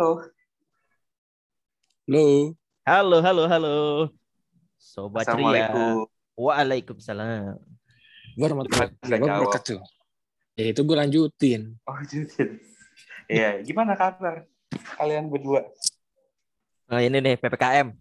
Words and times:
Halo. 0.00 0.16
Halo. 2.08 2.56
Halo, 2.88 3.16
halo, 3.20 3.42
halo. 3.52 3.76
Sobat 4.80 5.28
ceria. 5.28 5.68
Assalamualaikum. 5.68 6.08
Waalaikumsalam. 6.40 7.60
Warahmatullahi 8.32 8.96
wabarakatuh. 8.96 9.76
Ya 10.56 10.72
itu 10.72 10.80
gue 10.88 10.96
lanjutin. 10.96 11.76
Oh, 11.84 12.00
Judin. 12.08 12.64
Iya, 13.28 13.60
gimana 13.60 13.92
kabar 13.92 14.48
kalian 14.96 15.28
berdua? 15.28 15.68
Nah, 16.88 17.04
ini 17.04 17.20
nih 17.20 17.36
PPKM. 17.36 17.92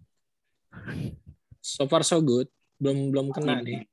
So 1.60 1.84
far 1.84 2.07
so 2.07 2.24
good. 2.24 2.47
Belum 2.79 3.11
belum 3.11 3.36
kena 3.36 3.60
nih. 3.60 3.84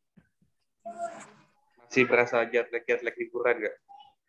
Masih 1.82 2.06
berasa 2.06 2.38
jet 2.54 2.70
lag 2.70 2.86
jet 2.86 3.02
lag 3.02 3.18
liburan 3.18 3.66
gak? 3.66 3.74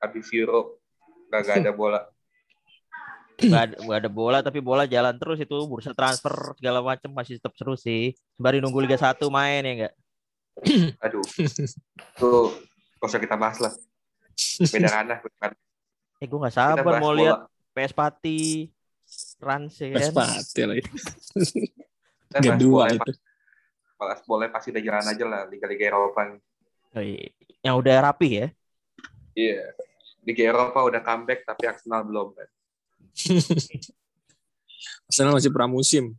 Habis 0.01 0.33
Euro, 0.33 0.81
gak, 1.29 1.45
gak 1.45 1.61
ada 1.61 1.77
bola. 1.77 2.09
Gak 3.37 3.63
ada, 3.69 3.75
nggak 3.77 3.99
ada 4.01 4.09
bola 4.09 4.39
tapi 4.41 4.57
bola 4.65 4.89
jalan 4.89 5.13
terus 5.21 5.37
itu 5.37 5.53
bursa 5.69 5.93
transfer 5.93 6.57
segala 6.57 6.81
macam 6.81 7.13
masih 7.13 7.37
tetap 7.37 7.53
seru 7.53 7.77
sih. 7.77 8.17
Sembari 8.33 8.57
nunggu 8.57 8.81
Liga 8.81 8.97
1 8.97 9.21
main 9.29 9.61
ya 9.61 9.73
enggak? 9.77 9.93
Aduh. 11.05 11.21
Tuh, 12.17 12.49
gak 12.97 13.05
usah 13.05 13.21
kita 13.21 13.37
bahas 13.37 13.61
lah. 13.61 13.73
Beda 14.73 14.89
ranah. 14.89 15.21
ranah. 15.37 15.59
Eh 16.17 16.25
gue 16.25 16.39
nggak 16.41 16.55
sabar 16.57 16.97
mau 16.97 17.13
bola. 17.13 17.17
lihat 17.21 17.37
PS 17.77 17.93
Pati 17.93 18.41
Rans 19.37 19.73
ya 19.77 19.87
kan. 19.93 20.13
pati 20.17 20.61
lagi. 20.65 20.83
Kita 22.27 22.43
Gak 22.43 22.59
bahas 22.59 22.59
dua 22.59 22.83
bola, 22.83 22.95
itu. 22.97 23.11
bahas 23.95 24.21
bola 24.27 24.45
pasti 24.51 24.67
udah 24.75 24.83
jalan 24.83 25.05
aja 25.07 25.25
lah. 25.29 25.41
Liga-Liga 25.47 25.85
Eropa. 25.93 26.21
Oh, 26.91 27.03
iya. 27.05 27.31
Yang 27.63 27.75
udah 27.79 27.95
rapi 28.03 28.29
ya. 28.43 28.47
Iya. 29.31 29.63
Liga 30.27 30.43
Eropa 30.43 30.83
udah 30.83 30.99
comeback, 30.99 31.47
tapi 31.47 31.63
Arsenal 31.71 32.03
belum. 32.03 32.35
Kan? 32.35 32.49
Arsenal 35.07 35.33
masih 35.35 35.51
pramusim. 35.51 36.13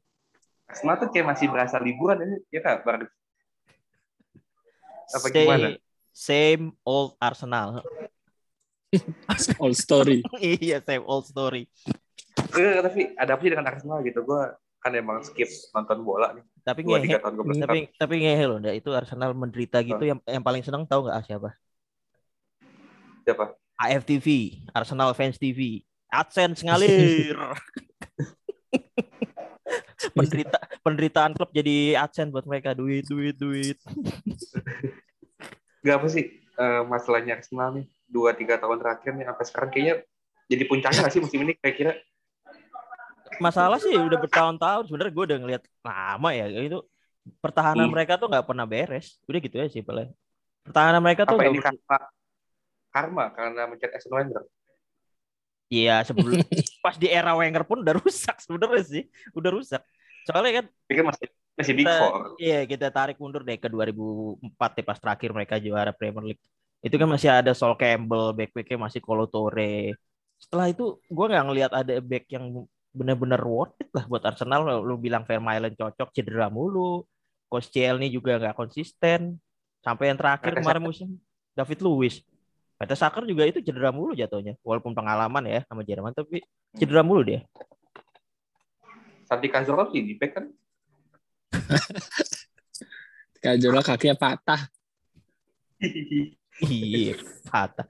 Arsenal 0.68 0.96
tuh 1.00 1.08
kayak 1.12 1.26
masih 1.32 1.46
berasa 1.48 1.76
liburan 1.80 2.18
ini, 2.24 2.36
ya 2.52 2.60
kak? 2.60 2.84
Baru. 2.84 3.06
Apa 5.08 5.26
gimana? 5.32 5.78
Same 6.12 6.74
old 6.82 7.14
Arsenal. 7.22 7.80
All 9.62 9.74
story. 9.76 10.24
iya, 10.60 10.80
same 10.82 11.04
old 11.04 11.28
story. 11.28 11.68
Eh, 12.56 12.80
tapi 12.80 13.12
ada 13.16 13.36
apa 13.36 13.42
sih 13.44 13.50
dengan 13.52 13.68
Arsenal 13.68 14.00
gitu? 14.04 14.24
Gue 14.24 14.42
kan 14.78 14.92
emang 14.94 15.20
skip 15.26 15.48
nonton 15.74 16.00
bola 16.06 16.32
nih. 16.32 16.44
Tapi 16.62 16.80
ngehe, 16.84 17.04
tiga 17.08 17.18
tahun 17.24 17.34
gue 17.34 17.44
tapi 17.64 17.78
tapi 17.96 18.14
ngehe 18.24 18.44
loh, 18.46 18.60
itu 18.70 18.90
Arsenal 18.92 19.32
menderita 19.34 19.80
gitu 19.82 20.04
yang 20.04 20.20
yang 20.28 20.44
paling 20.44 20.62
seneng 20.62 20.84
tahu 20.84 21.08
nggak 21.08 21.24
siapa? 21.24 21.50
siapa? 23.28 23.52
AFTV, 23.78 24.26
Arsenal 24.72 25.12
Fans 25.12 25.36
TV. 25.36 25.84
AdSense 26.08 26.64
ngalir. 26.64 27.36
Penderita 30.16 30.58
penderitaan 30.80 31.36
klub 31.36 31.50
jadi 31.52 31.98
AdSense 32.00 32.32
buat 32.32 32.46
mereka 32.48 32.72
duit 32.72 33.04
duit 33.04 33.36
duit. 33.36 33.76
Gak 35.84 35.96
apa 36.00 36.06
sih 36.08 36.24
eh, 36.40 36.82
masalahnya 36.88 37.36
Arsenal 37.38 37.76
nih 37.76 37.86
dua 38.08 38.32
tiga 38.32 38.56
tahun 38.56 38.80
terakhir 38.80 39.12
nih 39.14 39.26
sampai 39.28 39.44
sekarang 39.44 39.70
kayaknya 39.70 39.94
jadi 40.48 40.62
puncaknya 40.64 40.98
nggak 41.04 41.12
sih 41.12 41.20
musim 41.20 41.40
ini 41.44 41.52
kira-kira? 41.60 41.92
Masalah 43.38 43.76
sih 43.78 43.92
udah 43.92 44.18
bertahun-tahun 44.18 44.88
sebenarnya 44.88 45.12
gue 45.12 45.24
udah 45.28 45.38
ngeliat 45.44 45.62
lama 45.84 46.30
ya 46.32 46.46
itu 46.48 46.80
pertahanan 47.44 47.86
Hmm. 47.86 47.94
mereka 47.94 48.16
tuh 48.16 48.26
nggak 48.32 48.46
pernah 48.48 48.64
beres. 48.64 49.20
Udah 49.28 49.38
gitu 49.38 49.54
aja 49.60 49.68
sih 49.68 49.84
paling. 49.84 50.08
Pertahanan 50.64 51.04
mereka 51.04 51.28
tuh 51.28 51.36
Apa 51.36 51.44
nggak 51.44 51.52
ini 51.52 51.60
ber- 51.60 51.68
karma 51.68 51.98
karma 52.88 53.24
karena 53.36 53.62
mencet 53.68 53.92
Arsene 53.92 54.14
Wenger? 54.16 54.42
Iya 55.68 56.00
sebelum 56.04 56.40
pas 56.84 56.96
di 56.96 57.12
era 57.12 57.36
Wenger 57.36 57.64
pun 57.68 57.84
udah 57.84 57.94
rusak 58.00 58.40
sebenarnya 58.40 58.82
sih, 58.84 59.04
udah 59.36 59.50
rusak. 59.52 59.82
Soalnya 60.24 60.64
kan 60.64 60.66
Pikir 60.88 61.04
masih 61.04 61.28
masih 61.58 61.74
big 61.74 61.86
four. 61.88 62.38
iya 62.38 62.62
kita 62.64 62.88
tarik 62.88 63.18
mundur 63.18 63.42
deh 63.42 63.58
ke 63.58 63.66
2004 63.66 64.78
ya 64.78 64.84
pas 64.86 64.98
terakhir 65.00 65.30
mereka 65.34 65.54
juara 65.60 65.92
Premier 65.92 66.34
League. 66.34 66.44
Itu 66.80 66.94
kan 66.94 67.10
masih 67.10 67.28
ada 67.28 67.52
Sol 67.52 67.74
Campbell, 67.74 68.32
back-backnya 68.32 68.78
masih 68.78 69.00
Kolo 69.02 69.26
Toure. 69.26 69.98
Setelah 70.38 70.70
itu 70.70 71.02
gue 71.10 71.26
nggak 71.26 71.44
ngelihat 71.50 71.72
ada 71.74 71.94
back 71.98 72.24
yang 72.30 72.64
benar-benar 72.94 73.42
worth 73.42 73.76
it 73.82 73.90
lah 73.92 74.06
buat 74.06 74.22
Arsenal. 74.24 74.62
Lu 74.86 74.96
bilang 74.96 75.26
Vermaelen 75.26 75.74
cocok, 75.74 76.14
cedera 76.14 76.48
mulu. 76.48 77.04
Coach 77.48 77.72
juga 77.72 78.38
nggak 78.38 78.56
konsisten. 78.56 79.40
Sampai 79.82 80.12
yang 80.12 80.18
terakhir 80.20 80.52
kemarin 80.54 80.84
musim 80.84 81.08
David 81.56 81.80
Luiz. 81.82 82.22
Peter 82.78 82.94
Saker 82.94 83.26
juga 83.26 83.42
itu 83.42 83.58
cedera 83.58 83.90
mulu 83.90 84.14
jatuhnya. 84.14 84.54
Walaupun 84.62 84.94
pengalaman 84.94 85.42
ya 85.50 85.60
sama 85.66 85.82
Jerman 85.82 86.14
tapi 86.14 86.40
cedera 86.78 87.02
mulu 87.02 87.26
dia. 87.26 87.42
Santi 89.26 89.50
Cazorla 89.50 89.90
sih 89.90 90.00
di 90.00 90.14
back 90.14 90.32
kan? 90.38 90.46
Kajola 93.42 93.82
kakinya 93.82 94.16
patah. 94.18 94.70
Iya, 96.62 97.14
patah. 97.46 97.86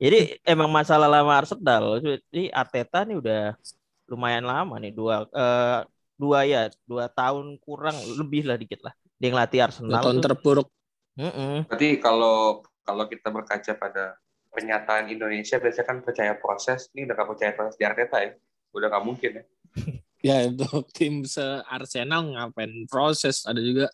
Jadi 0.00 0.40
emang 0.44 0.68
masalah 0.72 1.08
lama 1.08 1.32
Arsenal. 1.32 2.00
Jadi 2.00 2.48
Arteta 2.52 3.04
nih 3.04 3.16
udah 3.20 3.42
lumayan 4.08 4.44
lama 4.44 4.76
nih 4.76 4.92
dua 4.92 5.24
eh, 5.28 5.78
dua 6.20 6.38
ya 6.44 6.68
dua 6.84 7.08
tahun 7.08 7.56
kurang 7.64 7.96
lebih 8.18 8.44
lah 8.48 8.56
dikit 8.56 8.80
lah. 8.84 8.94
Dia 9.20 9.28
ngelatih 9.32 9.58
Dua 9.60 9.66
Arsenal. 9.68 10.02
tahun 10.02 10.16
tuh. 10.18 10.24
terpuruk. 10.30 10.68
Mm-mm. 11.20 11.68
Berarti 11.68 11.88
kalau 12.00 12.64
kalau 12.92 13.08
kita 13.08 13.28
berkaca 13.32 13.72
pada 13.80 14.04
pernyataan 14.52 15.08
Indonesia 15.08 15.56
biasanya 15.56 15.86
kan 15.88 15.98
percaya 16.04 16.36
proses, 16.36 16.92
ini 16.92 17.08
udah 17.08 17.16
gak 17.16 17.28
percaya 17.32 17.52
proses 17.56 17.76
di 17.80 17.84
Arteta 17.88 18.20
ya? 18.20 18.36
Udah 18.76 18.88
gak 18.92 19.04
mungkin 19.04 19.30
ya? 19.40 19.44
Ya 20.22 20.46
untuk 20.46 20.86
tim 20.94 21.26
se 21.26 21.42
Arsenal 21.66 22.22
ngapain 22.30 22.86
proses. 22.86 23.42
Ada 23.42 23.58
juga 23.58 23.90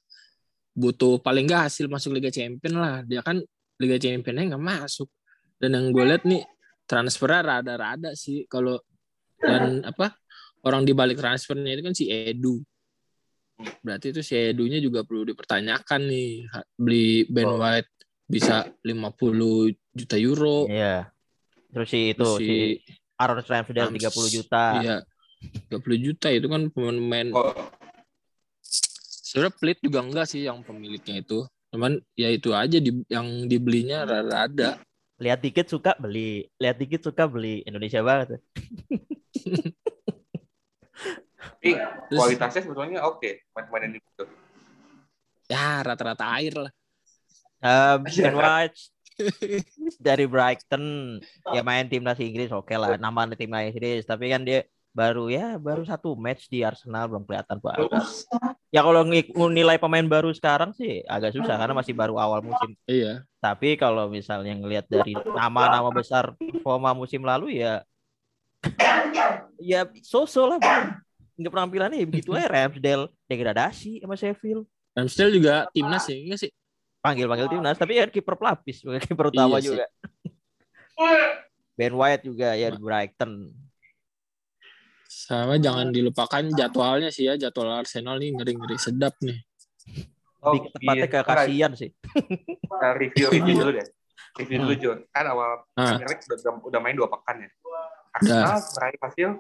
butuh 0.76 1.16
paling 1.25 1.48
nggak 1.48 1.72
hasil 1.72 1.88
masuk 1.88 2.20
Liga 2.20 2.28
Champion 2.28 2.76
lah. 2.76 3.00
Dia 3.00 3.25
kan 3.25 3.41
Liga 3.81 3.97
Championnya 3.97 4.53
nggak 4.53 4.60
masuk. 4.60 5.08
Dan 5.56 5.81
yang 5.81 5.88
gue 5.88 6.04
lihat 6.04 6.28
nih 6.28 6.44
transfernya 6.84 7.41
rada-rada 7.41 8.12
sih. 8.12 8.44
Kalau 8.44 8.76
dan 9.41 9.81
apa 9.88 10.20
orang 10.69 10.84
di 10.84 10.92
balik 10.92 11.16
transfernya 11.16 11.81
itu 11.81 11.82
kan 11.88 11.94
si 11.97 12.12
Edu. 12.12 12.60
Berarti 13.81 14.12
itu 14.12 14.20
si 14.20 14.37
Edunya 14.37 14.84
juga 14.84 15.08
perlu 15.08 15.25
dipertanyakan 15.32 16.00
nih. 16.12 16.44
Beli 16.76 17.25
Ben 17.25 17.48
Oh. 17.48 17.56
White 17.56 17.97
bisa 18.28 18.69
50 18.84 19.72
juta 19.97 20.16
euro. 20.21 20.69
Iya. 20.69 21.09
Terus 21.72 21.89
si 21.89 22.00
itu 22.12 22.22
Terus 22.22 22.39
si 22.39 22.56
Aaron 23.19 23.41
Ramsdale 23.43 23.89
Rams- 23.89 23.97
30 23.99 24.28
juta. 24.31 24.65
Iya. 24.84 24.97
30 25.72 25.99
juta 25.99 26.28
itu 26.34 26.47
kan 26.50 26.67
pemain-pemain 26.71 27.31
Oh, 27.31 27.55
sebenarnya 29.28 29.55
pelit 29.55 29.78
juga 29.78 30.03
enggak 30.03 30.27
sih 30.27 30.50
yang 30.50 30.67
pemiliknya 30.67 31.22
itu 31.22 31.47
cuman 31.69 32.00
ya 32.19 32.33
itu 32.33 32.50
aja 32.56 32.81
di, 32.83 32.91
yang 33.06 33.47
dibelinya 33.47 34.03
rada-rada 34.03 34.83
Lihat 35.19 35.43
dikit 35.43 35.67
suka 35.67 35.99
beli, 35.99 36.47
lihat 36.62 36.78
dikit 36.78 37.03
suka 37.03 37.27
beli. 37.27 37.67
Indonesia 37.67 38.06
banget. 38.06 38.38
tapi 41.59 41.75
kualitasnya 42.15 42.62
sebetulnya 42.62 43.03
oke, 43.03 43.50
pemain-pemain 43.50 43.91
ini 43.91 43.99
gitu. 43.99 44.25
ya 45.50 45.83
rata-rata 45.83 46.38
air 46.38 46.55
lah 46.55 46.72
Iya. 47.58 47.98
Ben 48.02 48.36
White 48.38 48.78
dari 49.98 50.30
Brighton 50.30 51.19
ya 51.50 51.66
main 51.66 51.91
timnas 51.91 52.22
Inggris 52.22 52.54
oke 52.54 52.70
lah. 52.74 52.94
Nama 52.94 53.34
timnas 53.34 53.74
Inggris 53.74 54.06
tapi 54.06 54.30
kan 54.30 54.46
dia 54.46 54.62
baru 54.94 55.30
ya 55.30 55.60
baru 55.60 55.86
satu 55.86 56.19
match 56.19 56.50
di 56.50 56.66
Arsenal 56.66 57.06
belum 57.06 57.22
kelihatan 57.22 57.62
banget 57.62 57.86
ya 58.74 58.82
kalau 58.82 59.06
nilai 59.52 59.78
pemain 59.78 60.02
baru 60.02 60.32
sekarang 60.34 60.75
sih 60.75 61.06
agak 61.06 61.38
susah 61.38 61.55
karena 61.55 61.76
masih 61.76 61.94
baru 61.94 62.19
awal 62.19 62.43
musim. 62.43 62.75
Iya. 62.88 63.22
Tapi 63.38 63.78
kalau 63.78 64.11
misalnya 64.11 64.58
ngelihat 64.58 64.90
dari 64.90 65.14
nama-nama 65.14 65.88
besar 65.94 66.34
performa 66.34 66.93
musim 66.93 67.22
lalu 67.22 67.62
ya 67.62 67.84
ya 69.62 69.87
so-so 70.02 70.50
lah. 70.50 70.58
Nggak 71.38 71.52
penampilannya 71.54 72.02
ya 72.02 72.06
begitu 72.06 72.34
aja. 72.34 72.50
Ramsdale 72.54 73.14
degradasi 73.31 74.02
sama 74.02 74.19
Sheffield. 74.19 74.66
Ramsdale 74.99 75.32
juga 75.32 75.54
timnas 75.70 76.04
ya 76.11 76.16
enggak 76.19 76.40
sih 76.43 76.50
panggil-panggil 76.99 77.49
timnas 77.49 77.75
tapi 77.75 77.97
kan 77.97 78.09
kiper 78.09 78.35
pelapis 78.35 78.83
bukan 78.83 79.00
kiper 79.00 79.27
utama 79.29 79.56
Iya 79.56 79.61
sih. 79.61 79.67
juga 79.69 79.85
Ben 81.75 81.93
White 81.93 82.25
juga 82.25 82.49
ya 82.53 82.69
di 82.69 82.79
Brighton 82.79 83.33
sama 85.09 85.56
jangan 85.56 85.89
dilupakan 85.89 86.43
jadwalnya 86.50 87.09
sih 87.09 87.25
ya 87.25 87.39
jadwal 87.39 87.73
Arsenal 87.75 88.17
nih 88.17 88.35
ngeri-ngeri 88.35 88.77
sedap 88.77 89.15
nih 89.21 89.39
Oh, 90.39 90.55
lebih 90.55 90.71
tepatnya 90.71 91.06
ke 91.09 91.19
iya. 91.19 91.27
kasihan 91.27 91.73
sih 91.75 91.91
Kita 91.91 92.89
review 92.95 93.27
review 93.29 93.55
dulu 93.59 93.71
deh. 93.75 93.87
Review 94.39 94.59
dulu 94.62 94.75
John. 94.77 94.99
Kan 95.11 95.25
awal 95.27 95.67
Ah. 95.75 95.99
League 95.99 96.23
udah, 96.23 96.39
udah 96.62 96.79
main 96.79 96.95
dua 96.95 97.11
pekan 97.11 97.43
ya. 97.43 97.50
Arsenal 98.15 98.55
terakhir 98.71 98.99
hasil 99.03 99.31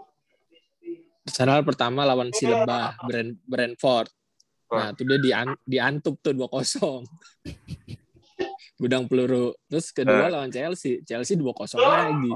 Arsenal 1.22 1.62
pertama 1.62 2.02
lawan 2.02 2.34
si 2.34 2.44
Lebah 2.44 2.98
Brent, 3.00 3.38
Brentford 3.44 4.10
nah 4.70 4.88
itu 4.90 5.02
dia 5.02 5.18
dian, 5.18 5.48
diantup 5.62 6.20
tuh 6.20 6.32
2-0 6.32 7.02
gudang 8.80 9.04
peluru 9.04 9.56
terus 9.66 9.90
kedua 9.90 10.26
Eh. 10.26 10.30
lawan 10.30 10.48
Chelsea 10.48 11.00
Chelsea 11.02 11.34
2-0 11.34 11.50
lagi 11.78 12.30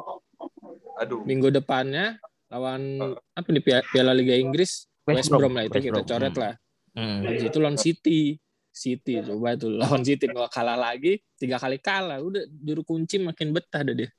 aduh 0.99 1.23
minggu 1.23 1.49
depannya 1.49 2.19
lawan 2.49 2.99
apa 3.33 3.49
nih 3.49 3.61
Pia- 3.61 3.87
Piala 3.87 4.13
Liga 4.13 4.35
Inggris 4.35 4.85
West, 5.03 5.29
Brom 5.29 5.51
lah 5.51 5.65
itu 5.65 5.77
West 5.77 5.87
kita 5.87 5.99
Brom. 5.99 6.07
coret 6.07 6.35
lah. 6.37 6.55
Hmm. 6.93 7.25
Habis 7.25 7.43
itu 7.45 7.59
lawan 7.59 7.75
City. 7.75 8.37
City 8.69 9.19
coba 9.19 9.53
itu 9.53 9.67
lawan 9.81 10.01
City 10.01 10.25
nggak 10.25 10.49
kalah 10.49 10.77
lagi 10.77 11.19
tiga 11.35 11.57
kali 11.57 11.77
kalah 11.77 12.17
udah 12.19 12.45
juru 12.47 12.83
kunci 12.83 13.19
makin 13.19 13.51
betah 13.51 13.83
deh 13.83 13.97
dia. 13.97 14.11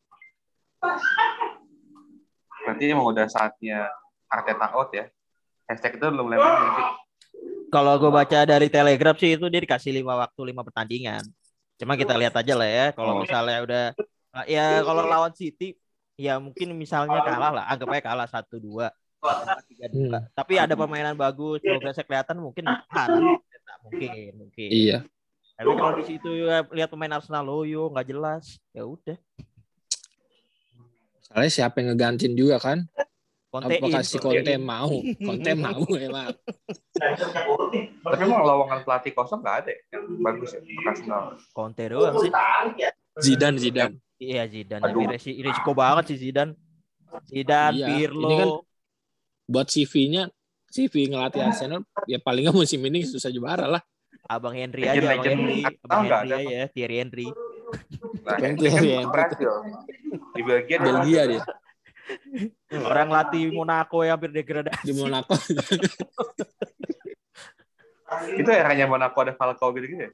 Berarti 2.59 2.83
emang 2.86 3.07
udah 3.07 3.27
saatnya 3.27 3.88
Arteta 4.27 4.71
out 4.71 4.89
ya. 4.92 5.06
Hashtag 5.66 5.95
itu 5.95 6.06
belum 6.06 6.27
lempar? 6.27 7.03
Kalau 7.74 7.98
gue 7.98 8.12
baca 8.14 8.40
dari 8.46 8.70
Telegraph 8.70 9.18
sih 9.18 9.34
itu 9.34 9.50
dia 9.50 9.58
dikasih 9.66 9.90
lima 9.98 10.14
waktu 10.14 10.54
lima 10.54 10.62
pertandingan. 10.62 11.25
Cuma 11.81 11.98
kita 11.98 12.14
lihat 12.14 12.38
aja 12.38 12.54
lah 12.54 12.70
ya. 12.70 12.88
Kalau 12.94 13.18
Oh. 13.18 13.22
misalnya 13.25 13.58
udah 13.66 13.86
ya 14.46 14.86
kalau 14.86 15.10
lawan 15.10 15.34
City 15.34 15.74
ya 16.14 16.38
mungkin 16.38 16.78
misalnya 16.78 17.25
kalah 17.25 17.50
lah, 17.50 17.66
anggap 17.66 17.90
aja 17.98 18.02
kalah 18.06 18.28
satu 18.30 18.62
dua. 18.62 18.94
Hmm. 19.25 20.22
Tapi 20.38 20.62
ada 20.62 20.78
permainan 20.78 21.18
bagus, 21.18 21.66
progresnya 21.66 22.06
kelihatan 22.06 22.38
mungkin 22.46 22.70
mungkin 23.90 24.31
mungkin. 24.38 24.69
Iya. 24.69 25.02
Tapi 25.58 25.69
kalau 25.74 25.94
di 25.98 26.06
situ 26.06 26.30
ya, 26.46 26.62
lihat 26.69 26.90
pemain 26.94 27.18
Arsenal 27.18 27.42
loyo 27.46 27.90
nggak 27.90 28.06
jelas, 28.10 28.62
ya 28.69 28.86
udah. 28.86 29.18
Soalnya 31.26 31.50
siapa 31.50 31.81
yang 31.81 31.98
ngegantiin 31.98 32.38
juga 32.38 32.62
kan? 32.62 32.86
Conte 33.54 33.78
Apakah 33.78 34.02
in, 34.02 34.10
si 34.10 34.18
in. 34.18 34.66
mau? 34.66 34.90
Conte 35.22 35.52
mau 35.62 35.86
emang. 35.94 36.34
Tapi 38.02 38.22
emang 38.26 38.42
lowongan 38.42 38.82
pelatih 38.82 39.14
kosong 39.14 39.46
nggak 39.46 39.56
ada 39.62 39.70
ya? 39.70 39.82
yang 39.94 40.04
bagus 40.26 40.58
ya 40.58 40.62
Arsenal. 40.90 41.38
Conte 41.54 41.86
doang 41.86 42.18
sih. 42.18 42.34
Zidane 43.22 43.62
Zidane. 43.62 43.96
Iya 44.18 44.50
Zidane, 44.50 44.82
Aduh. 44.82 45.06
tapi 45.06 45.14
resi- 45.14 45.38
risiko 45.38 45.78
banget 45.78 46.10
sih 46.10 46.18
Zidane. 46.18 46.58
Zidane, 47.30 47.78
Iya, 47.78 47.86
Pirlo, 47.94 48.26
ini 48.26 48.36
kan- 48.42 48.58
Buat 49.44 49.68
CV-nya 49.70 50.24
CV 50.66 51.14
ngelatih 51.14 51.46
Arsenal 51.46 51.86
ya 52.10 52.18
paling 52.18 52.50
nggak 52.50 52.58
musim 52.58 52.82
ini 52.82 53.06
susah 53.06 53.30
juara 53.30 53.70
lah. 53.70 53.86
Abang 54.26 54.58
Henry 54.58 54.90
aja, 54.90 54.98
Abang 54.98 55.22
Henry, 55.22 55.62
Abang 55.62 56.10
Henry 56.10 56.16
ada, 56.26 56.36
aja, 56.42 56.60
Thierry 56.74 56.96
Henry. 56.98 57.28
Nah, 58.26 58.34
kan 58.34 58.58
Thierry 58.58 58.98
Henry. 58.98 59.14
Brazil. 59.14 59.54
Di 60.34 60.42
Belgia 60.42 60.78
dia 61.30 61.44
Orang 62.89 63.10
latih 63.10 63.50
Monaco 63.54 64.01
yang 64.04 64.15
hampir 64.18 64.31
degradasi. 64.31 64.83
di 64.86 64.94
Monaco. 64.95 65.33
Itu 68.38 68.50
eranya 68.54 68.86
Monaco 68.86 69.18
ada 69.25 69.33
Falcao 69.33 69.74
gitu 69.74 69.89
gitu 69.89 70.04
ya? 70.06 70.12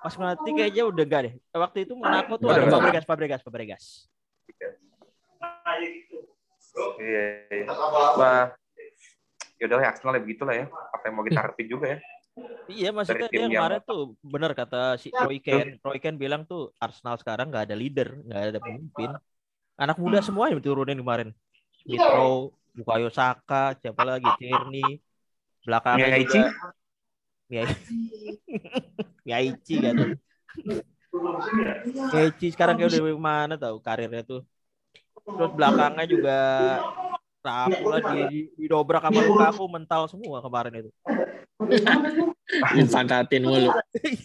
Pas 0.00 0.14
ngelatih 0.16 0.52
kayaknya 0.52 0.84
udah 0.88 1.04
enggak 1.04 1.20
deh. 1.28 1.34
Waktu 1.52 1.78
itu 1.88 1.92
Monaco 1.96 2.36
tuh 2.36 2.48
Udah 2.48 2.56
ada. 2.60 2.72
Fabregas, 2.72 3.04
Fabregas, 3.04 3.40
Fabregas. 3.44 3.84
Iya, 7.00 7.24
iya. 7.52 7.64
Bah, 8.18 8.52
yaudah 9.60 9.78
ya 9.80 9.88
Arsenal 9.94 10.16
ya 10.18 10.22
begitu 10.24 10.42
lah 10.44 10.54
ya. 10.60 10.66
Apa 10.68 11.04
yang 11.08 11.14
mau 11.16 11.24
kita 11.24 11.40
harapin 11.40 11.68
juga 11.68 11.86
ya. 11.96 11.98
Iya 12.66 12.90
maksudnya 12.90 13.30
dia 13.30 13.46
yang- 13.46 13.54
kemarin 13.54 13.80
tuh 13.86 14.18
bener 14.24 14.50
kata 14.58 14.98
si 14.98 15.08
Roy 15.14 15.38
Ken. 15.38 15.78
Roy 15.78 16.02
Ken 16.02 16.18
bilang 16.18 16.42
tuh 16.42 16.74
Arsenal 16.82 17.14
sekarang 17.20 17.52
nggak 17.52 17.70
ada 17.70 17.76
leader, 17.78 18.18
nggak 18.26 18.40
ada 18.50 18.58
pemimpin. 18.58 19.10
Anak 19.74 19.98
muda 19.98 20.22
semua 20.22 20.46
yang 20.50 20.62
turunin 20.62 20.98
kemarin. 20.98 21.34
Smith 21.82 21.98
Rowe, 21.98 22.54
Bukayo 22.78 23.10
Saka, 23.10 23.74
siapa 23.82 24.06
lagi? 24.06 24.26
Tierney. 24.38 25.02
Belakangnya 25.66 26.14
Miyaichi? 26.14 26.40
juga 26.40 26.50
Miyaichi. 27.50 27.76
Miyaichi 29.26 29.74
kan. 29.82 29.94
Miyaichi 32.14 32.46
sekarang 32.54 32.78
kayak 32.78 32.94
udah 32.94 33.18
mana 33.18 33.54
tahu 33.58 33.82
karirnya 33.82 34.22
tuh. 34.22 34.46
Terus 35.24 35.50
belakangnya 35.56 36.04
juga 36.06 36.38
rapuh 37.44 37.88
lah 37.92 38.00
di, 38.32 38.48
didobrak 38.56 39.04
sama 39.04 39.20
Lukaku 39.20 39.64
mental 39.68 40.08
semua 40.08 40.40
kemarin 40.40 40.80
itu. 40.80 40.90
Infantatin 42.80 43.44
mulu. 43.44 43.70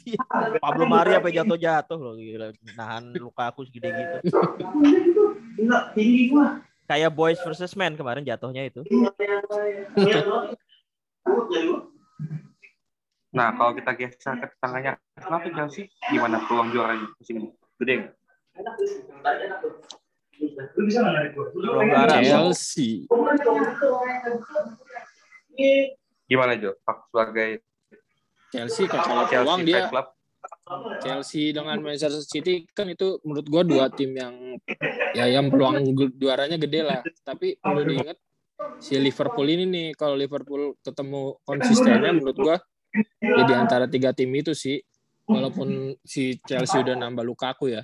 Pablo 0.63 0.87
Mari 0.87 1.19
apa 1.19 1.27
jatuh-jatuh 1.27 1.99
loh 1.99 2.15
gila. 2.15 2.55
Nahan 2.79 3.11
Lukaku 3.19 3.67
segede 3.67 3.91
gitu. 3.91 4.17
Kayak 6.87 7.11
boys 7.13 7.39
versus 7.43 7.75
men 7.75 7.99
kemarin 7.99 8.23
jatuhnya 8.23 8.65
itu. 8.65 8.81
Nah, 13.29 13.53
kalau 13.53 13.77
kita 13.77 13.93
geser 13.93 14.35
ke 14.41 14.47
tangannya 14.57 14.97
tuh 15.21 15.51
Chelsea 15.53 15.85
gimana 16.09 16.41
peluang 16.49 16.73
juaranya 16.73 17.07
musim 17.19 17.45
ini? 17.45 17.49
Gede 17.77 17.93
nggak? 18.01 18.13
Belum 20.39 21.87
garap. 21.91 22.23
Chelsea. 22.23 23.05
Gimana 26.29 26.55
Jo? 26.55 26.75
Sebagai 27.11 27.63
Chelsea 28.49 28.85
kalau 28.87 29.27
Chelsea 29.27 29.43
peluang 29.43 29.61
dia 29.67 29.91
club, 29.91 30.07
Chelsea 31.03 31.51
dengan 31.51 31.77
Manchester 31.83 32.23
City 32.23 32.65
kan 32.71 32.87
itu 32.89 33.19
menurut 33.27 33.47
gua 33.51 33.61
dua 33.67 33.85
tim 33.91 34.15
yang 34.15 34.57
ya 35.13 35.27
yang 35.27 35.51
peluang 35.51 35.83
juaranya 36.15 36.57
gede 36.57 36.81
lah. 36.81 36.99
Tapi 37.21 37.59
perlu 37.59 37.83
diingat 37.83 38.17
si 38.79 38.95
Liverpool 38.97 39.47
ini 39.47 39.65
nih 39.67 39.87
kalau 39.93 40.15
Liverpool 40.15 40.79
ketemu 40.81 41.37
konsistennya 41.43 42.15
menurut 42.15 42.37
gua 42.39 42.57
ya 43.21 43.43
di 43.45 43.53
antara 43.53 43.85
tiga 43.85 44.15
tim 44.15 44.33
itu 44.33 44.55
sih 44.57 44.81
walaupun 45.29 45.93
si 46.01 46.41
Chelsea 46.41 46.81
udah 46.81 46.95
nambah 46.97 47.21
Lukaku 47.21 47.69
ya. 47.69 47.83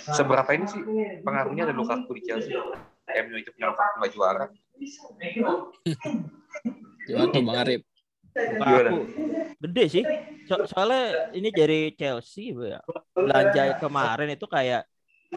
Seberapa 0.00 0.50
ini 0.56 0.66
sih 0.68 0.82
pengaruhnya 1.24 1.68
ada 1.68 1.74
Lukaku 1.76 2.16
di 2.18 2.22
Chelsea? 2.24 2.56
MU 3.04 3.36
itu 3.36 3.50
punya 3.52 3.72
Lukaku 3.72 3.94
nggak 4.00 4.12
juara. 4.12 4.44
Gimana 7.04 7.26
tuh 7.30 7.42
Bang 7.44 7.58
Arif? 7.60 7.80
Lukaku 8.34 8.98
gede 9.60 9.84
sih. 9.88 10.04
So- 10.44 10.66
soalnya 10.68 11.32
ini 11.32 11.48
dari 11.48 11.96
Chelsea 11.96 12.52
Bu, 12.52 12.68
ya. 12.68 12.80
belanja 13.16 13.80
kemarin 13.80 14.36
itu 14.36 14.44
kayak 14.44 14.84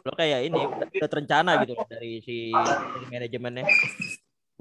lo 0.04 0.14
kayak 0.14 0.40
ini 0.52 0.62
udah, 0.62 0.88
udah 0.94 1.10
terencana 1.10 1.52
gitu 1.66 1.74
dari 1.90 2.22
si 2.22 2.54
dari 2.54 3.06
manajemennya 3.10 3.66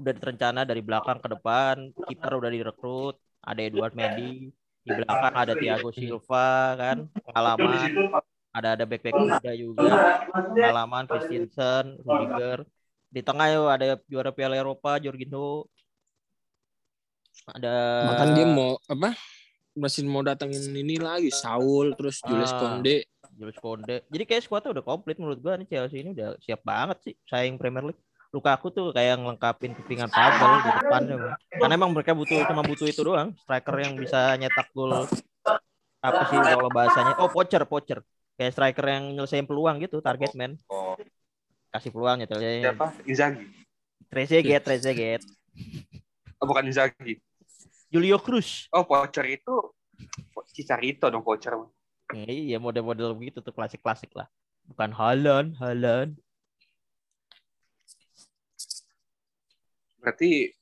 udah 0.01 0.13
terencana 0.17 0.61
dari 0.65 0.81
belakang 0.81 1.21
ke 1.21 1.29
depan 1.29 1.75
kiper 1.93 2.31
udah 2.41 2.49
direkrut 2.49 3.21
ada 3.45 3.61
Edward 3.61 3.93
Mendy 3.93 4.49
di 4.87 4.93
belakang 4.95 5.35
ada 5.35 5.53
Thiago 5.53 5.89
Silva 5.91 6.49
kan 6.79 6.97
pengalaman 7.27 7.91
ada 8.55 8.67
ada 8.79 8.83
back 8.87 9.03
back 9.03 9.15
muda 9.19 9.51
juga 9.53 9.91
pengalaman 10.55 11.03
Christensen 11.05 11.99
Rudiger 12.01 12.63
di 13.07 13.21
tengah 13.21 13.47
yuk 13.51 13.67
ada 13.67 13.85
juara 14.07 14.31
Piala 14.31 14.55
Eropa 14.55 14.95
Jorginho 14.97 15.67
ada 17.47 17.75
Bahkan 18.11 18.29
dia 18.35 18.47
mau 18.49 18.75
apa? 18.89 19.15
Masih 19.77 20.03
mau 20.09 20.25
datengin 20.25 20.73
ini 20.73 20.97
lagi 20.97 21.29
Saul 21.29 21.93
terus 21.93 22.17
Julius 22.25 22.49
Ah. 22.49 22.59
Konde. 22.59 23.05
Julius 23.37 23.59
Konde. 23.61 23.95
Jadi 24.09 24.23
kayak 24.25 24.43
skuadnya 24.43 24.73
udah 24.73 24.83
komplit 24.83 25.21
menurut 25.21 25.37
gua 25.37 25.53
nih 25.53 25.69
Chelsea 25.69 26.01
ini 26.01 26.17
udah 26.17 26.33
siap 26.41 26.65
banget 26.65 26.97
sih 27.05 27.13
saing 27.29 27.55
Premier 27.61 27.85
League. 27.85 28.01
Lukaku 28.35 28.67
tuh 28.69 28.87
kayak 28.91 29.23
ngelengkapin 29.23 29.71
kepingan 29.71 30.11
puzzle 30.11 30.59
di 30.59 30.69
depan 30.83 31.01
Karena 31.55 31.73
emang 31.73 31.95
mereka 31.95 32.11
butuh 32.11 32.43
cuma 32.47 32.61
butuh 32.61 32.87
itu 32.87 33.01
doang, 33.01 33.31
striker 33.39 33.75
yang 33.79 33.95
bisa 33.95 34.35
nyetak 34.35 34.67
gol 34.75 35.07
apa 35.97 36.21
sih 36.29 36.37
kalau 36.37 36.69
bahasanya? 36.69 37.13
Oh, 37.17 37.29
poacher, 37.29 37.63
poacher. 37.65 37.99
Kayak 38.37 38.53
striker 38.53 38.85
yang 38.85 39.03
nyelesain 39.17 39.45
peluang 39.49 39.81
gitu, 39.81 39.97
target 39.99 40.31
man. 40.37 40.55
Oh, 40.69 40.93
Kasih 41.73 41.89
peluang 41.89 42.21
nyetelnya. 42.21 42.71
siapa? 42.71 42.93
Inzaghi. 43.03 43.43
Trezeguet, 44.07 44.63
Trezeguet. 44.63 45.21
Oh, 46.37 46.45
bukan 46.45 46.69
Inzaghi. 46.69 47.17
Julio 47.89 48.21
Cruz. 48.21 48.69
Oh, 48.71 48.85
voucher 48.85 49.25
itu 49.25 49.73
Cicarito 50.53 51.09
dong 51.09 51.25
voucher. 51.25 51.57
Ya, 52.13 52.29
iya, 52.29 52.57
model-model 52.61 53.17
begitu 53.17 53.41
tuh 53.41 53.51
klasik-klasik 53.51 54.13
lah. 54.13 54.29
Bukan 54.69 54.93
Haaland, 54.95 55.57
Haaland. 55.59 56.15
Berarti 60.01 60.53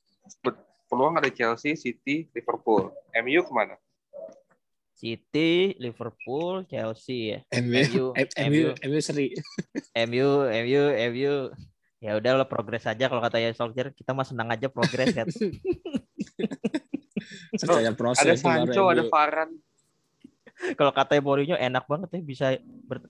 peluang 0.86 1.18
ada 1.18 1.30
Chelsea, 1.30 1.74
City, 1.76 2.30
Liverpool. 2.32 2.90
MU 3.22 3.40
ke 3.42 3.52
mana? 3.52 3.76
City, 4.96 5.76
Liverpool, 5.76 6.64
Chelsea 6.64 7.36
ya. 7.36 7.38
MU, 7.60 7.84
MU, 7.84 8.04
MU, 8.48 8.66
MU 8.72 8.98
seri. 9.04 9.36
MU, 9.92 10.48
MU, 10.48 10.82
MU. 11.12 11.34
Ya 12.00 12.12
udah 12.16 12.40
lo 12.40 12.46
progres 12.48 12.88
aja 12.88 13.08
kalau 13.08 13.20
kata 13.20 13.40
ya 13.40 13.52
Solskjaer, 13.52 13.92
kita 13.92 14.16
mah 14.16 14.24
senang 14.24 14.48
aja 14.48 14.72
progres 14.72 15.12
kan. 15.12 15.28
Percaya 17.60 17.92
proses 17.96 18.24
Ada 18.24 18.36
Sancho, 18.36 18.88
ada 18.88 19.04
MU. 19.04 19.12
Varane. 19.12 19.56
kalau 20.72 20.88
kata 20.88 21.20
Mourinho 21.20 21.52
enak 21.52 21.84
banget 21.84 22.16
ya 22.16 22.20
bisa 22.24 22.46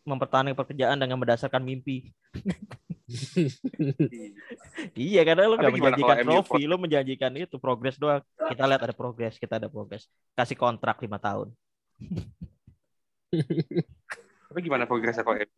mempertahankan 0.03 0.59
pekerjaan 0.59 0.99
dengan 0.99 1.23
berdasarkan 1.23 1.63
mimpi. 1.63 2.11
iya 4.99 5.23
karena 5.23 5.47
lo 5.47 5.55
gak 5.55 5.71
menjanjikan 5.71 6.27
trofi, 6.27 6.67
lo 6.67 6.75
menjanjikan 6.75 7.31
itu 7.39 7.57
progres 7.63 8.03
doang. 8.03 8.19
Kita 8.35 8.67
lihat 8.67 8.83
ada 8.83 8.95
progres, 8.95 9.39
kita 9.39 9.63
ada 9.63 9.71
progres. 9.71 10.11
Kasih 10.35 10.59
kontrak 10.59 10.99
lima 10.99 11.23
tahun. 11.23 11.55
Tapi 14.51 14.59
gimana 14.63 14.91
progresnya 14.91 15.23
kalau 15.23 15.39
MU? 15.39 15.55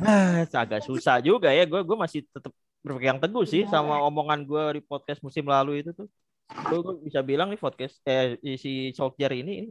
Ah, 0.00 0.48
agak 0.48 0.84
susah 0.84 1.20
juga 1.20 1.52
ya. 1.52 1.68
Gue 1.68 1.84
gue 1.84 1.96
masih 1.96 2.24
tetap 2.28 2.52
berpegang 2.82 3.20
teguh 3.20 3.46
sih 3.46 3.68
sama 3.68 4.00
omongan 4.02 4.42
gue 4.42 4.80
di 4.80 4.82
podcast 4.82 5.20
musim 5.20 5.44
lalu 5.44 5.84
itu 5.84 5.92
tuh. 5.92 6.08
Gue 6.68 6.80
bisa 7.04 7.20
bilang 7.20 7.52
nih 7.52 7.60
podcast 7.60 8.00
eh 8.08 8.40
si 8.56 8.92
Solskjaer 8.96 9.36
ini, 9.36 9.52
ini 9.64 9.70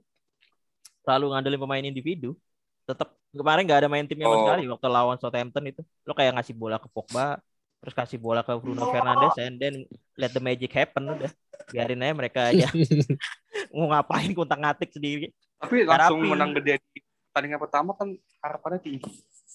selalu 1.02 1.34
ngandelin 1.34 1.62
pemain 1.62 1.86
individu. 1.86 2.38
Tetap 2.86 3.18
kemarin 3.32 3.64
nggak 3.64 3.80
ada 3.82 3.90
main 3.90 4.04
timnya 4.04 4.28
sama 4.28 4.36
Oh. 4.36 4.42
sekali 4.46 4.64
waktu 4.68 4.88
lawan 4.88 5.18
Southampton 5.18 5.64
itu. 5.66 5.82
Lo 6.04 6.12
kayak 6.12 6.36
ngasih 6.36 6.54
bola 6.54 6.78
ke 6.78 6.88
Pogba, 6.88 7.40
terus 7.80 7.94
kasih 7.94 8.18
bola 8.18 8.42
ke 8.42 8.52
Bruno 8.56 8.88
Fernandes, 8.88 9.36
and 9.38 9.56
then 9.56 9.76
let 10.16 10.32
the 10.32 10.40
magic 10.40 10.70
happen 10.70 11.08
udah. 11.08 11.32
Biarin 11.70 12.02
aja 12.02 12.12
mereka 12.12 12.40
aja 12.52 12.68
mau 13.72 13.88
ngapain 13.88 14.32
kontak 14.32 14.60
ngatik 14.60 14.90
sendiri. 14.92 15.32
Tapi 15.58 15.86
langsung 15.86 16.20
menang 16.22 16.52
gede 16.54 16.82
di 16.92 17.00
pertandingan 17.30 17.60
pertama 17.60 17.92
kan 17.94 18.12
harapannya 18.40 18.80
tinggi. 18.82 19.08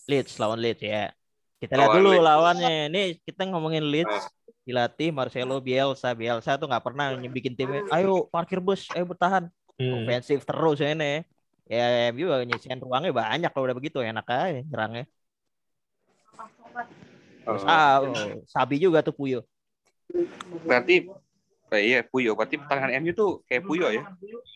Leeds 0.06 0.38
lawan 0.38 0.62
Leeds 0.62 0.80
ya. 0.80 1.10
Kita 1.56 1.72
lihat 1.74 1.88
Lawan 1.88 1.96
dulu 1.98 2.10
Leeds. 2.14 2.24
lawannya. 2.24 2.74
Nih 2.88 3.06
kita 3.20 3.42
ngomongin 3.48 3.84
Leeds 3.84 4.08
Nah. 4.08 4.24
dilatih 4.62 5.10
Marcelo 5.10 5.58
Bielsa. 5.58 6.10
Bielsa 6.12 6.56
tuh 6.56 6.66
nggak 6.66 6.84
pernah 6.84 7.10
bikin 7.18 7.54
timnya. 7.54 7.82
Ayo 7.90 8.26
parkir 8.26 8.58
bus, 8.58 8.86
ayo 8.94 9.04
bertahan. 9.04 9.50
Hmm. 9.76 10.06
Ofensif 10.06 10.42
terus 10.42 10.78
ini. 10.80 11.26
Ya 11.66 12.14
MU 12.14 12.30
nyisian 12.46 12.78
ruangnya 12.78 13.10
banyak 13.10 13.50
kalau 13.50 13.66
udah 13.66 13.74
begitu 13.74 13.98
enak 13.98 14.22
aja 14.30 14.62
nyerangnya. 14.62 15.04
Terus 17.42 17.62
Eh, 17.62 17.70
ah, 17.70 18.02
oh, 18.02 18.42
Sabi 18.46 18.78
juga 18.78 19.02
tuh 19.02 19.14
Puyo. 19.14 19.42
berarti 20.62 21.10
eh, 21.74 21.82
iya 21.82 21.98
Puyo. 22.06 22.38
Berarti 22.38 22.58
pertahanan 22.62 23.02
MU 23.02 23.10
tuh 23.14 23.42
kayak 23.50 23.66
Puyo 23.66 23.90
ya. 23.90 24.02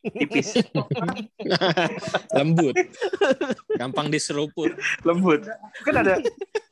Tipis, 0.07 0.55
Lembut. 2.39 2.79
Gampang 3.75 4.07
diseruput. 4.07 4.71
lembut. 5.03 5.43
Kan 5.83 5.95
ada 5.99 6.15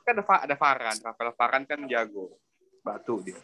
kan 0.07 0.13
ada 0.15 0.23
Fa- 0.23 0.43
ada 0.47 0.55
Varan. 0.55 0.97
Rafael 1.03 1.35
Varan 1.35 1.63
kan 1.67 1.83
jago. 1.91 2.39
Batu 2.87 3.27
dia. 3.27 3.39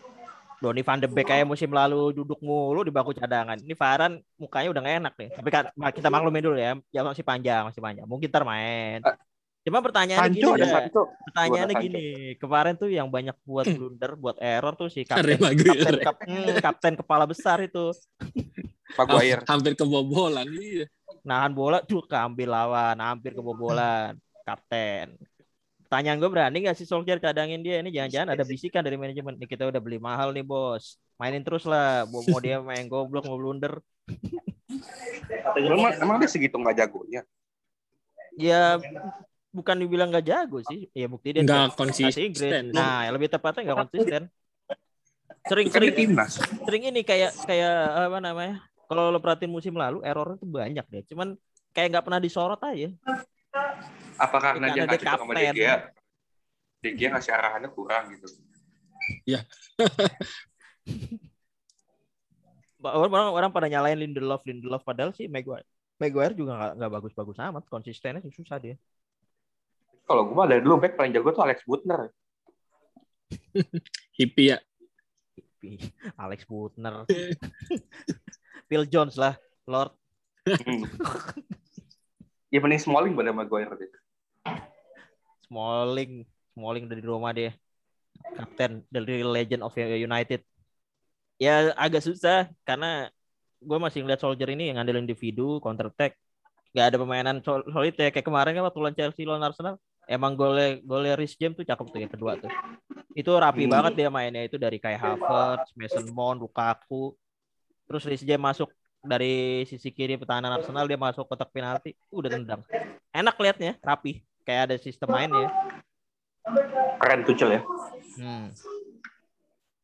Donny 0.64 0.80
van 0.80 0.96
de 0.96 1.04
Beek 1.12 1.28
kayak 1.28 1.44
musim 1.44 1.68
lalu 1.68 2.16
duduk 2.16 2.40
mulu 2.40 2.80
di 2.80 2.88
bangku 2.88 3.12
cadangan. 3.12 3.60
Ini 3.60 3.76
Varan 3.76 4.16
mukanya 4.40 4.72
udah 4.72 4.80
gak 4.80 4.96
enak 5.04 5.14
nih. 5.20 5.28
Tapi 5.36 5.48
kan 5.52 5.64
kita 5.92 6.08
maklumin 6.08 6.40
dulu 6.40 6.56
ya. 6.56 6.72
Ya 6.88 7.04
masih 7.04 7.20
panjang, 7.20 7.68
masih 7.68 7.84
panjang. 7.84 8.08
Mungkin 8.08 8.32
ntar 8.32 8.48
main. 8.48 9.04
Cuma 9.64 9.80
pertanyaannya 9.80 10.28
Sancho 10.28 10.48
gini 10.52 10.60
ada 10.60 10.66
ya. 10.68 10.88
Pertanyaannya 11.24 11.74
gini, 11.80 12.06
kemarin 12.36 12.74
tuh 12.76 12.88
yang 12.92 13.08
banyak 13.08 13.36
buat 13.48 13.64
blunder, 13.64 14.12
buat 14.16 14.36
error 14.40 14.76
tuh 14.76 14.92
si 14.92 15.08
kapten, 15.08 15.40
kapten, 15.40 15.94
kap- 16.04 16.20
hmm, 16.24 16.56
kapten 16.60 16.94
kepala 17.00 17.24
besar 17.24 17.64
itu 17.64 17.92
Maguire. 18.96 19.40
Hampir 19.48 19.72
kebobolan. 19.76 20.48
Iya. 20.48 20.88
nahan 21.24 21.56
bola 21.56 21.80
tuh 21.80 22.04
keambil 22.04 22.52
lawan, 22.52 23.00
hampir 23.00 23.32
kebobolan, 23.32 24.20
kapten. 24.44 25.16
Pertanyaan 25.84 26.16
gue 26.16 26.30
berani 26.32 26.64
gak 26.64 26.80
sih 26.80 26.88
Solskjaer 26.88 27.20
cadangin 27.20 27.60
dia 27.60 27.84
ini 27.84 27.92
jangan-jangan 27.92 28.32
ada 28.32 28.44
bisikan 28.48 28.80
dari 28.80 28.96
manajemen. 28.96 29.36
Nih 29.36 29.44
kita 29.44 29.68
udah 29.68 29.80
beli 29.84 30.00
mahal 30.00 30.32
nih 30.32 30.40
bos. 30.40 30.96
Mainin 31.20 31.44
terus 31.44 31.68
lah 31.68 32.08
mau 32.08 32.24
dia 32.40 32.58
main 32.64 32.88
goblok 32.88 33.28
mau 33.28 33.36
blunder. 33.36 33.78
Emang, 35.54 35.92
emang 36.00 36.16
dia 36.18 36.28
segitu 36.32 36.56
nggak 36.56 36.76
jagonya. 36.80 37.22
ya? 38.40 38.80
Bukan 39.54 39.76
dibilang 39.78 40.10
gak 40.10 40.26
jago 40.26 40.64
sih. 40.66 40.88
Ya 40.96 41.06
bukti 41.06 41.36
dia 41.36 41.44
Nggak 41.44 41.76
konsisten. 41.76 42.72
nah 42.72 43.04
lebih 43.12 43.28
tepatnya 43.28 43.70
nggak 43.70 43.80
konsisten. 43.86 44.22
sering 45.44 45.68
sering 45.68 45.92
timnas. 45.92 46.40
sering 46.40 46.88
ini 46.88 47.04
kayak 47.04 47.36
kayak 47.44 48.08
apa 48.08 48.18
namanya? 48.24 48.64
Kalau 48.88 49.12
lo 49.12 49.20
perhatiin 49.20 49.52
musim 49.52 49.76
lalu 49.76 50.00
errornya 50.00 50.40
tuh 50.40 50.48
banyak 50.48 50.86
deh. 50.88 51.04
Cuman 51.12 51.36
kayak 51.76 51.92
nggak 51.92 52.04
pernah 52.08 52.20
disorot 52.22 52.60
aja 52.64 52.88
Apa 54.18 54.38
karena 54.38 54.72
dia 54.72 54.86
nggak 54.86 55.00
dia 55.00 55.10
cocok 55.10 55.26
sama? 55.26 55.34
De 56.84 56.92
Gea 56.92 57.08
ngasih 57.16 57.32
arahannya 57.32 57.70
kurang 57.72 58.12
gitu. 58.12 58.28
orang 62.84 63.32
orang 63.32 63.50
pada 63.52 63.68
nyalain 63.72 63.96
Lindelof 63.96 64.44
Lindelof 64.44 64.84
padahal 64.84 65.16
sih 65.16 65.24
Maguire 65.24 65.64
Maguire 65.96 66.36
juga 66.36 66.76
nggak 66.76 66.92
bagus-bagus 67.00 67.40
amat 67.40 67.64
konsistennya 67.72 68.20
sih 68.20 68.32
susah 68.32 68.60
dia 68.60 68.76
Kalau 70.04 70.28
gue 70.28 70.36
mah 70.36 70.44
dari 70.44 70.60
dulu 70.60 70.84
back 70.84 71.00
paling 71.00 71.16
jago 71.16 71.32
tuh 71.32 71.48
Alex 71.48 71.64
Butner. 71.64 72.12
Hippie 74.20 74.52
ya. 74.52 74.60
Alex 76.20 76.44
Butner 76.44 77.08
Phil 78.68 78.84
Jones 78.84 79.16
lah 79.16 79.40
Lord 79.64 79.96
Hmm. 80.44 80.84
ya 82.52 82.60
mending 82.60 82.84
Smalling 82.84 83.16
pada 83.16 83.32
Maguire 83.32 83.72
deh. 83.80 83.88
Smalling. 85.54 86.26
Smalling 86.58 86.84
dari 86.90 87.02
Roma 87.06 87.30
dia. 87.30 87.54
Kapten 88.34 88.82
dari 88.90 89.22
Legend 89.22 89.62
of 89.62 89.70
United. 89.78 90.42
Ya 91.38 91.70
agak 91.78 92.02
susah 92.02 92.50
karena 92.66 93.06
gue 93.62 93.78
masih 93.78 94.02
ngeliat 94.02 94.18
Soldier 94.18 94.50
ini 94.50 94.70
yang 94.70 94.82
ngandelin 94.82 95.06
individu 95.06 95.62
counter 95.62 95.94
attack. 95.94 96.18
Nggak 96.74 96.86
ada 96.90 96.96
permainan 96.98 97.36
sol- 97.46 97.66
solid 97.70 97.94
ya. 97.94 98.10
Kayak 98.10 98.26
kemarin 98.26 98.58
kan 98.58 98.66
waktu 98.66 98.78
lawan 98.82 98.96
Chelsea 98.98 99.22
lawan 99.22 99.46
Arsenal 99.46 99.78
emang 100.10 100.34
golnya 100.34 100.82
golnya 100.82 101.14
Rhys 101.14 101.38
James 101.38 101.54
tuh 101.54 101.62
cakep 101.62 101.86
tuh 101.86 102.00
yang 102.02 102.10
kedua 102.10 102.34
tuh. 102.38 102.50
Itu 103.14 103.30
rapi 103.38 103.70
Hmm. 103.70 103.72
banget 103.78 103.92
dia 103.94 104.08
mainnya. 104.10 104.42
Itu 104.42 104.58
dari 104.58 104.82
kayak 104.82 104.98
Havertz, 104.98 105.70
Mason 105.78 106.06
Mount, 106.10 106.42
Lukaku. 106.42 107.14
Terus 107.86 108.02
Rhys 108.10 108.26
James 108.26 108.42
masuk 108.42 108.70
dari 109.04 109.62
sisi 109.70 109.90
kiri 109.94 110.18
pertahanan 110.18 110.58
Arsenal 110.58 110.86
dia 110.90 110.98
masuk 110.98 111.26
kotak 111.30 111.50
penalti. 111.54 111.94
Udah 112.10 112.30
tendang. 112.30 112.62
Enak 113.14 113.38
liatnya 113.38 113.78
rapi 113.78 114.22
kayak 114.44 114.62
ada 114.70 114.76
sistem 114.78 115.08
mainnya 115.10 115.48
Keren 117.00 117.24
Tuchel 117.24 117.56
ya. 117.56 117.60
Hmm. 118.20 118.52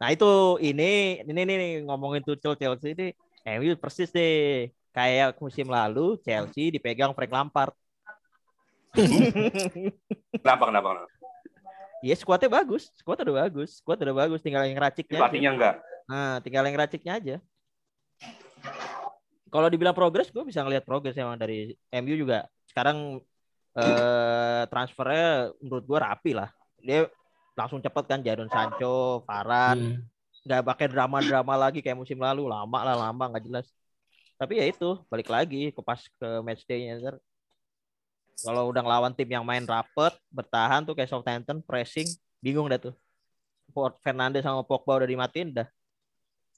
Nah 0.01 0.09
itu 0.13 0.61
ini 0.61 1.21
ini 1.25 1.43
nih 1.45 1.73
ngomongin 1.85 2.25
Tuchel 2.25 2.57
Chelsea 2.57 2.93
ini 2.93 3.17
MU 3.59 3.73
persis 3.81 4.13
deh 4.13 4.69
kayak 4.93 5.41
musim 5.41 5.69
lalu 5.69 6.21
Chelsea 6.21 6.69
dipegang 6.73 7.17
Frank 7.17 7.33
Lampard. 7.33 7.75
Kenapa 10.43 10.65
kenapa? 10.69 10.89
kenapa? 10.93 11.11
Iya 12.01 12.17
skuadnya 12.17 12.49
bagus, 12.49 12.89
skuad 12.97 13.21
udah 13.21 13.45
bagus, 13.45 13.85
skuad 13.85 14.01
udah 14.01 14.17
bagus, 14.25 14.41
tinggal 14.41 14.65
yang 14.65 14.81
raciknya. 14.81 15.21
Pelatihnya 15.21 15.51
enggak. 15.53 15.75
Nah, 16.09 16.41
tinggal 16.41 16.65
yang 16.65 16.77
raciknya 16.81 17.13
aja. 17.21 17.37
Kalau 19.53 19.69
dibilang 19.69 19.93
progres, 19.93 20.33
gue 20.33 20.41
bisa 20.41 20.65
ngelihat 20.65 20.89
progres 20.89 21.13
emang 21.21 21.37
dari 21.37 21.77
MU 21.93 22.15
juga. 22.17 22.49
Sekarang 22.65 23.21
eh, 23.77 24.63
transfernya 24.67 25.55
menurut 25.63 25.85
gue 25.87 25.99
rapi 25.99 26.33
lah. 26.35 26.51
Dia 26.81 27.07
langsung 27.55 27.79
cepet 27.79 28.05
kan 28.09 28.19
Jadon 28.25 28.51
Sancho, 28.51 29.23
Varane, 29.29 30.01
Hmm. 30.01 30.03
nggak 30.49 30.65
pakai 30.65 30.87
drama-drama 30.89 31.55
lagi 31.69 31.85
kayak 31.85 31.99
musim 32.01 32.17
lalu. 32.19 32.49
Lama 32.49 32.79
lah 32.81 32.97
lama 32.97 33.25
nggak 33.31 33.45
jelas. 33.45 33.67
Tapi 34.41 34.57
ya 34.57 34.65
itu 34.65 34.97
balik 35.13 35.29
lagi 35.29 35.69
ke 35.69 35.81
pas 35.85 36.01
ke 36.01 36.29
match 36.41 36.65
day-nya 36.65 36.97
ntar 36.97 37.21
kalau 38.41 38.73
udah 38.73 38.81
ngelawan 38.81 39.13
tim 39.13 39.29
yang 39.29 39.45
main 39.45 39.61
rapet 39.69 40.17
bertahan 40.33 40.81
tuh 40.81 40.97
kayak 40.97 41.13
Southampton 41.13 41.61
pressing 41.61 42.09
bingung 42.41 42.65
dah 42.73 42.81
tuh. 42.81 42.97
Fernandes 44.01 44.43
sama 44.43 44.65
Pogba 44.65 45.05
udah 45.05 45.09
dimatiin 45.09 45.53
dah. 45.53 45.69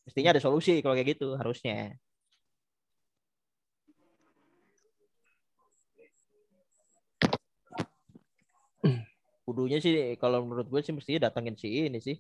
Mestinya 0.06 0.30
ada 0.30 0.38
solusi 0.38 0.78
kalau 0.78 0.94
kayak 0.94 1.18
gitu 1.18 1.34
harusnya 1.34 1.98
kudunya 9.52 9.78
sih 9.78 10.16
kalau 10.16 10.40
menurut 10.48 10.64
gue 10.66 10.80
sih 10.80 10.96
mestinya 10.96 11.28
datangin 11.28 11.52
si 11.54 11.68
ini 11.68 12.00
sih 12.00 12.16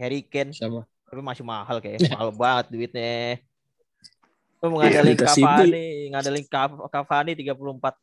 Harry 0.00 0.24
Kane 0.24 0.56
Sama. 0.56 0.88
tapi 1.04 1.20
masih 1.20 1.44
mahal 1.44 1.76
kayak 1.78 2.00
mahal 2.16 2.32
banget 2.32 2.66
duitnya 2.72 3.36
lu 4.62 4.66
mau 4.72 4.78
ngadalin 4.80 5.12
Liga 5.12 5.26
City. 5.28 5.44
Cavani 5.44 5.86
ngadalin 6.14 6.44
Cav- 6.48 6.82
Cavani 6.88 7.32
34 7.36 7.98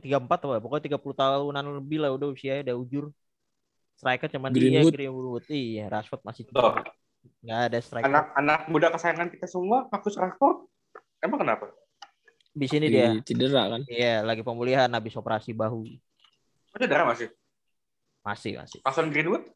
34 0.00 0.44
apa 0.48 0.56
pokoknya 0.62 0.84
30 0.96 1.16
tahunan 1.18 1.64
lebih 1.82 1.98
lah 2.00 2.10
udah 2.16 2.28
usia 2.32 2.64
udah 2.64 2.76
ujur 2.78 3.04
striker 3.96 4.28
cuman 4.28 4.52
dia 4.52 4.60
Greenwood. 4.80 4.92
Greenwood 4.92 5.44
iya 5.48 5.88
Rashford 5.88 6.20
masih 6.22 6.46
Tuh, 6.48 6.78
nggak 7.42 7.60
ada 7.72 7.78
striker 7.82 8.06
anak-anak 8.06 8.60
muda 8.70 8.88
kesayangan 8.92 9.28
kita 9.32 9.48
semua, 9.50 9.88
Marcus 9.90 10.14
Rashford. 10.14 10.68
Emang 11.20 11.40
kenapa? 11.42 11.72
di 12.56 12.64
sini 12.72 12.88
dia 12.88 13.12
Di 13.12 13.20
cedera 13.20 13.68
kan. 13.68 13.84
iya 13.84 14.24
lagi 14.24 14.40
pemulihan 14.40 14.88
habis 14.88 15.12
operasi 15.12 15.52
bahu 15.52 15.84
Ada 16.72 16.88
darah 16.88 17.12
masih. 17.12 17.28
Masih 18.26 18.58
masih 18.58 18.82
Mason 18.82 19.06
Greenwood? 19.08 19.46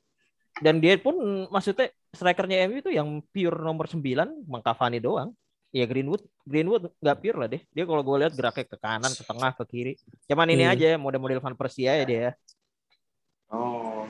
dan 0.63 0.79
dia 0.79 0.95
pun 0.95 1.15
maksudnya 1.49 1.91
strikernya 2.11 2.67
MU 2.67 2.79
itu 2.79 2.91
yang 2.91 3.09
pure 3.29 3.59
nomor 3.59 3.87
9 3.87 3.99
Bang 4.47 4.63
Cavani 4.63 4.99
doang 4.99 5.35
ya 5.71 5.87
Greenwood 5.87 6.23
Greenwood 6.43 6.91
nggak 6.99 7.19
pure 7.19 7.39
lah 7.39 7.49
deh 7.49 7.63
dia 7.67 7.85
kalau 7.85 8.03
gue 8.03 8.17
lihat 8.19 8.35
geraknya 8.35 8.67
ke 8.67 8.77
kanan 8.77 9.11
ke 9.11 9.23
tengah 9.23 9.51
ke 9.55 9.65
kiri 9.67 9.93
cuman 10.27 10.47
ini 10.49 10.63
Hmm. 10.63 10.75
aja 10.75 10.89
model-model 10.95 11.39
Van 11.39 11.55
Persie 11.55 11.87
ya 11.87 12.05
dia 12.05 12.31
Oh. 13.51 14.07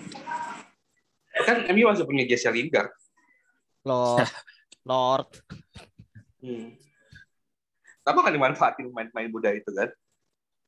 Kan 1.33 1.65
MU 1.73 1.89
masih 1.89 2.05
punya 2.05 2.29
Jesse 2.29 2.45
Lingard. 2.53 2.93
Lord 3.83 4.29
Lord 4.89 5.29
Hmm. 6.41 6.73
Kenapa 8.01 8.21
kan 8.25 8.33
dimanfaatin 8.33 8.89
main-main 8.93 9.29
muda 9.29 9.53
itu 9.53 9.69
kan? 9.73 9.89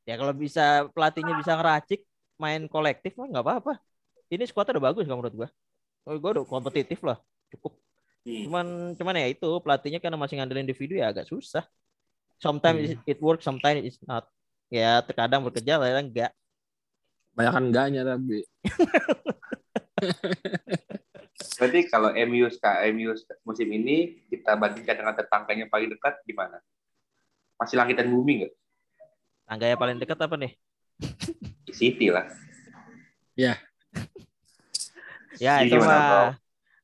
ya 0.02 0.16
kalau 0.16 0.32
bisa 0.32 0.84
pelatihnya 0.90 1.32
bisa 1.32 1.52
ngeracik 1.54 2.00
main 2.42 2.66
kolektif 2.66 3.14
mah 3.14 3.30
nggak 3.30 3.44
apa-apa. 3.46 3.72
Ini 4.32 4.42
skuadnya 4.50 4.74
udah 4.76 4.84
bagus 4.90 5.04
kalau 5.06 5.18
menurut 5.22 5.34
gua. 5.38 5.48
Oh, 6.08 6.18
gua 6.18 6.30
udah 6.40 6.44
kompetitif 6.50 6.98
lah, 7.06 7.22
cukup. 7.54 7.78
Hmm. 8.26 8.42
Cuman 8.46 8.66
cuman 8.98 9.14
ya 9.22 9.26
itu 9.30 9.48
pelatihnya 9.62 10.02
karena 10.02 10.18
masih 10.18 10.34
ngandelin 10.42 10.66
individu 10.66 10.98
ya 10.98 11.14
agak 11.14 11.30
susah. 11.30 11.62
Sometimes 12.42 12.98
Hmm. 12.98 13.02
it 13.06 13.18
works, 13.22 13.46
sometimes 13.46 13.86
it's 13.86 14.00
not. 14.02 14.26
Ya 14.66 14.98
terkadang 15.06 15.46
bekerja, 15.46 15.78
kadang 15.78 16.10
enggak. 16.10 16.32
Banyak 17.38 17.54
enggaknya 17.70 18.02
tapi. 18.02 18.42
Berarti 21.58 21.80
kalau 21.86 22.10
MU 22.12 22.46
MU 22.94 23.10
musim 23.46 23.68
ini 23.70 24.26
kita 24.26 24.58
bandingkan 24.58 24.96
dengan 24.98 25.14
tetangganya 25.14 25.66
paling 25.70 25.88
dekat 25.92 26.18
gimana? 26.26 26.58
Masih 27.60 27.78
langit 27.78 27.94
dan 27.98 28.10
bumi 28.10 28.42
nggak? 28.42 28.52
Tangganya 29.46 29.76
paling 29.78 29.96
dekat 30.02 30.18
apa 30.18 30.34
nih? 30.38 30.52
City 31.72 32.12
lah. 32.12 32.28
Ya. 33.34 33.56
Iya, 35.40 35.64
itu 35.66 35.76
mah 35.80 36.36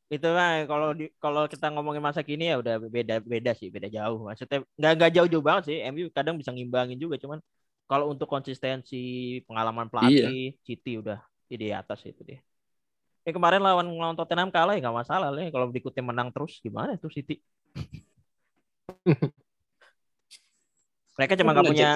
itu 0.09 0.25
mah 0.25 0.65
kalau 0.65 0.97
di 0.97 1.13
kalau 1.21 1.45
kita 1.45 1.69
ngomongin 1.69 2.01
masa 2.01 2.25
kini 2.25 2.49
ya 2.49 2.57
udah 2.57 2.81
beda 2.81 3.21
beda 3.21 3.53
sih 3.53 3.69
beda 3.69 3.93
jauh. 3.93 4.25
Maksudnya 4.25 4.65
nggak 4.81 4.93
nggak 4.97 5.11
jauh 5.15 5.29
jauh 5.29 5.45
banget 5.45 5.63
sih. 5.69 5.77
MU 5.93 6.09
kadang 6.09 6.41
bisa 6.41 6.51
ngimbangin 6.51 6.97
juga 6.97 7.21
cuman 7.21 7.39
kalau 7.89 8.09
untuk 8.13 8.29
konsistensi 8.29 9.41
pengalaman 9.45 9.89
pelatih 9.93 10.57
City 10.65 11.01
udah 11.01 11.21
di 11.49 11.69
atas 11.73 12.05
itu 12.09 12.25
dia. 12.25 12.41
Ya 13.29 13.37
kemarin 13.37 13.61
lawan 13.61 13.93
lawan 13.93 14.17
Tottenham 14.17 14.49
kalah 14.49 14.73
ya 14.73 14.81
nggak 14.81 14.99
masalah 15.05 15.29
lah 15.29 15.53
kalau 15.53 15.69
berikutnya 15.69 16.01
menang 16.01 16.33
terus 16.33 16.57
gimana 16.65 16.97
tuh 16.97 17.13
City? 17.13 17.45
Mereka 21.19 21.35
cuma 21.35 21.51
nggak 21.51 21.67
punya 21.67 21.91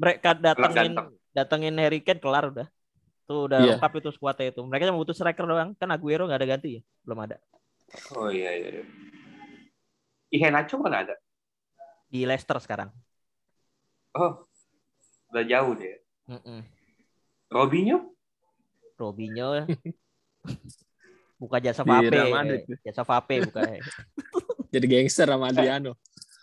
mereka 0.00 0.32
datengin 0.32 0.96
ganteng. 0.96 1.19
Datengin 1.30 1.76
Harry 1.78 2.02
Kane 2.02 2.18
kelar 2.18 2.50
udah 2.50 2.66
tuh 3.24 3.46
udah 3.46 3.58
Iya. 3.62 3.68
lengkap 3.78 3.92
itu 4.02 4.10
skuadnya 4.10 4.50
itu 4.50 4.60
mereka 4.66 4.90
cuma 4.90 4.98
butuh 4.98 5.14
striker 5.14 5.46
doang 5.46 5.70
kan 5.78 5.88
Aguero 5.90 6.26
nggak 6.26 6.40
ada 6.42 6.48
ganti 6.48 6.68
ya 6.78 6.82
belum 7.06 7.18
ada 7.26 7.36
Oh 8.14 8.30
iya 8.30 8.50
iya. 8.54 8.68
iya. 8.78 8.84
Iheanacho 10.30 10.78
mana 10.78 11.02
ada? 11.02 11.14
di 12.10 12.26
Leicester 12.26 12.58
sekarang 12.58 12.90
Oh, 14.10 14.42
udah 15.30 15.44
jauh 15.46 15.78
deh. 15.78 16.02
Mm-mm. 16.26 16.66
Robinho? 17.46 18.10
Robinho 18.98 19.62
buka 21.40 21.62
jasa 21.62 21.86
Vape 21.86 22.10
jasa 22.82 23.02
Vape 23.06 23.46
buka 23.46 23.62
Jadi 24.74 24.86
gangster 24.86 25.26
sama 25.26 25.50
Adriano. 25.50 25.94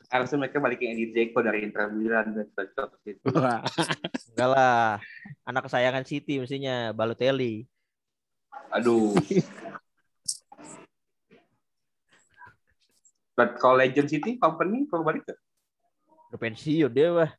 Harusnya 0.08 0.40
mereka 0.40 0.64
balikin 0.64 0.96
Eddie 0.96 1.12
Dzeko 1.12 1.44
dari 1.44 1.68
Inter 1.68 1.92
Milan 1.92 2.32
dan 2.32 2.48
cocok 2.56 2.90
gitu. 3.04 3.28
Enggak 4.32 4.50
lah 4.56 5.04
anak 5.44 5.68
kesayangan 5.68 6.08
City 6.08 6.40
mestinya 6.40 6.96
Balotelli 6.96 7.68
Aduh. 8.72 9.16
But 13.38 13.62
kalau 13.62 13.78
Legend 13.78 14.10
City 14.10 14.42
company 14.42 14.90
kalau 14.90 15.06
balik 15.06 15.30
ke 15.30 15.34
udah 16.28 16.44
pensiun 16.44 16.92
dia 16.92 17.08
wah 17.16 17.32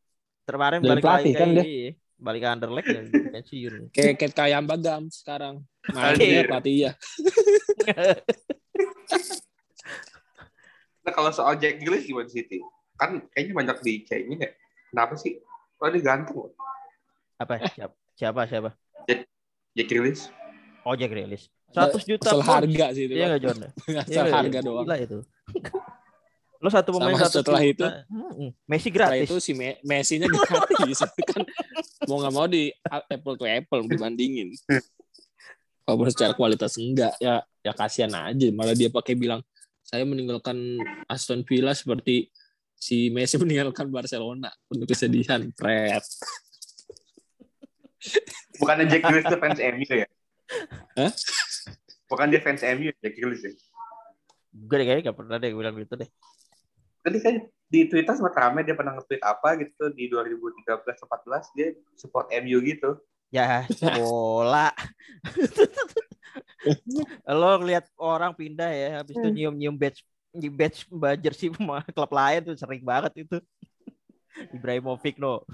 kemarin 0.48 0.80
balik 0.80 1.04
pelatih 1.04 1.36
lagi 1.36 1.36
kan 1.36 1.48
dia? 1.60 1.92
balik 2.16 2.40
ke 2.40 2.48
Anderlecht 2.48 2.88
dan 2.88 3.04
pensiun 3.12 3.72
Kayak 3.94 4.16
kayak 4.16 4.32
kayak 4.32 4.64
Bagam 4.64 5.12
sekarang. 5.12 5.60
Main 5.92 6.16
dia 6.16 6.48
pelatih 6.48 6.88
ya. 6.88 6.96
Nah 11.08 11.16
kalau 11.16 11.32
soal 11.32 11.56
Jack 11.56 11.80
Grealish 11.80 12.04
gimana 12.04 12.28
City? 12.28 12.60
Kan 12.94 13.24
kayaknya 13.32 13.54
banyak 13.56 13.76
di 13.80 14.04
kayaknya 14.04 14.36
ya. 14.38 14.50
Kenapa 14.92 15.16
sih? 15.16 15.40
Oh 15.78 15.88
dia 15.88 16.04
ganteng 16.04 16.36
apa 17.38 17.54
siapa 17.70 17.94
siapa 18.12 18.40
siapa 18.44 18.70
Jack 19.72 19.86
Grealish. 19.86 20.26
oh 20.82 20.92
Jack 20.92 21.06
Grealish 21.08 21.46
100 21.70 22.02
juta 22.02 22.28
Asal 22.28 22.42
harga 22.42 22.86
sih 22.90 23.06
itu. 23.06 23.14
iya 23.14 23.24
Bang. 23.24 23.30
nggak 23.30 23.40
John 23.40 23.58
Asal 23.94 24.10
Iya, 24.10 24.22
harga 24.28 24.50
iya. 24.52 24.60
doang. 24.60 24.84
Gila 24.84 24.96
itu. 24.98 25.18
Lo 26.58 26.68
satu 26.68 26.90
pemain 26.90 27.14
Sama 27.14 27.22
satu 27.24 27.38
setelah 27.40 27.62
juta. 27.62 27.70
itu- 27.70 27.92
Mm-mm. 28.10 28.48
Messi 28.66 28.90
Setelah 28.90 29.06
gratis. 29.14 29.28
itu 29.30 29.36
si 29.38 29.52
Me- 29.54 29.78
Messi-nya 29.80 30.26
gratis. 30.34 30.98
kan 31.24 31.42
mau 32.04 32.18
nggak 32.18 32.34
mau 32.34 32.44
di 32.44 32.74
apple 32.90 33.36
to 33.38 33.46
apple 33.46 33.80
dibandingin. 33.86 34.50
Walaupun 35.86 36.10
secara 36.10 36.34
kualitas 36.34 36.74
enggak 36.74 37.14
ya 37.16 37.40
ya 37.62 37.72
kasihan 37.72 38.10
aja 38.12 38.48
malah 38.50 38.74
dia 38.74 38.90
pakai 38.90 39.14
bilang 39.14 39.40
saya 39.88 40.04
meninggalkan 40.04 40.76
Aston 41.08 41.48
Villa 41.48 41.72
seperti 41.72 42.28
si 42.76 43.08
Messi 43.08 43.36
meninggalkan 43.42 43.88
Barcelona 43.88 44.52
untuk 44.68 44.92
kesedihan 44.92 45.40
Fred. 45.56 46.04
Bukannya 48.60 48.84
Jack 48.92 49.02
Grealish 49.08 49.26
itu 49.26 49.38
fans 49.40 49.58
MU 49.58 49.88
ya? 49.96 50.08
Hah? 51.00 51.12
Bukan 52.04 52.26
dia 52.28 52.40
fans 52.44 52.60
MU 52.60 52.92
Jack 53.00 53.14
Grealish 53.16 53.48
ya? 53.48 53.52
Gue 54.52 54.76
deh 54.76 54.84
kayaknya 54.84 55.08
gak 55.08 55.18
pernah 55.24 55.36
deh 55.40 55.50
bilang 55.56 55.74
gitu 55.80 55.96
deh. 55.96 56.08
Tadi 57.00 57.18
kan 57.24 57.34
di 57.68 57.80
Twitter 57.88 58.12
sempat 58.12 58.36
rame 58.36 58.68
dia 58.68 58.76
pernah 58.76 58.92
nge-tweet 59.00 59.22
apa 59.24 59.56
gitu 59.56 59.92
di 59.96 60.12
2013-14 60.12 61.56
dia 61.56 61.68
support 61.96 62.28
MU 62.44 62.60
gitu. 62.60 63.00
Ya 63.28 63.68
bola. 64.00 64.72
Lo 67.28 67.60
ngeliat 67.60 67.84
orang 68.00 68.32
pindah 68.32 68.72
ya, 68.72 68.88
habis 69.00 69.16
itu 69.16 69.28
nyium-nyium 69.28 69.76
badge 69.76 70.00
nyium 70.32 70.54
badge 70.56 70.84
mbak 70.88 71.20
jersey 71.20 71.52
sama 71.52 71.84
klub 71.96 72.12
lain 72.12 72.40
tuh 72.44 72.56
sering 72.56 72.84
banget 72.84 73.28
itu. 73.28 73.38
Ibrahimovic 74.56 75.20
no. 75.20 75.44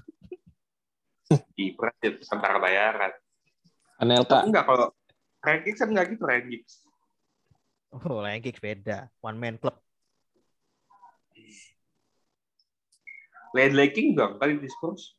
Kiper 1.57 1.89
ya 2.05 2.11
sementara 2.21 2.61
bayaran. 2.61 3.13
Anelka 3.99 4.45
Enggak 4.45 4.67
kalau 4.67 4.89
Giggs 5.45 5.81
kan 5.81 5.89
enggak 5.93 6.15
gitu 6.15 6.25
Giggs. 6.25 6.85
Oh, 7.95 8.27
Giggs 8.43 8.61
beda. 8.61 9.09
One 9.23 9.39
man 9.39 9.57
club. 9.57 9.79
Ledley 13.55 13.95
King 13.95 14.19
dong 14.19 14.43
kali 14.43 14.59
di 14.59 14.67
Spurs 14.67 15.15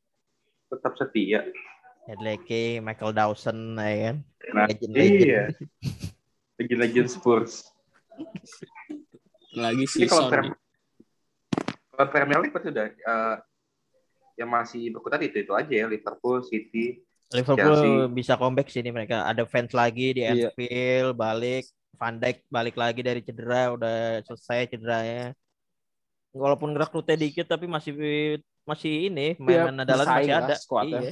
tetap 0.67 0.99
setia. 0.99 1.47
Headley 2.05 2.37
King, 2.39 2.81
Michael 2.81 3.11
Dawson 3.11 3.57
ya 3.75 4.13
kan. 4.13 4.15
Nah, 4.53 4.65
Legend-legend. 4.69 5.25
iya. 5.25 5.43
Legend-legend 6.61 7.07
Spurs. 7.09 7.65
lagi 9.51 9.83
Ini 9.83 9.89
si 9.89 10.05
kalau 10.05 10.27
Son. 10.27 10.31
Prem- 10.31 10.57
kalau 11.89 12.07
Premier 12.07 12.39
League 12.39 12.53
pasti 12.53 12.69
udah 12.69 12.87
eh, 12.87 13.35
yang 14.35 14.51
masih 14.51 14.91
berkutat 14.91 15.23
itu 15.23 15.41
itu 15.41 15.51
aja 15.51 15.71
ya 15.71 15.87
Liverpool, 15.87 16.43
City. 16.43 16.99
Liverpool 17.31 17.57
Chelsea. 17.81 18.13
bisa 18.13 18.33
comeback 18.35 18.69
sini 18.69 18.91
mereka. 18.91 19.25
Ada 19.25 19.47
fans 19.47 19.71
lagi 19.71 20.13
di 20.13 20.21
Iya. 20.21 20.51
Anfield, 20.51 21.15
balik. 21.15 21.65
Van 21.95 22.19
Dijk 22.19 22.43
balik 22.51 22.75
lagi 22.75 22.99
dari 22.99 23.23
cedera, 23.23 23.71
udah 23.71 24.19
selesai 24.27 24.67
cederanya. 24.67 25.31
Walaupun 26.35 26.75
rekrutnya 26.75 27.15
dikit 27.15 27.47
tapi 27.47 27.63
masih 27.65 27.95
masih 28.67 29.07
ini 29.07 29.39
Iya, 29.39 29.71
main-main 29.71 29.87
andalan 29.87 30.03
bersaing 30.03 30.27
masih 30.27 30.35
ada. 30.35 30.55
Iya. 30.83 31.11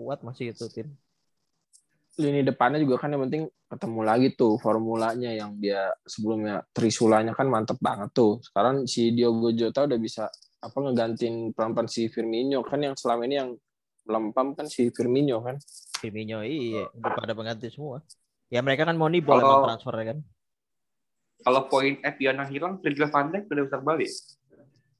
Kuat 0.00 0.24
masih 0.24 0.56
itu 0.56 0.64
tim. 0.72 0.88
lini 2.20 2.44
depannya 2.44 2.76
juga 2.76 3.00
kan 3.00 3.08
yang 3.16 3.24
penting 3.28 3.48
ketemu 3.70 4.00
lagi 4.04 4.28
tuh 4.36 4.60
formulanya 4.60 5.32
yang 5.32 5.56
dia 5.56 5.88
sebelumnya 6.04 6.60
Trisulanya 6.68 7.32
kan 7.32 7.48
mantep 7.48 7.80
banget 7.80 8.12
tuh. 8.12 8.40
Sekarang 8.44 8.84
si 8.84 9.12
Diogo 9.12 9.52
Jota 9.56 9.88
udah 9.88 9.96
bisa 9.96 10.28
apa 10.60 10.76
ngegantiin 10.76 11.56
peran 11.56 11.72
si 11.88 12.12
Firmino 12.12 12.60
kan 12.60 12.80
yang 12.84 12.92
selama 12.92 13.24
ini 13.24 13.40
yang 13.40 13.50
melempam 14.04 14.52
kan 14.52 14.68
si 14.68 14.92
Firmino 14.92 15.40
kan. 15.40 15.56
Firmino 15.96 16.44
iya, 16.44 16.88
udah 16.92 17.12
pada 17.24 17.32
pengganti 17.32 17.72
semua. 17.72 18.04
Ya 18.52 18.60
mereka 18.60 18.84
kan 18.84 19.00
moneyball 19.00 19.40
Kalau- 19.40 19.64
emang 19.64 19.68
transfer 19.72 19.94
kan. 20.00 20.18
Kalau 21.40 21.62
poin 21.72 21.96
Epion 22.04 22.36
yang 22.36 22.50
hilang, 22.52 22.72
Virgil 22.84 23.08
van 23.08 23.32
Dijk 23.32 23.48
udah 23.48 23.64
bisa 23.64 23.78
balik. 23.80 24.12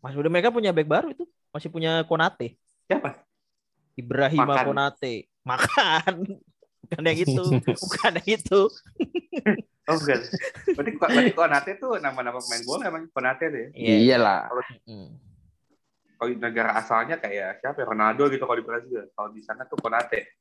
Masih 0.00 0.16
udah 0.24 0.30
mereka 0.32 0.48
punya 0.48 0.72
back 0.72 0.88
baru 0.88 1.12
itu. 1.12 1.28
Masih 1.52 1.68
punya 1.68 2.00
Konate. 2.08 2.56
Siapa? 2.88 3.28
Ibrahim. 4.00 4.40
Konate. 4.44 5.28
Makan. 5.44 6.14
Bukan 6.90 7.02
yang 7.06 7.18
itu. 7.22 7.44
Bukan 7.84 8.12
yang 8.20 8.28
itu. 8.40 8.60
Oh 9.90 9.98
enggak. 9.98 10.22
Berarti 10.78 10.92
berarti 11.02 11.34
Konate 11.34 11.70
tuh 11.82 11.98
nama-nama 11.98 12.38
pemain 12.38 12.62
bola 12.62 12.94
emang 12.94 13.10
Konate 13.10 13.50
deh. 13.50 13.66
Iya. 13.74 14.22
Iyalah. 14.22 14.46
Kalau 16.14 16.30
di 16.30 16.38
negara 16.38 16.78
asalnya 16.78 17.18
kayak 17.18 17.58
siapa 17.58 17.82
ya? 17.82 17.90
Ronaldo 17.90 18.30
gitu 18.30 18.46
kalau 18.46 18.62
di 18.62 18.66
Brazil. 18.70 19.10
Kalau 19.10 19.34
di 19.34 19.42
sana 19.42 19.66
tuh 19.66 19.82
Konate. 19.82 20.38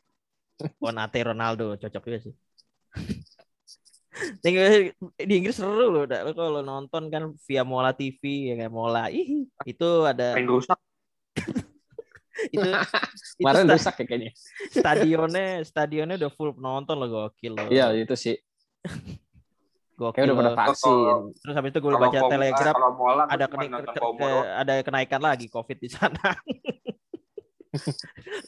Konate 0.78 1.19
Ronaldo 1.26 1.82
cocok 1.82 2.04
juga 2.06 2.19
sih. 2.30 2.34
Tinggal 4.43 4.93
di 5.17 5.34
Inggris 5.34 5.58
seru 5.58 5.89
loh, 5.89 6.06
lo 6.06 6.32
kalau 6.36 6.62
nonton 6.62 7.10
kan 7.10 7.34
via 7.48 7.63
Mola 7.65 7.95
TV 7.95 8.52
ya 8.52 8.56
kayak 8.60 8.74
Mola. 8.74 9.10
Ih, 9.10 9.50
itu 9.65 9.89
ada 10.06 10.36
Main 10.38 10.45
rusak. 10.45 10.78
itu, 12.56 12.69
Kemarin 13.38 13.65
rusak 13.67 13.95
ya 13.99 14.06
kayaknya. 14.06 14.32
stadionnya 14.69 15.45
stadionnya 15.63 16.15
udah 16.15 16.32
full 16.32 16.52
penonton 16.54 16.95
loh 16.95 17.08
gokil 17.08 17.54
loh. 17.56 17.67
Iya 17.67 17.91
itu 17.93 18.15
sih. 18.15 18.36
Gokil. 19.99 20.15
Kayak 20.15 20.32
udah 20.32 20.38
pada 20.39 20.54
vaksin. 20.56 21.19
Terus 21.43 21.56
habis 21.60 21.69
itu 21.75 21.80
gue 21.80 21.91
Kalau 21.91 21.99
baca 21.99 22.19
Kom- 22.23 22.32
telegram 22.32 22.71
kalau 22.71 22.91
Mola 22.95 23.23
ada 23.28 23.45
ada 24.63 24.73
kenaikan 24.80 25.19
lagi 25.19 25.52
COVID 25.52 25.75
di 25.75 25.89
sana. 25.91 26.15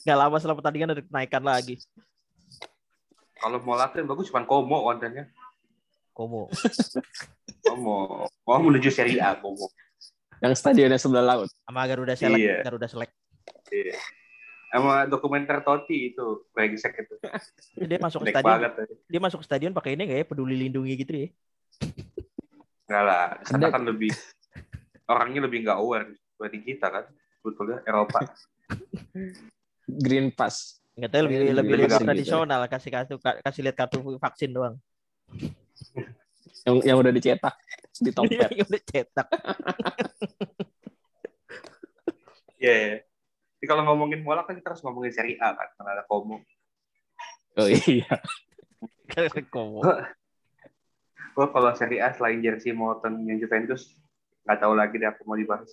Gak 0.07 0.17
lama 0.17 0.39
setelah 0.39 0.57
pertandingan 0.57 0.95
ada 0.95 1.03
kenaikan 1.03 1.43
lagi. 1.43 1.75
Kalau 3.35 3.59
mau 3.59 3.75
latihan 3.75 4.07
bagus 4.07 4.31
cuma 4.31 4.45
Komo 4.45 4.85
kontennya. 4.85 5.27
Komo. 6.15 6.47
Komo. 7.61 8.25
Mau 8.47 8.59
menuju 8.61 8.87
Serie 8.87 9.19
A 9.19 9.35
Komo. 9.35 9.67
Yang 10.39 10.57
stadionnya 10.57 10.97
sebelah 10.97 11.25
laut. 11.25 11.49
Sama 11.51 11.85
Garuda 11.85 12.15
Select, 12.15 12.39
Iya. 12.39 12.57
Garuda 12.63 12.87
Select. 12.87 13.13
Iya. 13.71 13.95
Sama 14.71 15.03
dokumenter 15.03 15.59
Totti 15.63 16.13
itu 16.13 16.47
brengsek 16.55 16.95
itu. 17.03 17.15
Dia 17.89 17.99
masuk 17.99 18.23
stadion, 18.23 18.43
banget. 18.45 18.71
dia 19.07 19.19
masuk 19.19 19.39
ke 19.43 19.45
stadion 19.47 19.73
pakai 19.75 19.95
ini 19.99 20.07
nggak 20.07 20.19
ya? 20.23 20.25
Peduli 20.27 20.55
lindungi 20.55 20.93
gitu 20.95 21.11
ya? 21.11 21.27
Enggak 22.87 23.03
lah, 23.03 23.25
sana 23.47 23.67
kan 23.71 23.83
lebih 23.83 24.11
orangnya 25.07 25.43
lebih 25.47 25.63
nggak 25.67 25.75
aware 25.79 26.07
dibanding 26.11 26.63
kita 26.63 26.87
kan. 26.87 27.03
Sebetulnya 27.43 27.83
Eropa. 27.83 28.19
Green 29.87 30.31
Pass. 30.31 30.79
Nggak 30.95 31.09
tahu 31.11 31.21
lebih 31.27 31.35
Iya, 31.35 31.53
lebih, 31.55 31.73
lebih 31.75 31.87
gitu. 31.91 32.03
tradisional 32.07 32.61
kasih 32.67 32.91
kartu 32.91 33.15
kasih 33.19 33.61
lihat 33.67 33.75
kartu 33.75 33.97
vaksin 34.19 34.51
doang. 34.55 34.75
Yang 36.63 36.75
yang 36.87 36.97
udah 36.99 37.11
dicetak 37.11 37.55
di 37.99 38.11
topet. 38.15 38.47
Yang 38.55 38.67
udah 38.71 38.81
cetak. 38.87 39.27
Iya. 42.55 42.71
iya. 42.71 42.95
Jadi 43.61 43.69
kalau 43.69 43.85
ngomongin 43.85 44.25
bola 44.25 44.41
kan 44.41 44.57
kita 44.57 44.73
harus 44.73 44.81
ngomongin 44.81 45.13
Serie 45.13 45.37
A 45.37 45.53
kan, 45.53 45.69
karena 45.77 46.01
ada 46.01 46.03
Komo. 46.09 46.41
oh 47.61 47.69
iya. 47.69 48.09
Komo. 49.53 49.85
Gua 51.37 51.47
kalau 51.53 51.69
Serie 51.77 52.01
A 52.01 52.09
selain 52.09 52.41
jersey 52.41 52.73
Morton 52.73 53.21
yang 53.29 53.37
Juventus 53.37 53.93
nggak 54.41 54.65
tahu 54.65 54.73
lagi 54.73 54.97
deh 54.97 55.13
apa 55.13 55.21
mau 55.29 55.37
dibahas. 55.37 55.69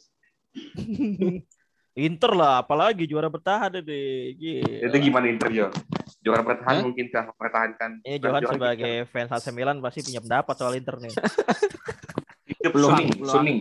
Inter 1.99 2.31
lah, 2.31 2.61
apalagi 2.61 3.09
juara 3.09 3.27
bertahan 3.27 3.81
ini. 3.81 4.37
Gila. 4.37 4.87
Itu 4.87 4.97
gimana 5.01 5.27
Inter 5.33 5.49
Jo? 5.49 5.67
Juara 6.21 6.45
bertahan 6.45 6.77
Hah? 6.79 6.85
mungkin 6.85 7.09
kah 7.09 7.25
mempertahankan? 7.27 7.91
Ini 8.05 8.17
Bukan 8.21 8.23
Johan 8.23 8.43
juara 8.45 8.55
sebagai 8.55 8.95
fans 9.09 9.33
AC 9.33 9.47
Milan 9.51 9.81
pasti 9.81 10.05
punya 10.05 10.21
pendapat 10.21 10.55
soal 10.61 10.77
Inter 10.77 11.01
nih. 11.01 11.11
Hidup 12.53 12.71
Peluang- 12.77 13.01
Suning, 13.01 13.11
peluang. 13.17 13.35
Suning. 13.35 13.59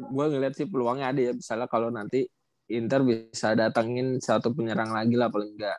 Gue 0.00 0.24
ngeliat 0.32 0.54
sih 0.56 0.66
peluangnya 0.68 1.06
ada 1.14 1.20
ya. 1.20 1.32
Misalnya 1.32 1.68
kalau 1.70 1.88
nanti 1.88 2.28
Inter 2.70 3.02
bisa 3.02 3.58
datangin 3.58 4.22
satu 4.22 4.54
penyerang 4.54 4.94
lagi 4.94 5.18
lah 5.18 5.26
paling 5.26 5.58
enggak. 5.58 5.78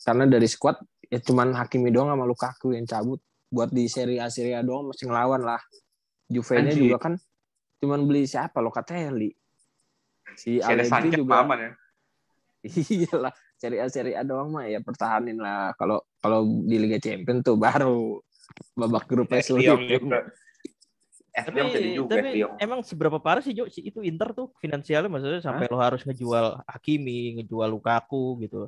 Karena 0.00 0.24
dari 0.28 0.48
squad 0.48 0.76
ya 1.08 1.18
cuman 1.20 1.56
Hakimi 1.56 1.88
doang 1.88 2.12
sama 2.12 2.24
Lukaku 2.28 2.76
yang 2.76 2.84
cabut. 2.84 3.20
Buat 3.50 3.74
di 3.74 3.90
Serie 3.90 4.22
A 4.22 4.30
Serie 4.30 4.54
A 4.54 4.62
doang 4.62 4.92
masih 4.92 5.10
ngelawan 5.10 5.42
lah. 5.42 5.58
Juve-nya 6.30 6.70
juga 6.70 6.98
kan 7.02 7.14
cuman 7.80 8.04
beli 8.06 8.28
siapa 8.28 8.60
Locatelli. 8.60 9.32
Si 10.38 10.60
Si 10.60 10.62
Allegri 10.62 11.16
juga. 11.16 11.42
aman 11.42 11.58
ya. 11.58 11.70
Iyalah, 12.92 13.34
Serie 13.56 13.80
A 13.80 13.88
Serie 13.88 14.14
A 14.14 14.22
doang 14.22 14.52
mah 14.52 14.68
ya 14.68 14.78
pertahanin 14.84 15.40
lah. 15.40 15.72
Kalau 15.74 16.04
kalau 16.20 16.44
di 16.62 16.76
Liga 16.76 17.00
Champions 17.00 17.42
tuh 17.42 17.56
baru 17.56 18.20
babak 18.76 19.08
grupnya 19.08 19.42
sulit. 19.42 19.72
Eh, 21.30 21.42
tapi 21.46 21.62
jadi 21.62 21.88
juga 21.94 22.18
tapi 22.18 22.42
emang 22.58 22.82
seberapa 22.82 23.22
parah 23.22 23.38
sih 23.38 23.54
Jo 23.54 23.70
si 23.70 23.86
itu 23.86 24.02
Inter 24.02 24.34
tuh 24.34 24.50
finansialnya 24.58 25.06
maksudnya 25.06 25.38
sampai 25.38 25.70
lo 25.70 25.78
harus 25.78 26.02
ngejual 26.02 26.66
Hakimi, 26.66 27.38
ngejual 27.38 27.70
Lukaku 27.70 28.42
gitu. 28.42 28.66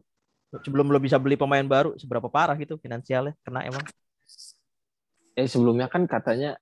Sebelum 0.62 0.86
lo 0.92 1.02
bisa 1.02 1.18
beli 1.18 1.34
pemain 1.34 1.64
baru, 1.66 1.98
seberapa 1.98 2.30
parah 2.30 2.54
gitu 2.54 2.78
finansialnya 2.78 3.34
kena 3.42 3.66
emang. 3.66 3.82
Eh 5.34 5.48
sebelumnya 5.50 5.90
kan 5.90 6.06
katanya 6.06 6.54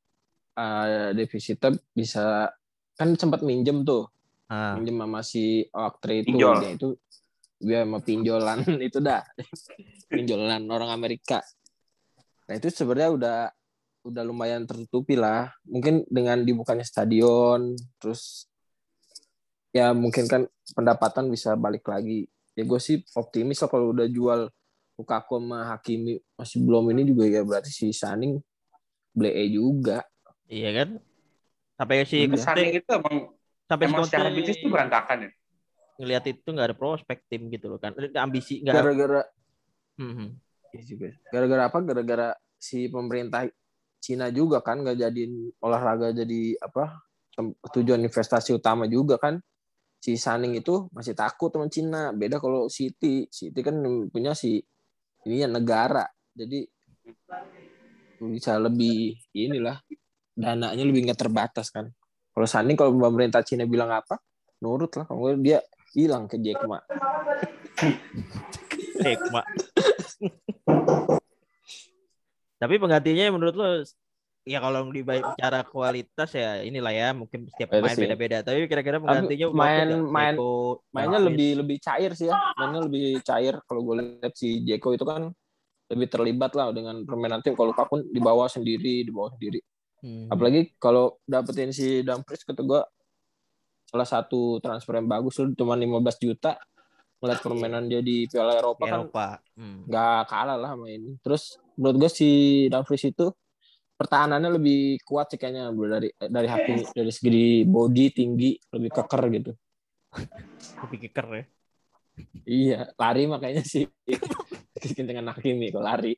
eh 0.57 1.13
defisitnya 1.13 1.77
bisa 1.93 2.49
kan 2.97 3.13
sempat 3.21 3.45
minjem 3.45 3.85
tuh, 3.85 4.09
Ah, 4.49 4.81
minjem 4.81 4.97
sama 5.05 5.21
si 5.21 5.63
Oaktree 5.69 6.25
itu, 6.25 6.37
Pinjol. 6.37 6.57
dia 6.65 6.71
itu 6.75 6.89
dia 7.61 7.79
sama 7.85 8.01
pinjolan 8.01 8.59
itu 8.89 8.99
dah, 9.05 9.21
pinjolan 10.09 10.65
orang 10.73 10.91
Amerika. 10.97 11.45
Nah 12.49 12.55
itu 12.57 12.73
sebenarnya 12.73 13.11
udah 13.13 13.39
udah 14.03 14.23
lumayan 14.25 14.65
tertutupi 14.65 15.15
lah. 15.15 15.53
Mungkin 15.65 16.09
dengan 16.09 16.41
dibukanya 16.41 16.85
stadion, 16.85 17.77
terus 18.01 18.49
ya 19.71 19.93
mungkin 19.93 20.27
kan 20.27 20.43
pendapatan 20.73 21.29
bisa 21.29 21.55
balik 21.55 21.87
lagi. 21.87 22.27
Ya 22.57 22.67
gue 22.67 22.81
sih 22.83 23.01
optimis 23.15 23.63
lah 23.63 23.71
kalau 23.71 23.93
udah 23.95 24.07
jual 24.07 24.51
Lukaku 25.01 25.41
sama 25.41 25.65
Hakimi 25.65 26.21
masih 26.37 26.61
belum 26.61 26.93
ini 26.93 27.09
juga 27.09 27.25
ya 27.25 27.41
berarti 27.41 27.73
si 27.73 27.89
Saning 27.89 28.37
blee 29.17 29.49
juga. 29.49 30.05
iya 30.45 30.77
kan? 30.77 31.01
Sampai 31.75 32.05
si 32.05 32.29
Iya. 32.29 32.37
Saning 32.37 32.77
itu 32.77 32.91
emang 32.93 33.17
sampai 33.65 33.85
emang 33.89 34.05
secara 34.05 34.29
bisnis 34.29 34.61
itu 34.61 34.69
berantakan 34.69 35.25
ya. 35.25 35.31
ngelihat 36.01 36.25
itu 36.33 36.49
nggak 36.49 36.69
ada 36.73 36.77
prospek 36.77 37.29
tim 37.29 37.49
gitu 37.53 37.69
loh 37.69 37.77
kan. 37.77 37.93
Ambisi 38.17 38.61
nggak. 38.61 38.73
Gara-gara 38.77 39.23
Mhm. 39.97 40.27
Iya 40.73 40.83
juga. 40.85 41.07
Gara-gara 41.29 41.63
apa? 41.69 41.79
Gara-gara 41.85 42.29
si 42.57 42.89
pemerintah 42.89 43.45
Cina 44.01 44.33
juga 44.33 44.65
kan 44.65 44.81
nggak 44.81 44.97
jadiin 44.97 45.53
olahraga 45.61 46.17
jadi 46.17 46.57
apa 46.59 47.05
tujuan 47.73 48.01
investasi 48.03 48.57
utama 48.57 48.89
juga 48.89 49.21
kan. 49.21 49.39
Si 50.01 50.17
Saning 50.17 50.57
itu 50.57 50.89
masih 50.97 51.13
takut 51.13 51.53
sama 51.53 51.69
Cina. 51.69 52.11
Beda 52.17 52.41
kalau 52.41 52.73
City. 52.73 53.29
City 53.29 53.61
kan 53.61 53.77
punya 54.09 54.33
si 54.33 54.57
ini 55.29 55.45
ya 55.45 55.49
negara. 55.49 56.09
Jadi 56.33 56.65
bisa 58.21 58.57
lebih 58.57 59.17
inilah 59.37 59.77
dananya 60.33 60.85
lebih 60.85 61.05
nggak 61.05 61.21
terbatas 61.21 61.69
kan. 61.69 61.93
Kalau 62.33 62.47
Saning 62.49 62.81
kalau 62.81 62.97
pemerintah 62.97 63.45
Cina 63.45 63.69
bilang 63.69 63.93
apa, 63.93 64.17
nurut 64.65 64.97
lah. 64.97 65.05
Kalau 65.05 65.37
dia 65.37 65.61
hilang 65.93 66.25
ke 66.25 66.41
Jack 66.41 66.65
Ma. 66.65 66.81
Hikmah. 69.01 69.47
Tapi 72.61 72.77
penggantinya 72.77 73.25
menurut 73.31 73.55
lo 73.55 73.67
ya 74.43 74.57
kalau 74.57 74.89
di 74.89 75.01
bicara 75.01 75.61
kualitas 75.63 76.31
ya 76.31 76.61
inilah 76.61 76.91
ya 76.91 77.09
mungkin 77.11 77.45
setiap 77.47 77.73
pemain 77.75 77.93
beda-beda. 77.95 78.37
Tapi 78.43 78.65
kira-kira 78.67 78.97
penggantinya 78.99 79.47
main- 79.51 80.05
main- 80.07 80.37
Dzeko, 80.37 80.53
mainnya 80.91 81.09
Dumfries. 81.15 81.29
lebih 81.31 81.51
lebih 81.59 81.77
cair 81.79 82.11
sih 82.13 82.27
ya 82.27 82.37
mainnya 82.55 82.81
lebih 82.83 83.05
cair 83.23 83.55
kalau 83.63 83.81
gue 83.83 83.95
lihat 83.99 84.33
si 84.33 84.61
Jeko 84.61 84.93
itu 84.93 85.03
kan 85.03 85.33
lebih 85.89 86.07
terlibat 86.07 86.53
lah 86.53 86.71
dengan 86.71 87.03
permainan 87.03 87.41
tim 87.41 87.53
kalau 87.53 87.73
Lukaku 87.73 88.07
di 88.07 88.21
bawah 88.21 88.47
sendiri 88.47 89.03
di 89.03 89.11
bawah 89.11 89.33
sendiri 89.33 89.61
Hmm. 90.01 90.29
apalagi 90.29 90.73
kalau 90.77 91.21
dapetin 91.23 91.69
si 91.71 92.01
Dumfries 92.01 92.41
kata 92.41 92.63
gue 92.63 92.81
salah 93.85 94.07
satu 94.07 94.57
transfer 94.59 94.95
yang 94.95 95.05
bagus 95.05 95.37
lu 95.37 95.53
cuma 95.53 95.75
15 95.75 95.93
juta 96.17 96.57
ngeliat 97.19 97.37
permainan 97.39 97.85
dia 97.85 98.01
di 98.01 98.25
Piala 98.25 98.55
Eropa 98.55 98.81
kan 98.83 98.97
Eropa. 98.99 99.27
Hmm. 99.53 99.85
nggak 99.85 100.21
kalah 100.25 100.57
lah 100.57 100.73
sama 100.73 100.89
ini 100.89 101.21
terus 101.21 101.61
menurut 101.81 101.97
gue 102.07 102.11
si 102.13 102.29
Dumfries 102.69 103.09
itu 103.09 103.33
pertahanannya 103.97 104.61
lebih 104.61 105.01
kuat 105.05 105.33
sih 105.33 105.41
kayaknya 105.41 105.73
bro 105.73 105.89
dari 105.89 106.13
dari 106.13 106.49
Hakimi 106.49 106.85
dari 106.93 107.13
segi 107.13 107.65
body 107.65 108.05
tinggi 108.13 108.53
lebih 108.77 108.91
keker 108.93 109.23
gitu 109.33 109.53
Lebih 110.87 110.99
kicker 111.07 111.27
ya. 111.31 111.45
Iya, 112.43 112.79
lari 112.99 113.25
makanya 113.31 113.63
sih. 113.63 113.87
Kencengan 114.97 115.31
Hakimi 115.31 115.71
kalau 115.71 115.87
lari. 115.87 116.15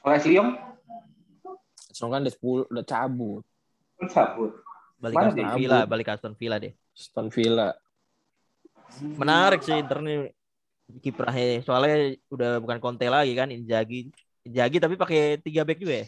Kalau 0.00 0.16
Lyon 0.26 0.48
Soalnya 1.90 2.16
kan 2.16 2.22
udah 2.24 2.34
10 2.64 2.72
udah 2.72 2.84
cabut. 2.86 3.42
cabut. 4.08 4.50
Balik 4.96 5.16
Mana 5.16 5.28
Aston? 5.36 5.56
Villa, 5.60 5.78
balik 5.84 6.08
Aston 6.08 6.34
Villa 6.38 6.56
deh. 6.56 6.72
Aston 6.96 7.28
Villa. 7.28 7.68
Menarik 9.20 9.60
sih 9.60 9.76
Inter 9.76 10.00
nih 10.00 10.32
kiprahnya. 10.98 11.62
Soalnya 11.62 12.18
udah 12.26 12.58
bukan 12.58 12.78
Conte 12.82 13.06
lagi 13.06 13.32
kan, 13.38 13.48
Inzaghi. 13.54 14.10
Inzaghi 14.42 14.78
tapi 14.82 14.98
pakai 14.98 15.38
tiga 15.38 15.62
back 15.62 15.78
juga 15.78 15.94
ya. 16.02 16.06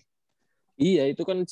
Iya, 0.80 1.02
itu 1.14 1.22
kan 1.22 1.46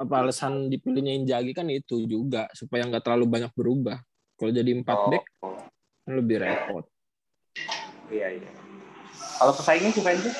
apa 0.00 0.14
alasan 0.22 0.70
dipilihnya 0.70 1.12
Inzaghi 1.18 1.52
kan 1.52 1.66
itu 1.66 2.06
juga 2.06 2.46
supaya 2.54 2.86
nggak 2.86 3.02
terlalu 3.02 3.26
banyak 3.26 3.52
berubah. 3.58 3.98
Kalau 4.38 4.50
jadi 4.54 4.70
4 4.72 4.86
Oh, 4.88 5.10
back 5.10 5.24
oh. 5.42 5.58
kan 6.06 6.12
lebih 6.16 6.36
repot. 6.40 6.84
Iya, 8.08 8.40
iya. 8.40 8.50
Kalau 9.40 9.52
pesaingnya 9.56 9.90
Juventus, 9.90 10.36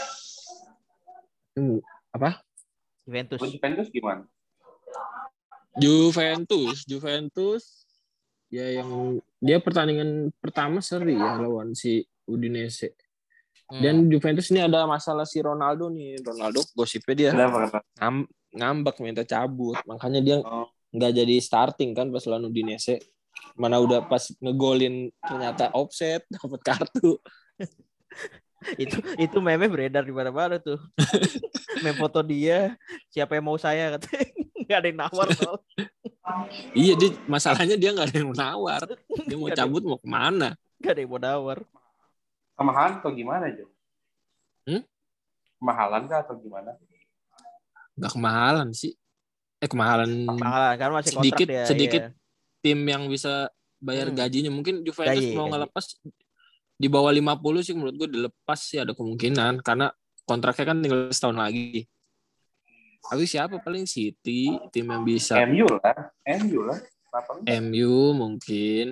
Hmm, 1.58 1.82
Apa? 2.14 2.40
Juventus. 3.04 3.42
Juventus 3.42 3.88
gimana? 3.90 4.22
Juventus, 5.78 6.82
Juventus 6.86 7.62
ya 8.50 8.82
yang 8.82 9.22
dia 9.38 9.62
pertandingan 9.62 10.34
pertama 10.42 10.82
seri 10.82 11.14
ya 11.14 11.38
lawan 11.38 11.70
si 11.78 12.02
Udinese. 12.30 12.94
Hmm. 13.70 13.82
Dan 13.82 13.94
Juventus 14.10 14.50
ini 14.50 14.62
ada 14.62 14.82
masalah 14.86 15.22
si 15.22 15.38
Ronaldo 15.38 15.86
nih. 15.90 16.18
Ronaldo 16.26 16.62
gosipnya 16.74 17.14
dia 17.14 17.30
Kenapa? 17.30 17.82
ngam, 17.98 18.26
ngambek 18.50 18.96
minta 19.02 19.22
cabut. 19.22 19.78
Makanya 19.86 20.20
dia 20.22 20.36
Oh, 20.42 20.66
nggak 20.90 21.12
jadi 21.22 21.34
starting 21.38 21.94
kan 21.94 22.10
pas 22.10 22.26
lawan 22.26 22.50
Udinese. 22.50 22.98
Mana 23.54 23.78
udah 23.78 24.02
pas 24.10 24.26
ngegolin 24.42 25.10
ternyata 25.22 25.70
offset 25.74 26.26
dapat 26.34 26.60
kartu. 26.66 27.18
itu 28.82 29.00
itu 29.16 29.36
meme 29.40 29.70
beredar 29.70 30.02
di 30.02 30.12
mana-mana 30.12 30.58
tuh. 30.58 30.82
meme 31.86 31.96
foto 31.96 32.20
dia, 32.26 32.74
siapa 33.14 33.38
yang 33.38 33.46
mau 33.46 33.56
saya 33.56 33.94
katanya. 33.96 34.26
Nggak 34.66 34.78
ada 34.82 34.88
yang 34.90 34.98
nawar 34.98 35.28
soal. 35.34 35.56
Iya 36.74 36.94
dia 36.94 37.10
masalahnya 37.26 37.76
dia 37.78 37.90
nggak 37.94 38.06
ada 38.10 38.16
yang 38.18 38.30
nawar. 38.34 38.82
Dia 39.30 39.36
mau 39.38 39.50
cabut 39.50 39.82
mau 39.86 39.98
ke 39.98 40.08
mana? 40.10 40.58
Nggak 40.82 40.92
ada 40.94 41.00
yang 41.00 41.10
mau 41.10 41.22
nawar. 41.22 41.58
Kemahalan 42.60 43.00
atau 43.00 43.10
gimana, 43.10 43.48
Jo? 43.48 43.64
Hmm? 44.68 44.84
Kemahalan 45.56 46.02
kah 46.04 46.20
atau 46.20 46.36
gimana? 46.36 46.76
Gak 47.96 48.12
kemahalan 48.12 48.68
sih. 48.70 48.92
Eh 49.56 49.68
kemahalan 49.68 50.28
Malah 50.28 50.76
kan 50.76 50.92
masih 50.92 51.16
kontrak 51.16 51.24
Sedikit- 51.36 51.48
dia, 51.48 51.64
sedikit. 51.64 52.02
iya. 52.04 52.12
tim 52.60 52.76
yang 52.84 53.08
bisa 53.08 53.48
bayar 53.80 54.12
Hmm. 54.12 54.16
gajinya. 54.18 54.52
Mungkin 54.52 54.84
Juventus 54.84 55.16
Gaji, 55.16 55.32
mau 55.32 55.48
gaji. 55.48 55.52
ngelepas 55.56 55.84
di 56.76 56.88
bawah 56.88 57.08
50 57.08 57.64
sih 57.64 57.72
menurut 57.72 57.96
gue 57.96 58.08
dilepas 58.10 58.60
sih 58.60 58.76
ada 58.76 58.92
kemungkinan 58.92 59.64
karena 59.64 59.88
kontraknya 60.22 60.64
kan 60.66 60.76
tinggal 60.76 61.08
setahun 61.08 61.40
lagi. 61.40 61.88
Tapi 63.00 63.24
siapa 63.24 63.56
paling 63.58 63.88
City 63.88 64.52
tim 64.68 64.84
yang 64.86 65.00
bisa 65.02 65.40
MU 65.40 65.64
lah, 65.66 65.96
MU 66.36 66.60
lah. 66.62 66.76
Kenapa 66.76 67.30
enggak? 67.32 67.48
MU 67.64 67.96
mungkin 68.12 68.86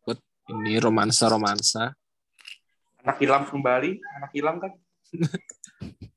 buat 0.00 0.18
ini 0.48 0.78
romansa 0.78 1.26
romansa. 1.26 1.90
Anak 3.04 3.16
hilang 3.20 3.44
kembali, 3.44 3.90
anak 4.16 4.30
hilang 4.32 4.56
kan? 4.58 4.72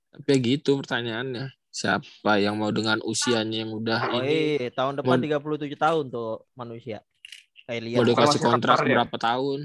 Tapi 0.10 0.28
ya 0.28 0.38
gitu 0.40 0.80
pertanyaannya. 0.80 1.52
Siapa 1.68 2.42
yang 2.42 2.58
mau 2.58 2.72
dengan 2.72 2.98
usianya 3.04 3.62
yang 3.62 3.70
udah 3.70 4.00
Oh 4.10 4.24
ini 4.24 4.58
iya, 4.58 4.72
tahun 4.74 4.98
depan 4.98 5.20
Mau- 5.20 5.44
37 5.62 5.78
tahun 5.78 6.04
tuh 6.10 6.48
manusia. 6.56 7.04
Kayak 7.68 7.82
lihat. 7.84 7.98
mau 8.00 8.08
dikasih 8.08 8.40
kontrak 8.40 8.76
keker 8.80 8.88
ya? 8.88 8.96
berapa 8.98 9.16
tahun? 9.20 9.60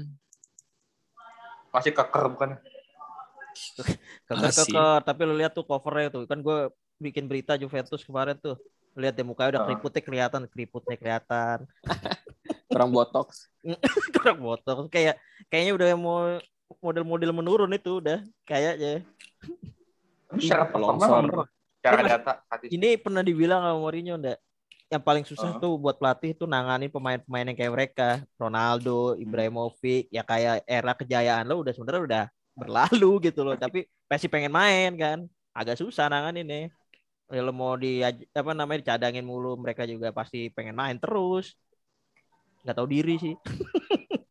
Masih 1.71 1.91
keker 1.95 2.25
bukan? 2.29 2.49
Keker 4.27 4.51
keker, 4.51 4.99
tapi 5.01 5.21
lu 5.23 5.33
lihat 5.33 5.55
tuh 5.55 5.63
covernya 5.63 6.11
tuh. 6.11 6.27
Kan 6.27 6.43
gue 6.43 6.69
bikin 6.99 7.25
berita 7.25 7.55
Juventus 7.55 8.03
kemarin 8.03 8.35
tuh. 8.37 8.59
Lihat 8.93 9.17
deh 9.17 9.25
mukanya 9.25 9.57
udah 9.57 9.61
Ah. 9.63 9.67
keriputnya 9.71 10.01
kelihatan, 10.05 10.41
keriputnya 10.45 10.95
kelihatan. 10.99 11.57
Orang 12.69 12.93
botox. 12.93 13.49
Kurang 14.13 14.37
botok. 14.37 14.85
Kayak 14.93 15.17
kayaknya 15.49 15.73
udah 15.73 15.87
mau 15.97 16.37
model-model 16.79 17.31
menurun 17.35 17.71
itu 17.75 17.99
udah 17.99 18.23
kayaknya. 18.47 19.03
Tapi 20.29 20.39
secara 20.41 20.65
performa. 20.69 21.45
Secara 21.77 22.01
data, 22.07 22.31
statistik. 22.47 22.73
Ini 22.79 22.89
pernah 22.97 23.19
dibilang 23.19 23.59
sama 23.59 23.75
Mourinho 23.75 24.15
ndak? 24.15 24.39
Yang 24.87 25.03
paling 25.03 25.25
susah 25.25 25.57
Ah. 25.57 25.59
tuh 25.59 25.73
buat 25.75 25.97
pelatih 25.97 26.37
tuh 26.37 26.45
nanganin 26.45 26.87
pemain-pemain 26.87 27.49
yang 27.49 27.57
kayak 27.57 27.73
mereka, 27.73 28.09
Ronaldo, 28.37 29.17
Ibrahimovic, 29.17 30.07
ya 30.13 30.21
kayak 30.23 30.63
era 30.63 30.93
kejayaan 30.93 31.49
lo 31.49 31.65
udah 31.65 31.73
sebenarnya 31.73 32.01
udah 32.07 32.23
berlalu 32.53 33.33
gitu 33.33 33.41
loh, 33.41 33.57
tapi 33.57 33.89
pasti 34.05 34.29
pengen 34.29 34.53
main 34.53 34.93
kan. 34.95 35.25
Agak 35.51 35.81
susah 35.81 36.07
nanganin 36.07 36.45
nih. 36.45 36.65
Ya 37.33 37.41
lo 37.41 37.49
mau 37.49 37.73
di 37.73 38.05
apa 38.05 38.51
namanya 38.53 38.79
dicadangin 38.85 39.25
mulu, 39.25 39.57
mereka 39.57 39.89
juga 39.89 40.13
pasti 40.13 40.53
pengen 40.53 40.77
main 40.77 41.01
terus. 41.01 41.57
Nggak 42.63 42.75
tahu 42.77 42.87
diri 42.87 43.15
sih. 43.19 43.35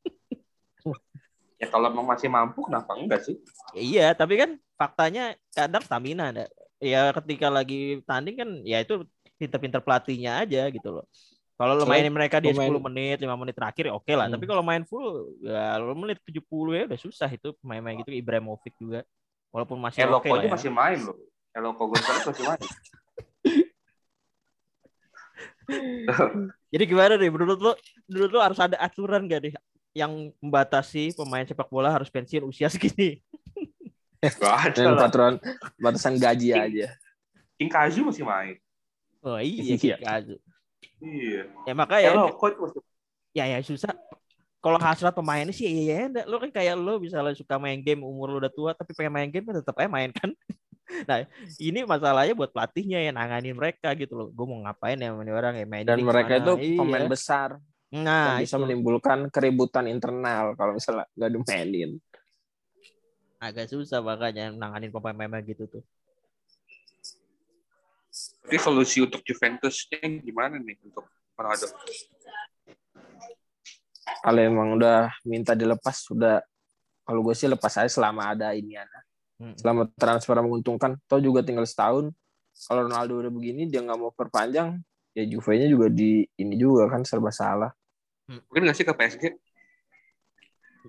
Ya 1.63 1.71
kalau 1.71 1.95
emang 1.95 2.11
masih 2.11 2.27
mampu, 2.27 2.67
kenapa 2.67 2.99
enggak 2.99 3.23
sih? 3.23 3.39
Ya 3.71 3.83
iya, 3.87 4.07
tapi 4.19 4.35
kan 4.35 4.59
faktanya 4.75 5.39
kadang 5.55 5.87
stamina 5.87 6.35
ndak. 6.35 6.51
Ya 6.83 7.15
ketika 7.15 7.47
lagi 7.47 8.03
tanding 8.03 8.35
kan 8.35 8.51
ya 8.67 8.83
itu 8.83 9.07
pinter-pinter 9.39 9.79
pelatihnya 9.79 10.43
aja 10.43 10.67
gitu 10.75 10.91
loh. 10.91 11.07
Kalau 11.55 11.79
lo 11.79 11.87
mainin 11.87 12.11
mereka 12.11 12.43
di 12.43 12.51
pemain- 12.51 12.67
10 12.67 12.83
menit, 12.91 13.23
5 13.23 13.39
menit 13.39 13.55
terakhir 13.55 13.87
ya 13.87 13.95
oke 13.95 14.11
lah. 14.11 14.27
Hmm. 14.27 14.35
Tapi 14.35 14.45
kalau 14.51 14.67
main 14.67 14.83
full 14.83 15.39
ya 15.47 15.79
lo 15.79 15.95
menit 15.95 16.19
70 16.27 16.75
ya 16.75 16.83
udah 16.91 16.99
susah 16.99 17.31
itu 17.31 17.55
pemain-pemain 17.63 18.03
gitu 18.03 18.11
Ibrahimovic 18.11 18.75
juga. 18.83 19.07
Walaupun 19.55 19.79
masih 19.79 20.03
oke 20.11 20.27
Eloko 20.27 20.35
lah 20.35 20.43
aja 20.43 20.49
ya. 20.51 20.53
masih 20.59 20.71
main 20.75 20.99
loh. 20.99 21.15
Eloko 21.55 21.95
Gonzalez 21.95 22.27
masih 22.27 22.45
main. 22.51 22.59
Jadi 26.75 26.85
gimana 26.91 27.15
nih 27.15 27.31
menurut 27.31 27.59
lo 27.63 27.73
menurut 28.11 28.31
lo 28.35 28.41
harus 28.43 28.59
ada 28.59 28.75
aturan 28.83 29.31
gak 29.31 29.47
nih 29.47 29.55
yang 29.93 30.33
membatasi 30.41 31.13
pemain 31.13 31.45
sepak 31.45 31.69
bola 31.69 31.93
harus 31.93 32.09
pensiun 32.09 32.49
usia 32.49 32.69
segini? 32.69 33.21
Gak 34.23 34.73
ada 34.73 34.81
Dan 34.81 34.95
peraturan 34.97 35.35
batasan 35.77 36.17
gaji 36.17 36.55
aja. 36.55 36.89
King 37.59 37.71
Kazu 37.71 38.07
masih 38.07 38.25
main. 38.25 38.57
Oh 39.21 39.39
iya, 39.39 39.77
Iya. 39.77 39.97
Kazu. 39.99 40.37
Iya. 40.99 41.51
Ya 41.67 41.73
makanya 41.75 42.15
itu 42.15 42.31
masih 42.35 42.81
ya 43.33 43.45
ya 43.49 43.59
susah 43.65 43.91
kalau 44.63 44.79
hasrat 44.79 45.11
pemainnya 45.11 45.51
sih 45.51 45.67
iya 45.67 45.83
iya 45.83 46.07
enggak 46.07 46.27
lo 46.29 46.37
kan 46.39 46.51
kayak 46.53 46.77
lo 46.79 47.01
misalnya 47.01 47.33
suka 47.35 47.57
main 47.59 47.81
game 47.81 48.05
umur 48.05 48.29
lo 48.31 48.37
udah 48.39 48.53
tua 48.53 48.71
tapi 48.77 48.93
pengen 48.95 49.11
main 49.11 49.29
game 49.33 49.43
kan 49.43 49.57
tetap 49.59 49.75
aja 49.81 49.89
main 49.91 50.13
kan 50.13 50.31
nah 51.09 51.25
ini 51.57 51.83
masalahnya 51.83 52.37
buat 52.37 52.53
pelatihnya 52.53 53.09
yang 53.09 53.17
nanganin 53.17 53.57
mereka 53.57 53.91
gitu 53.97 54.13
loh 54.15 54.29
gue 54.31 54.45
mau 54.47 54.61
ngapain 54.63 55.01
ya 55.01 55.11
ini 55.17 55.33
orang 55.33 55.55
ya 55.59 55.65
main 55.67 55.83
Dan 55.89 56.05
mereka 56.05 56.39
itu 56.39 56.53
Iya. 56.61 56.77
pemain 56.79 57.07
besar 57.09 57.57
nah 57.93 58.41
yang 58.41 58.49
bisa 58.49 58.57
itu 58.57 58.63
menimbulkan 58.65 59.29
keributan 59.29 59.85
internal 59.85 60.57
kalau 60.57 60.81
misalnya 60.81 61.05
nggak 61.13 61.31
dimainin. 61.37 61.91
agak 63.43 63.69
susah 63.69 64.01
makanya 64.01 64.55
nanganin 64.55 64.89
pemain-pemain 64.89 65.45
gitu 65.45 65.69
tuh 65.69 65.85
Jadi 68.43 68.59
solusi 68.61 69.01
untuk 69.01 69.25
Juventusnya 69.25 70.05
gimana 70.21 70.61
nih 70.61 70.77
untuk 70.85 71.09
Ronaldo? 71.33 71.73
Kalau 74.21 74.41
emang 74.45 74.77
udah 74.77 75.09
minta 75.25 75.57
dilepas 75.57 76.05
sudah 76.05 76.45
kalau 77.03 77.21
gue 77.27 77.35
sih 77.35 77.51
lepas 77.51 77.73
aja 77.81 77.91
selama 77.91 78.31
ada 78.37 78.55
ini 78.55 78.79
ya. 78.79 78.87
Mm. 79.43 79.59
Selama 79.59 79.91
transfer 79.99 80.39
menguntungkan, 80.39 80.95
tau 81.11 81.19
juga 81.19 81.43
tinggal 81.43 81.67
setahun. 81.67 82.15
Kalau 82.53 82.87
Ronaldo 82.87 83.27
udah 83.27 83.33
begini 83.33 83.67
dia 83.67 83.83
nggak 83.83 83.99
mau 83.99 84.13
perpanjang, 84.15 84.79
ya 85.17 85.25
Juve-nya 85.27 85.67
juga 85.67 85.91
di 85.91 86.23
ini 86.39 86.55
juga 86.55 86.87
kan 86.93 87.03
serba 87.03 87.35
salah. 87.35 87.73
Mungkin 88.49 88.63
nggak 88.65 88.77
sih 88.79 88.87
ke 88.87 88.95
PSG? 88.97 89.25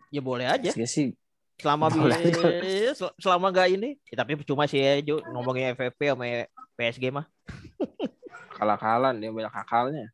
ya 0.09 0.21
boleh 0.25 0.49
aja 0.49 0.73
Sehingga 0.73 0.89
sih 0.89 1.13
selama 1.61 1.85
Boleh 1.93 2.17
aja. 2.17 2.97
selama 3.21 3.53
gak 3.53 3.69
ini 3.77 3.93
ya, 4.09 4.15
tapi 4.25 4.41
cuma 4.41 4.65
sih 4.65 4.81
ya 4.81 4.97
Jo 5.05 5.21
ngomongin 5.29 5.77
FFP 5.77 6.13
sama 6.13 6.25
PSG 6.73 7.13
mah 7.13 7.29
kalah-kalan 8.57 9.17
dia 9.21 9.29
banyak 9.29 9.53
akalnya. 9.53 10.05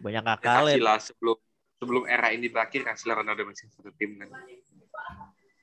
banyak 0.00 0.24
Ya, 0.24 0.32
akal 0.36 0.64
kasih 0.70 0.80
lah 0.84 0.98
sebelum 1.00 1.36
sebelum 1.80 2.02
era 2.08 2.28
ini 2.32 2.48
berakhir 2.52 2.84
kasihlah 2.84 3.24
Ronaldo 3.24 3.48
masih 3.48 3.68
satu 3.72 3.90
tim 3.96 4.20
kan. 4.20 4.28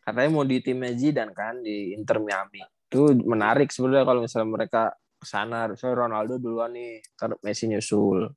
Katanya 0.01 0.29
mau 0.33 0.45
di 0.45 0.57
timnya 0.63 0.93
Zidane 0.97 1.33
kan 1.33 1.61
di 1.61 1.93
Inter 1.93 2.17
Miami. 2.21 2.61
Itu 2.89 3.11
menarik 3.27 3.69
sebenarnya 3.69 4.05
kalau 4.07 4.21
misalnya 4.23 4.49
mereka 4.49 4.83
ke 5.17 5.25
sana 5.25 5.67
harusnya 5.67 5.91
Ronaldo 5.93 6.37
duluan 6.37 6.73
nih, 6.73 7.01
ntar 7.17 7.35
Messi 7.43 7.67
nyusul. 7.67 8.29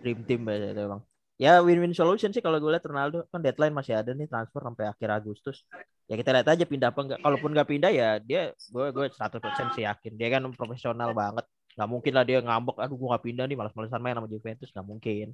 Dream 0.00 0.20
team 0.28 0.40
biasa 0.44 0.72
itu 0.76 0.84
bang 0.86 1.02
ya 1.34 1.58
win-win 1.66 1.90
solution 1.90 2.30
sih 2.30 2.38
kalau 2.38 2.62
gue 2.62 2.70
lihat 2.70 2.86
Ronaldo. 2.86 3.26
Kan 3.26 3.42
deadline 3.42 3.74
masih 3.74 3.98
ada 3.98 4.14
nih 4.14 4.30
transfer 4.30 4.62
sampai 4.62 4.86
akhir 4.86 5.08
Agustus. 5.10 5.66
Ya 6.06 6.14
kita 6.14 6.30
lihat 6.30 6.46
aja 6.46 6.62
pindah 6.62 6.94
apa 6.94 7.00
enggak. 7.02 7.18
Kalaupun 7.26 7.50
nggak 7.50 7.68
pindah 7.68 7.90
ya 7.90 8.22
dia 8.22 8.54
gue 8.54 8.86
gue 8.94 9.04
100% 9.10 9.74
sih 9.74 9.82
yakin. 9.82 10.12
Dia 10.14 10.28
kan 10.38 10.46
profesional 10.54 11.10
banget. 11.10 11.42
Nggak 11.74 11.88
mungkin 11.90 12.12
lah 12.14 12.22
dia 12.22 12.38
ngambek 12.38 12.78
aduh 12.78 12.94
gue 12.94 13.08
nggak 13.10 13.24
pindah 13.26 13.44
nih 13.50 13.56
malas-malasan 13.58 13.98
main 13.98 14.14
sama 14.14 14.30
Juventus. 14.30 14.70
Nggak 14.70 14.86
mungkin. 14.86 15.26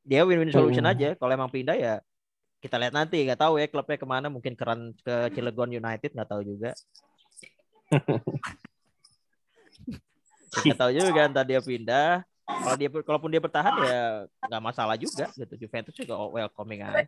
Dia 0.00 0.20
win-win 0.24 0.48
solution 0.48 0.84
Hmm. 0.88 0.96
aja. 0.96 1.08
Kalau 1.12 1.32
emang 1.36 1.52
pindah 1.52 1.76
ya 1.76 2.00
kita 2.64 2.80
lihat 2.80 2.96
nanti. 2.96 3.20
Nggak 3.20 3.40
tahu 3.44 3.60
ya 3.60 3.68
klubnya 3.68 4.00
ke 4.00 4.06
mana. 4.08 4.32
Mungkin 4.32 4.56
keren 4.56 4.96
ke 5.04 5.28
Cilegon 5.36 5.76
United 5.76 6.08
nggak 6.08 6.28
tahu 6.32 6.40
juga. 6.40 6.72
Nggak 10.54 10.78
tahu 10.78 10.90
juga 10.94 11.20
ntar 11.28 11.44
dia 11.44 11.58
pindah 11.60 12.22
kalau 12.44 12.76
dia 12.76 12.88
kalaupun 12.92 13.30
dia 13.32 13.40
bertahan 13.40 13.74
ya 13.80 14.00
nggak 14.48 14.62
masalah 14.62 14.96
juga 15.00 15.32
gitu. 15.34 15.54
Juventus 15.64 15.94
juga 15.96 16.14
welcoming 16.28 16.84
aja 16.84 17.04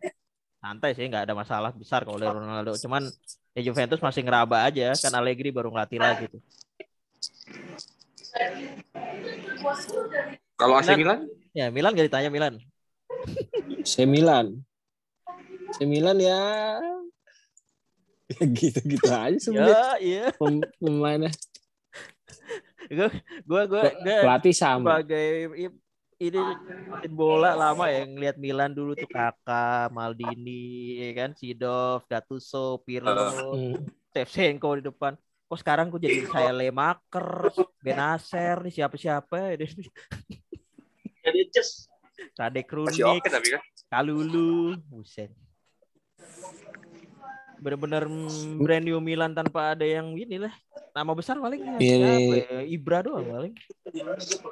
santai 0.57 0.97
sih 0.97 1.05
nggak 1.05 1.29
ada 1.29 1.35
masalah 1.37 1.69
besar 1.71 2.01
kalau 2.01 2.17
dari 2.17 2.33
Ronaldo. 2.33 2.73
Cuman 2.81 3.05
ya 3.53 3.61
Juventus 3.61 4.01
masih 4.01 4.25
ngeraba 4.25 4.65
aja 4.65 4.97
kan 4.97 5.13
Allegri 5.13 5.53
baru 5.53 5.69
ngelatih 5.69 6.01
lagi 6.01 6.25
tuh. 6.27 6.41
Kalau 10.57 10.73
AC 10.77 10.89
Milan- 10.97 11.29
ya 11.53 11.69
Milan 11.69 11.93
gak 11.93 12.07
ditanya 12.09 12.29
Milan. 12.33 12.53
C 13.85 14.05
Milan. 14.09 14.61
C 15.77 15.85
Milan 15.85 16.17
ya. 16.17 16.41
Ya 18.27 18.43
gitu-gitu 18.59 19.07
aja 19.07 19.37
sebenarnya. 19.39 19.71
Ya 19.71 19.85
iya. 20.03 20.25
Pem- 20.35 20.65
pemainnya. 20.81 21.31
Gue 22.87 23.09
gue 23.43 23.61
gue 23.67 23.83
Pelatih 24.03 24.55
sama. 24.55 24.99
sebagai 24.99 25.51
ini 26.17 26.41
bola 27.13 27.53
lama 27.53 27.85
ya 27.93 28.09
ngelihat 28.09 28.41
Milan 28.41 28.73
dulu 28.73 28.97
tuh 28.97 29.05
Kakak 29.05 29.93
Maldini 29.93 30.97
ya 30.97 31.11
kan 31.13 31.31
Sidov 31.37 32.07
Gattuso 32.09 32.81
Pirlo. 32.81 33.53
Shevchenko 34.15 34.81
di 34.81 34.83
depan 34.89 35.13
kok 35.47 35.59
sekarang 35.61 35.93
gue 35.93 36.01
jadi 36.01 36.25
saya 36.27 36.51
Lemaker 36.51 37.53
Benacer 37.85 38.65
nih 38.65 38.73
siapa-siapa 38.81 39.55
ini 39.55 39.69
jadi 41.21 41.41
just 41.53 41.87
Radek 42.33 42.67
Runik 42.73 43.21
tapi 43.23 43.53
kan. 43.53 43.61
Kalulu 43.87 44.75
buset 44.89 45.29
bener-bener 47.57 48.03
mm, 48.05 48.61
brand 48.61 48.85
new 48.85 48.99
Milan 49.01 49.33
tanpa 49.33 49.73
ada 49.73 49.85
yang 49.85 50.13
ini 50.13 50.37
lah 50.37 50.53
nama 50.93 51.13
besar 51.13 51.37
paling 51.37 51.61
ya, 51.61 51.75
Iya, 51.77 51.95
nih. 51.97 52.21
ya? 52.41 52.61
Ibra 52.65 53.05
doang 53.05 53.25
paling 53.25 53.53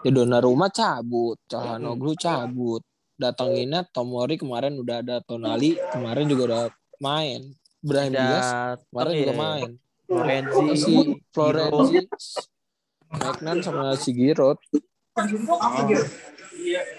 Ya 0.02 0.12
Donnarumma 0.14 0.70
cabut, 0.70 1.38
Calhanoglu 1.46 2.14
cabut. 2.18 2.82
Datanginnya 3.16 3.88
Tomori 3.90 4.36
kemarin 4.36 4.76
udah 4.76 5.00
ada 5.00 5.24
Tonali, 5.24 5.80
kemarin 5.90 6.28
juga 6.28 6.44
udah 6.46 6.64
main. 7.00 7.56
Brahim 7.80 8.12
Diaz 8.12 8.50
kemarin 8.92 9.14
juga 9.16 9.34
main. 9.34 9.70
Florenzi, 10.06 10.66
Si 10.78 10.94
Florenzi, 11.34 11.98
Magnan 13.10 13.58
sama 13.64 13.96
si 13.96 14.12
Giroud. 14.12 14.60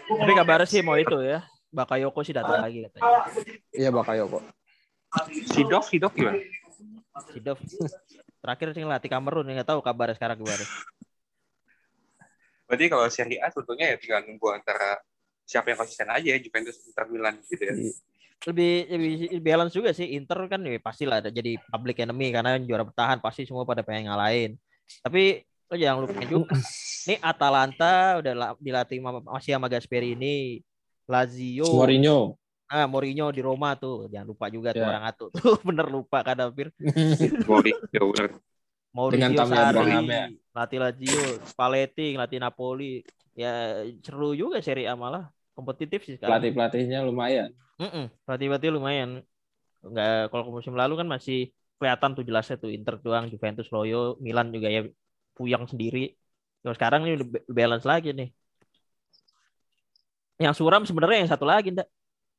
Tapi 0.06 0.32
kabarnya 0.32 0.66
sih 0.66 0.80
mau 0.80 0.96
itu 0.96 1.20
ya. 1.20 1.44
Bakayoko 1.70 2.24
sih 2.24 2.32
datang 2.32 2.64
lagi 2.64 2.86
katanya. 2.88 3.26
Iya 3.70 3.90
Bakayoko. 3.92 4.40
Sidok, 5.52 5.84
Sidok 5.88 6.12
gimana? 6.14 6.38
Sidov. 7.32 7.58
Terakhir 8.44 8.68
sih 8.76 8.82
ngelatih 8.84 9.10
Kamerun, 9.10 9.48
nggak 9.50 9.66
tahu 9.66 9.80
kabarnya 9.82 10.14
sekarang 10.14 10.38
gimana. 10.38 10.64
Berarti 12.66 12.84
kalau 12.90 13.06
Serie 13.10 13.38
A 13.42 13.50
sebetulnya 13.50 13.94
ya 13.94 13.96
tinggal 13.98 14.22
nunggu 14.26 14.54
antara 14.54 14.98
siapa 15.46 15.70
yang 15.70 15.78
konsisten 15.78 16.10
aja 16.10 16.28
ya, 16.34 16.38
Juventus, 16.38 16.78
Inter 16.82 17.06
Milan 17.10 17.34
gitu 17.46 17.62
ya. 17.62 17.74
Lebih 18.46 18.72
lebih 18.90 19.40
balance 19.42 19.74
juga 19.74 19.90
sih. 19.94 20.14
Inter 20.14 20.38
kan 20.46 20.62
ya 20.62 20.78
pasti 20.78 21.06
lah 21.06 21.18
ada 21.22 21.30
jadi 21.30 21.58
public 21.70 22.02
enemy 22.02 22.30
karena 22.30 22.58
juara 22.62 22.86
bertahan 22.86 23.18
pasti 23.18 23.46
semua 23.46 23.66
pada 23.66 23.82
pengen 23.82 24.10
ngalahin. 24.10 24.52
Tapi 25.02 25.42
lo 25.66 25.74
jangan 25.74 26.06
lupain 26.06 26.26
juga. 26.30 26.54
Nih 27.06 27.18
Atalanta 27.22 28.18
udah 28.18 28.32
la- 28.34 28.58
dilatih 28.58 28.98
sama- 28.98 29.22
masih 29.26 29.50
sama 29.58 29.66
Gasperini. 29.70 30.62
Lazio, 31.06 31.70
Mourinho. 31.70 32.34
Ah 32.72 32.86
Mourinho 32.90 33.30
di 33.30 33.40
Roma 33.46 33.78
tuh, 33.78 34.10
jangan 34.12 34.26
lupa 34.32 34.46
juga 34.50 34.68
tuh 34.74 34.82
Ya. 34.82 34.88
orang 34.90 35.04
atu 35.10 35.24
tuh 35.30 35.54
bener 35.68 35.86
lupa 35.86 36.18
kan 36.26 36.36
hampir. 36.42 36.66
Bener. 37.46 38.28
Mourinho 38.96 39.28
Dengan 39.28 39.30
Tammy 39.36 39.56
Sarri, 39.56 39.92
ya. 40.08 40.24
latih 40.56 40.78
Lazio, 40.80 41.20
Spalletti, 41.44 42.06
latih 42.16 42.38
Napoli. 42.40 43.04
Ya 43.36 43.84
seru 44.00 44.32
juga 44.32 44.64
Serie 44.64 44.88
A 44.88 44.96
malah 44.96 45.28
kompetitif 45.52 46.00
sih 46.08 46.16
sekarang. 46.16 46.40
Pelatih 46.40 46.52
pelatihnya 46.56 46.98
lumayan. 47.04 47.48
Mm-mm, 47.76 48.08
pelatih-pelatih 48.24 48.70
lumayan. 48.72 49.10
Enggak 49.84 50.32
kalau 50.32 50.44
musim 50.56 50.72
lalu 50.72 50.96
kan 51.00 51.08
masih 51.14 51.52
kelihatan 51.76 52.10
tuh 52.16 52.24
jelasnya 52.24 52.56
tuh 52.56 52.72
Inter 52.72 52.96
doang, 53.04 53.28
Juventus 53.28 53.68
loyo, 53.68 54.16
Milan 54.24 54.48
juga 54.48 54.72
ya 54.72 54.80
puyang 55.36 55.68
sendiri. 55.68 56.16
Kalau 56.64 56.74
sekarang 56.74 57.00
ini 57.04 57.20
udah 57.20 57.28
ba- 57.28 57.44
balance 57.52 57.84
lagi 57.84 58.16
nih. 58.16 58.28
Yang 60.40 60.54
suram 60.60 60.82
sebenarnya 60.88 61.18
yang 61.24 61.30
satu 61.32 61.44
lagi, 61.44 61.68
ndak. 61.76 61.88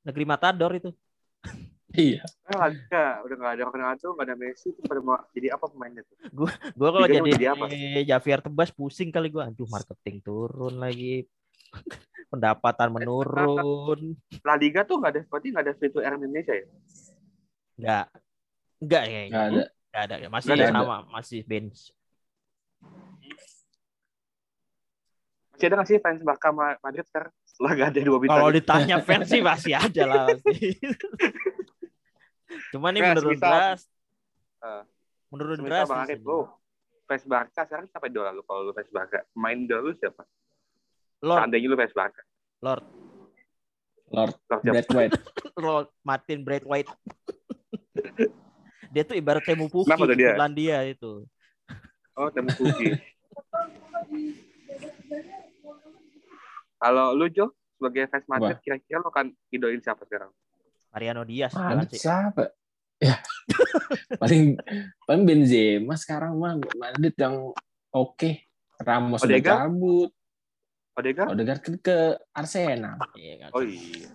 Negeri 0.07 0.23
Matador 0.23 0.71
itu. 0.71 0.89
Iya. 1.91 2.23
Ah, 2.47 2.71
nggak, 2.71 3.13
udah 3.27 3.35
nggak 3.35 3.53
ada 3.59 3.63
Ronaldo, 3.67 4.07
nggak 4.15 4.27
ada 4.27 4.35
Messi, 4.39 4.71
itu 4.71 4.79
pada 4.87 5.03
mau 5.03 5.19
jadi 5.35 5.55
apa 5.55 5.67
pemainnya 5.67 6.03
tuh? 6.07 6.15
Gua 6.31 6.89
kalau 6.95 7.07
Liganya 7.07 7.19
mau 7.19 7.27
jadi, 7.27 7.35
jadi 7.35 7.47
apa? 7.51 7.65
Javier 8.07 8.39
Tebas 8.43 8.69
pusing 8.71 9.09
kali 9.11 9.27
gua. 9.27 9.51
Aduh, 9.51 9.67
marketing 9.67 10.23
turun 10.23 10.79
lagi. 10.79 11.27
Pendapatan 12.31 12.91
menurun. 12.91 14.15
La 14.43 14.55
Liga 14.55 14.87
tuh 14.87 14.99
nggak 14.99 15.11
ada, 15.11 15.21
berarti 15.27 15.47
nggak 15.51 15.63
ada 15.63 15.73
free 15.75 15.91
to 15.91 15.99
air 15.99 16.15
Indonesia 16.15 16.53
ya? 16.55 16.67
Enggak. 17.79 18.05
Enggak 18.83 19.03
ya. 19.07 19.19
Nggak 19.27 19.43
ada. 19.43 19.61
Enggak 19.67 20.03
ada. 20.03 20.15
Masih 20.27 20.47
Nggak 20.47 20.59
ada. 20.59 20.67
sama, 20.71 20.97
masih 21.11 21.39
bench. 21.47 21.79
Masih 25.55 25.65
ada 25.71 25.75
nggak 25.81 25.89
sih 25.89 25.97
fans 26.03 26.21
Barca 26.21 26.49
Ma- 26.53 26.79
Madrid 26.83 27.05
sekarang? 27.07 27.33
Setelah 27.57 27.71
nggak 27.73 27.89
ada 27.89 27.99
dua 28.05 28.17
bintang. 28.21 28.37
Kalau 28.37 28.51
ditanya 28.53 28.95
fans 29.07 29.25
sih 29.25 29.41
masih 29.41 29.73
ada 29.73 30.03
lah 30.05 30.21
pasti. 30.29 30.77
Cuma 32.71 32.93
nih 32.93 33.01
Nggak, 33.01 33.13
menurun 33.17 33.33
semisal- 33.33 33.49
deras. 33.51 33.81
Eh, 34.57 34.83
menurun 35.27 35.57
Semisal 35.57 35.73
deras. 35.73 35.87
Bang 35.89 36.01
Arif, 36.05 36.21
lu 36.21 36.39
fans 37.03 37.23
Barca 37.25 37.61
sekarang 37.63 37.85
siapa 37.87 38.05
idola 38.05 38.29
lu 38.29 38.43
kalau 38.43 38.61
lu 38.61 38.71
fans 38.71 38.91
Barca? 38.93 39.25
Main 39.33 39.65
idola 39.65 39.81
lu 39.83 39.93
siapa? 39.93 40.21
Lord, 41.19 41.39
Seandainya 41.41 41.67
lu 41.67 41.75
fans 41.75 41.95
Barca. 41.97 42.21
Lord, 42.59 42.85
Lord 44.07 44.33
Lord 44.43 44.61
siapa? 44.61 44.73
Brad 44.75 44.89
White. 44.93 45.13
Lord 45.65 45.87
Martin 46.03 46.39
Braithwaite. 46.43 46.91
dia 48.87 49.01
tuh 49.01 49.17
ibarat 49.17 49.41
Temu 49.41 49.65
Pukki 49.65 49.89
Kenapa 49.89 50.05
tuh 50.05 50.13
di 50.13 50.21
dia? 50.21 50.31
Finlandia 50.31 50.77
itu. 50.85 51.25
Oh, 52.13 52.29
Temu 52.29 52.53
Pukki. 52.53 52.93
Kalau 56.77 57.13
lu 57.17 57.25
Jo 57.33 57.53
sebagai 57.77 58.09
fans 58.09 58.25
Madrid, 58.29 58.57
kira-kira 58.61 58.97
lu 59.01 59.09
kan 59.13 59.29
idolin 59.53 59.81
siapa 59.81 60.05
sekarang? 60.05 60.29
Mariano 60.93 61.21
Diaz 61.25 61.53
Madrid 61.53 61.97
siapa? 61.97 62.53
Ya. 62.97 63.21
paling 64.21 64.57
paling 65.05 65.23
Benzema 65.25 65.93
sekarang 65.93 66.33
mah 66.37 66.57
Madrid 66.77 67.13
yang 67.17 67.53
oke. 67.93 68.31
Ramos 68.77 69.21
udah 69.21 69.37
Odegaard? 69.37 69.57
cabut. 69.57 70.09
Odegaard? 70.97 71.29
Odegaard 71.33 71.61
ke, 71.61 71.69
ke 71.81 71.97
Arsenal. 72.33 72.97
Iya 73.13 73.33
kan. 73.45 73.49
Oh 73.53 73.61
iya. 73.65 74.09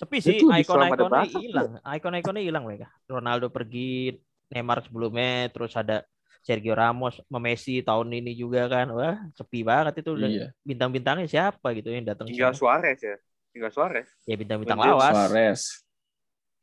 Sepi 0.00 0.18
sih, 0.20 0.36
ikon-ikonnya 0.40 1.24
hilang. 1.32 1.70
Ikon-ikonnya 1.80 2.42
hilang 2.44 2.64
mereka. 2.68 2.92
Ronaldo 3.08 3.48
pergi, 3.48 4.12
Neymar 4.52 4.84
sebelumnya, 4.84 5.48
terus 5.48 5.72
ada 5.76 6.04
Sergio 6.44 6.76
Ramos, 6.76 7.24
Messi 7.40 7.80
tahun 7.80 8.20
ini 8.20 8.36
juga 8.36 8.68
kan. 8.68 8.92
Wah, 8.92 9.16
sepi 9.32 9.64
banget 9.64 10.04
itu. 10.04 10.12
Iya. 10.20 10.52
Bintang-bintangnya 10.60 11.24
siapa 11.24 11.72
gitu 11.72 11.88
yang 11.88 12.04
datang 12.04 12.28
Tinggal. 12.28 12.52
Suarez 12.52 13.00
ya. 13.00 13.16
Tinggal 13.50 13.72
Suarez. 13.72 14.08
Ya 14.28 14.36
bintang-bintang 14.36 14.78
lawas. 14.78 15.12
Suarez. 15.12 15.62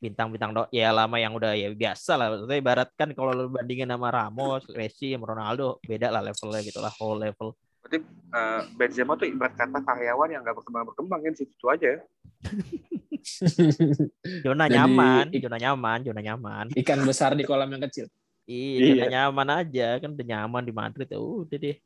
bintang-bintang 0.02 0.50
do 0.50 0.66
ya 0.74 0.90
lama 0.90 1.14
yang 1.14 1.30
udah 1.30 1.54
ya 1.54 1.70
biasa 1.70 2.18
lah 2.18 2.34
maksudnya 2.34 2.58
ibarat 2.58 2.90
kan 2.98 3.14
kalau 3.14 3.38
lu 3.38 3.46
bandingin 3.46 3.86
sama 3.86 4.10
Ramos, 4.10 4.66
Messi, 4.74 5.14
sama 5.14 5.30
Ronaldo 5.30 5.78
beda 5.78 6.10
lah 6.10 6.26
levelnya 6.26 6.58
gitu 6.66 6.82
lah 6.82 6.90
whole 6.98 7.22
level 7.22 7.54
Berarti 7.82 7.98
eh, 8.34 8.60
Benzema 8.78 9.18
tuh 9.18 9.26
ibarat 9.26 9.54
kata 9.58 9.82
karyawan 9.82 10.28
yang 10.30 10.42
nggak 10.46 10.56
berkembang-berkembang 10.58 11.20
kan 11.22 11.34
situ 11.34 11.66
aja 11.66 11.86
ya. 11.98 12.00
zona 14.46 14.66
nyaman 14.66 15.30
zona 15.30 15.58
nyaman 15.58 15.98
zona 16.02 16.20
nyaman 16.22 16.66
Ikan 16.74 17.06
besar 17.06 17.38
di 17.38 17.46
kolam 17.46 17.70
yang 17.70 17.82
kecil. 17.86 18.10
Iya 18.46 18.78
Iya. 18.82 19.04
nyaman 19.08 19.48
aja 19.62 19.86
kan 20.02 20.10
udah 20.12 20.26
nyaman 20.26 20.62
di 20.66 20.72
Madrid 20.74 21.08
ya 21.08 21.18
udah 21.18 21.58
deh 21.58 21.76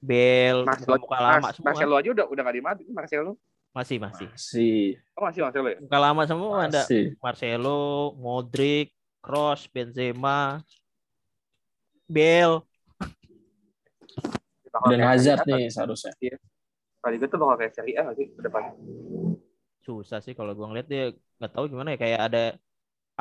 Bel 0.00 0.64
Marcelo, 0.64 0.96
muka 0.96 1.18
lama 1.20 1.38
Mas- 1.44 1.56
semua 1.58 1.66
Marcelo 1.76 1.94
aja 2.00 2.08
udah 2.16 2.26
udah 2.30 2.42
nggak 2.46 2.56
di 2.56 2.64
Madrid 2.64 2.86
Marcelo. 2.88 3.32
masih 3.70 3.96
masih 4.02 4.26
Si, 4.34 4.98
Oh 5.14 5.22
masih 5.22 5.40
Marcelo 5.46 5.68
ya? 5.70 5.78
muka 5.78 5.98
lama 6.00 6.22
semua 6.26 6.56
ada 6.66 6.82
si. 6.88 7.14
Marcelo 7.20 8.10
Modric 8.16 8.90
Kroos 9.20 9.68
Benzema 9.70 10.64
Bel 12.08 12.64
Dan 14.86 15.02
Hazard 15.02 15.44
nih 15.50 15.66
seharusnya. 15.68 16.14
Kali 17.02 17.16
itu 17.18 17.26
bakal 17.36 17.56
kayak 17.58 17.72
Serie 17.74 17.96
A 17.98 18.14
sih 18.14 18.30
ke 18.30 18.40
depan? 18.44 18.70
susah 19.80 20.20
sih 20.20 20.36
kalau 20.36 20.52
gua 20.54 20.70
ngeliat 20.70 20.86
dia 20.86 21.04
nggak 21.40 21.52
tahu 21.56 21.64
gimana 21.72 21.96
ya 21.96 21.98
kayak 21.98 22.20
ada 22.30 22.44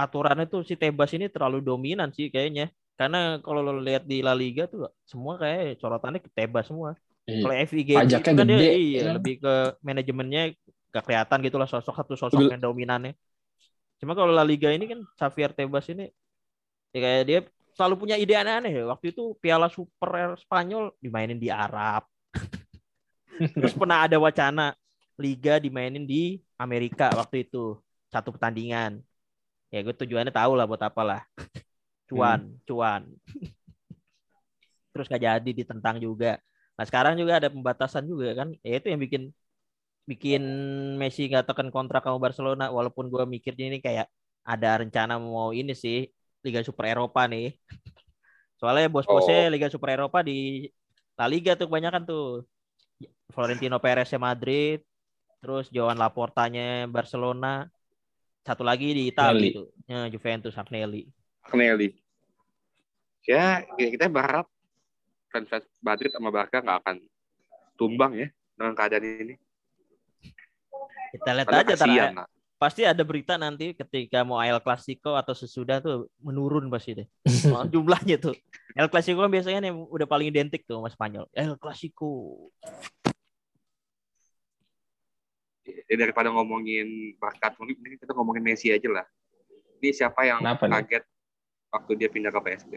aturannya 0.03 0.45
tuh 0.47 0.61
si 0.63 0.79
Tebas 0.79 1.11
ini 1.11 1.27
terlalu 1.27 1.59
dominan 1.59 2.09
sih 2.15 2.31
kayaknya 2.31 2.71
karena 2.99 3.39
kalau 3.43 3.59
lo 3.63 3.79
lihat 3.79 4.03
di 4.07 4.23
La 4.23 4.31
Liga 4.35 4.63
tuh 4.71 4.87
semua 5.03 5.35
kayak 5.39 5.79
corotannya 5.79 6.19
ke 6.23 6.29
Tebas 6.31 6.67
semua 6.71 6.95
Iya. 7.29 7.41
kalau 7.45 7.55
FIG 7.69 7.89
Pajaknya 7.93 8.17
itu 8.17 8.39
kan 8.41 8.47
dia 8.49 8.57
gede, 8.57 8.69
iya 8.73 8.99
ya. 8.99 9.11
lebih 9.13 9.35
ke 9.37 9.53
manajemennya 9.85 10.41
gak 10.89 11.03
kelihatan 11.05 11.37
gitu 11.45 11.57
lah 11.61 11.67
sosok 11.69 11.93
satu 11.93 12.13
sosok 12.17 12.39
Betul. 12.41 12.51
yang 12.57 12.61
dominannya 12.61 13.13
cuma 14.01 14.17
kalau 14.17 14.33
La 14.33 14.41
Liga 14.41 14.73
ini 14.73 14.89
kan 14.89 14.99
Xavier 15.13 15.53
Tebas 15.53 15.85
ini 15.93 16.09
ya 16.89 16.99
kayak 16.99 17.23
dia 17.29 17.39
selalu 17.77 17.95
punya 18.01 18.15
ide 18.17 18.33
aneh-aneh 18.33 18.81
ya. 18.81 18.83
waktu 18.89 19.13
itu 19.13 19.37
Piala 19.37 19.69
Super 19.69 20.33
Spanyol 20.41 20.89
dimainin 20.97 21.37
di 21.37 21.53
Arab 21.53 22.09
terus 23.55 23.77
pernah 23.77 24.09
ada 24.09 24.17
wacana 24.17 24.73
liga 25.19 25.61
dimainin 25.61 26.03
di 26.07 26.41
Amerika 26.57 27.13
waktu 27.13 27.45
itu 27.45 27.77
satu 28.09 28.33
pertandingan 28.33 29.03
ya 29.69 29.79
gue 29.85 29.93
tujuannya 29.93 30.33
tahu 30.33 30.51
lah 30.57 30.65
buat 30.65 30.81
apa 30.81 31.01
lah 31.05 31.21
cuan 32.09 32.57
cuan. 32.65 33.01
Terus 34.89 35.05
gak 35.05 35.21
jadi 35.21 35.51
ditentang 35.53 36.01
juga. 36.01 36.41
Nah 36.75 36.85
sekarang 36.89 37.13
juga 37.21 37.37
ada 37.37 37.49
pembatasan 37.53 38.03
juga 38.09 38.33
kan. 38.33 38.49
Ya 38.65 38.81
itu 38.81 38.87
yang 38.89 39.01
bikin 39.01 39.23
bikin 40.09 40.41
Messi 40.97 41.29
nggak 41.29 41.45
tekan 41.53 41.69
kontrak 41.69 42.01
sama 42.01 42.17
Barcelona. 42.17 42.73
Walaupun 42.73 43.07
gue 43.13 43.23
mikirnya 43.29 43.69
ini 43.69 43.77
kayak 43.77 44.09
ada 44.41 44.81
rencana 44.81 45.21
mau 45.21 45.53
ini 45.53 45.77
sih 45.77 46.09
Liga 46.41 46.65
Super 46.65 46.97
Eropa 46.97 47.29
nih. 47.29 47.53
Soalnya 48.57 48.89
bos-bosnya 48.89 49.53
Liga 49.53 49.69
Super 49.69 49.95
Eropa 50.01 50.25
di 50.25 50.65
La 51.15 51.29
Liga 51.29 51.53
tuh 51.53 51.69
kebanyakan 51.69 52.03
tuh. 52.09 52.43
Florentino 53.29 53.77
Perez 53.79 54.09
Madrid 54.17 54.81
terus 55.39 55.71
Joan 55.71 55.95
Laportanya 55.95 56.83
Barcelona 56.91 57.69
satu 58.43 58.63
lagi 58.63 58.91
di 58.91 59.11
Italia 59.11 59.49
tuh. 59.53 59.67
Ya, 59.85 60.07
Juventus 60.09 60.55
Agnelli. 60.55 61.05
Agnelli. 61.45 61.93
Ya, 63.27 63.61
kita 63.77 64.09
berharap 64.09 64.49
fans-fans 65.29 65.65
Madrid 65.79 66.09
sama 66.09 66.33
Barca 66.33 66.57
nggak 66.59 66.79
akan 66.81 66.97
tumbang 67.77 68.17
ya 68.17 68.27
dengan 68.57 68.73
keadaan 68.73 69.05
ini. 69.05 69.35
kita 71.09 71.29
lihat 71.33 71.47
Karena 71.49 71.61
aja 71.61 71.73
tar, 71.73 71.77
kasihan 71.89 72.11
lah. 72.21 72.27
pasti 72.59 72.81
ada 72.85 73.01
berita 73.01 73.33
nanti 73.33 73.73
ketika 73.73 74.21
mau 74.21 74.37
El 74.41 74.61
Clasico 74.61 75.17
atau 75.17 75.33
sesudah 75.33 75.81
tuh 75.81 76.09
menurun 76.21 76.69
pasti 76.69 76.97
deh. 77.01 77.07
Oh, 77.53 77.65
jumlahnya 77.65 78.17
tuh. 78.21 78.33
El 78.77 78.89
Clasico 78.89 79.21
kan 79.21 79.31
biasanya 79.33 79.69
yang 79.69 79.89
udah 79.89 80.05
paling 80.05 80.29
identik 80.29 80.65
tuh 80.65 80.77
sama 80.77 80.89
Spanyol. 80.89 81.25
El 81.33 81.57
Clasico 81.57 82.09
Ya, 85.89 85.95
daripada 85.97 86.29
ngomongin 86.29 87.17
bakat, 87.17 87.57
mungkin 87.57 87.81
kita 87.97 88.13
ngomongin 88.13 88.45
Messi 88.45 88.69
aja 88.69 88.85
lah. 88.93 89.05
Ini 89.81 89.89
siapa 89.89 90.21
yang 90.21 90.37
Kenapa 90.45 90.69
nih? 90.69 90.85
kaget 90.85 91.03
waktu 91.73 91.91
dia 91.97 92.09
pindah 92.13 92.29
ke 92.29 92.39
PSG? 92.45 92.73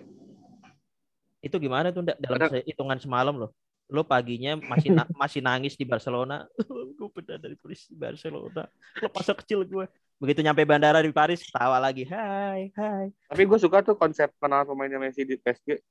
Itu 1.45 1.57
gimana 1.61 1.93
tuh 1.93 2.01
Ndak? 2.09 2.17
dalam 2.25 2.39
se- 2.49 2.65
hitungan 2.65 2.97
semalam 2.97 3.37
loh. 3.37 3.51
Lo 3.93 4.01
paginya 4.01 4.57
masih 4.57 4.97
na- 4.97 5.05
masih 5.21 5.45
nangis 5.45 5.77
di 5.77 5.85
Barcelona. 5.85 6.49
gue 6.97 7.09
pindah 7.13 7.37
dari 7.37 7.53
Paris 7.61 7.85
di 7.85 7.97
Barcelona. 8.01 8.65
Lo 8.97 9.13
masa 9.13 9.37
kecil 9.37 9.69
gue. 9.69 9.85
Begitu 10.17 10.41
nyampe 10.41 10.65
bandara 10.65 11.03
di 11.05 11.13
Paris, 11.13 11.45
tawa 11.53 11.77
lagi. 11.77 12.09
Hai, 12.09 12.73
hai. 12.73 13.13
Tapi 13.29 13.43
gue 13.45 13.59
suka 13.61 13.85
tuh 13.85 13.93
konsep 13.93 14.33
kenal 14.41 14.65
pemainnya 14.65 14.97
Messi 14.97 15.29
di 15.29 15.37
PSG. 15.37 15.83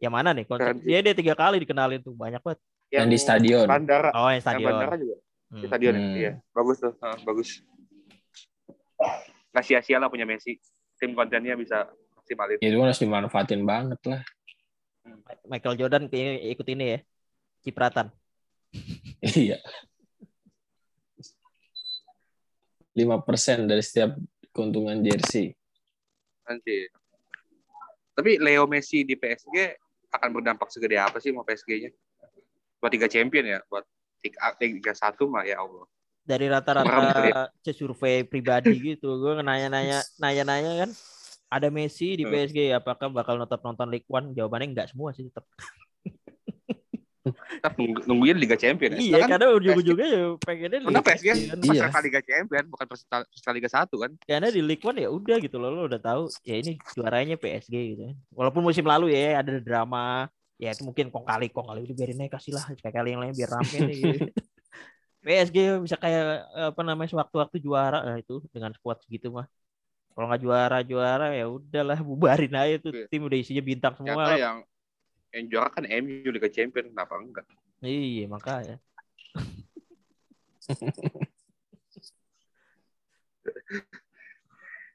Yang 0.00 0.12
mana 0.14 0.32
nih? 0.32 0.48
Konsep 0.48 0.72
Keren 0.72 0.78
sih. 0.80 0.88
dia 0.88 0.98
dia 1.04 1.12
tiga 1.12 1.34
kali 1.36 1.60
dikenalin 1.60 2.00
tuh 2.00 2.16
banyak 2.16 2.40
banget. 2.40 2.62
Yang 2.88 3.06
di 3.12 3.18
stadion. 3.20 3.66
Bandara. 3.68 4.08
Oh 4.16 4.30
yang 4.32 4.40
Yang 4.40 4.44
stadion. 4.48 4.68
bandara 4.72 4.96
juga. 4.96 5.16
Hmm. 5.52 5.60
Di 5.60 5.66
stadion 5.68 5.92
ya? 5.92 6.00
Hmm. 6.00 6.16
Iya. 6.16 6.32
Bagus 6.56 6.76
tuh. 6.80 6.92
Ah, 7.04 7.16
bagus. 7.28 7.60
Nggak 9.52 9.64
sia-sia 9.68 10.00
lah 10.00 10.08
punya 10.08 10.24
Messi. 10.24 10.56
Tim 10.96 11.12
kontennya 11.12 11.52
bisa 11.60 11.92
maksimalin. 12.16 12.56
Itu 12.64 12.76
kan 12.80 12.88
harus 12.88 13.02
dimanfaatin 13.04 13.62
banget 13.68 14.00
lah. 14.08 14.24
Michael 15.44 15.76
Jordan 15.76 16.08
kayaknya 16.08 16.40
ikut 16.56 16.66
ini 16.72 16.84
ya. 16.96 16.98
Cipratan. 17.60 18.08
Iya. 19.22 19.62
5% 22.92 23.70
dari 23.70 23.80
setiap 23.80 24.18
keuntungan 24.50 24.98
jersey. 24.98 25.54
Nanti. 26.42 26.90
Tapi 28.12 28.36
Leo 28.42 28.66
Messi 28.66 29.06
di 29.06 29.14
PSG 29.16 29.78
akan 30.12 30.28
berdampak 30.36 30.68
segede 30.68 31.00
apa 31.00 31.22
sih 31.22 31.32
mau 31.32 31.46
PSG-nya? 31.46 31.88
Buat 32.82 32.92
tiga 32.92 33.08
champion 33.08 33.46
ya, 33.46 33.58
buat 33.70 33.86
tiga, 34.22 34.54
tiga 34.56 34.92
satu 34.94 35.26
mah 35.26 35.42
ya 35.42 35.58
Allah. 35.58 35.84
Dari 36.22 36.46
rata-rata 36.46 37.50
survei 37.74 38.22
pribadi 38.22 38.94
gitu, 38.94 39.18
gue 39.18 39.42
nanya-nanya, 39.42 40.06
nanya-nanya 40.16 40.86
kan, 40.86 40.90
ada 41.50 41.66
Messi 41.68 42.14
di 42.14 42.22
Hmm. 42.22 42.30
PSG, 42.30 42.70
apakah 42.72 43.10
bakal 43.10 43.34
nonton 43.36 43.58
nonton 43.58 43.90
League 43.90 44.06
One? 44.06 44.30
Jawabannya 44.30 44.70
enggak 44.70 44.88
semua 44.94 45.10
sih 45.10 45.26
tetap. 45.28 45.42
Nunggu- 47.78 48.02
nungguin 48.02 48.34
Liga 48.34 48.58
Champion 48.58 48.94
ya. 48.94 48.98
Iya, 48.98 49.06
Sedangkan 49.14 49.30
karena 49.30 49.46
ujung-ujungnya 49.54 50.08
ya 50.10 50.22
pengennya 50.42 50.78
Karena 50.82 50.90
League 50.90 51.06
PSG 51.06 51.22
Champion. 51.22 51.58
Iya. 51.62 51.70
peserta 51.70 51.98
Liga 52.02 52.20
Champion 52.22 52.64
bukan 52.66 52.86
peserta, 52.90 53.16
peserta 53.30 53.50
Liga 53.54 53.68
1 53.70 53.94
kan. 53.94 54.10
Karena 54.26 54.48
di 54.50 54.60
League 54.62 54.82
One 54.82 54.98
ya 54.98 55.08
udah 55.08 55.36
gitu 55.38 55.56
loh, 55.62 55.70
lo 55.70 55.82
udah 55.86 56.00
tahu 56.02 56.22
ya 56.42 56.54
ini 56.58 56.72
juaranya 56.90 57.36
PSG 57.36 57.74
gitu. 57.94 58.02
Walaupun 58.34 58.62
musim 58.62 58.82
lalu 58.82 59.14
ya 59.14 59.38
ada 59.38 59.54
drama, 59.58 60.26
ya 60.62 60.70
itu 60.70 60.86
mungkin 60.86 61.10
kong 61.10 61.26
kali 61.26 61.50
kong 61.50 61.66
kali 61.74 61.82
udah 61.82 61.96
biarin 61.98 62.22
aja 62.22 62.38
kasih 62.38 62.54
lah 62.54 62.62
sekali 62.70 62.94
kali 62.94 63.08
yang 63.18 63.22
lain 63.26 63.34
biar 63.34 63.50
rame 63.50 63.78
nih 63.82 63.96
gitu. 63.98 64.30
PSG 65.26 65.56
bisa 65.82 65.96
kayak 65.98 66.22
apa 66.70 66.80
namanya 66.86 67.10
sewaktu-waktu 67.10 67.58
juara 67.58 67.98
nah 68.06 68.14
itu 68.18 68.38
dengan 68.54 68.70
squad 68.74 69.02
segitu 69.02 69.30
mah. 69.34 69.46
Kalau 70.14 70.26
nggak 70.30 70.42
juara 70.42 70.78
juara 70.86 71.34
ya 71.34 71.50
udahlah 71.50 71.98
bubarin 71.98 72.54
aja 72.54 72.78
tuh 72.78 72.94
Iya. 72.94 73.06
tim 73.10 73.22
udah 73.26 73.38
isinya 73.38 73.62
bintang 73.62 73.94
semua. 73.98 74.14
Ternyata 74.18 74.38
yang 74.38 74.56
yang 75.34 75.44
juara 75.50 75.68
kan 75.72 75.82
MU 75.88 76.28
Liga 76.30 76.46
Champion, 76.52 76.92
kenapa 76.94 77.14
enggak? 77.18 77.46
Iya 77.82 78.28
makanya. 78.30 78.76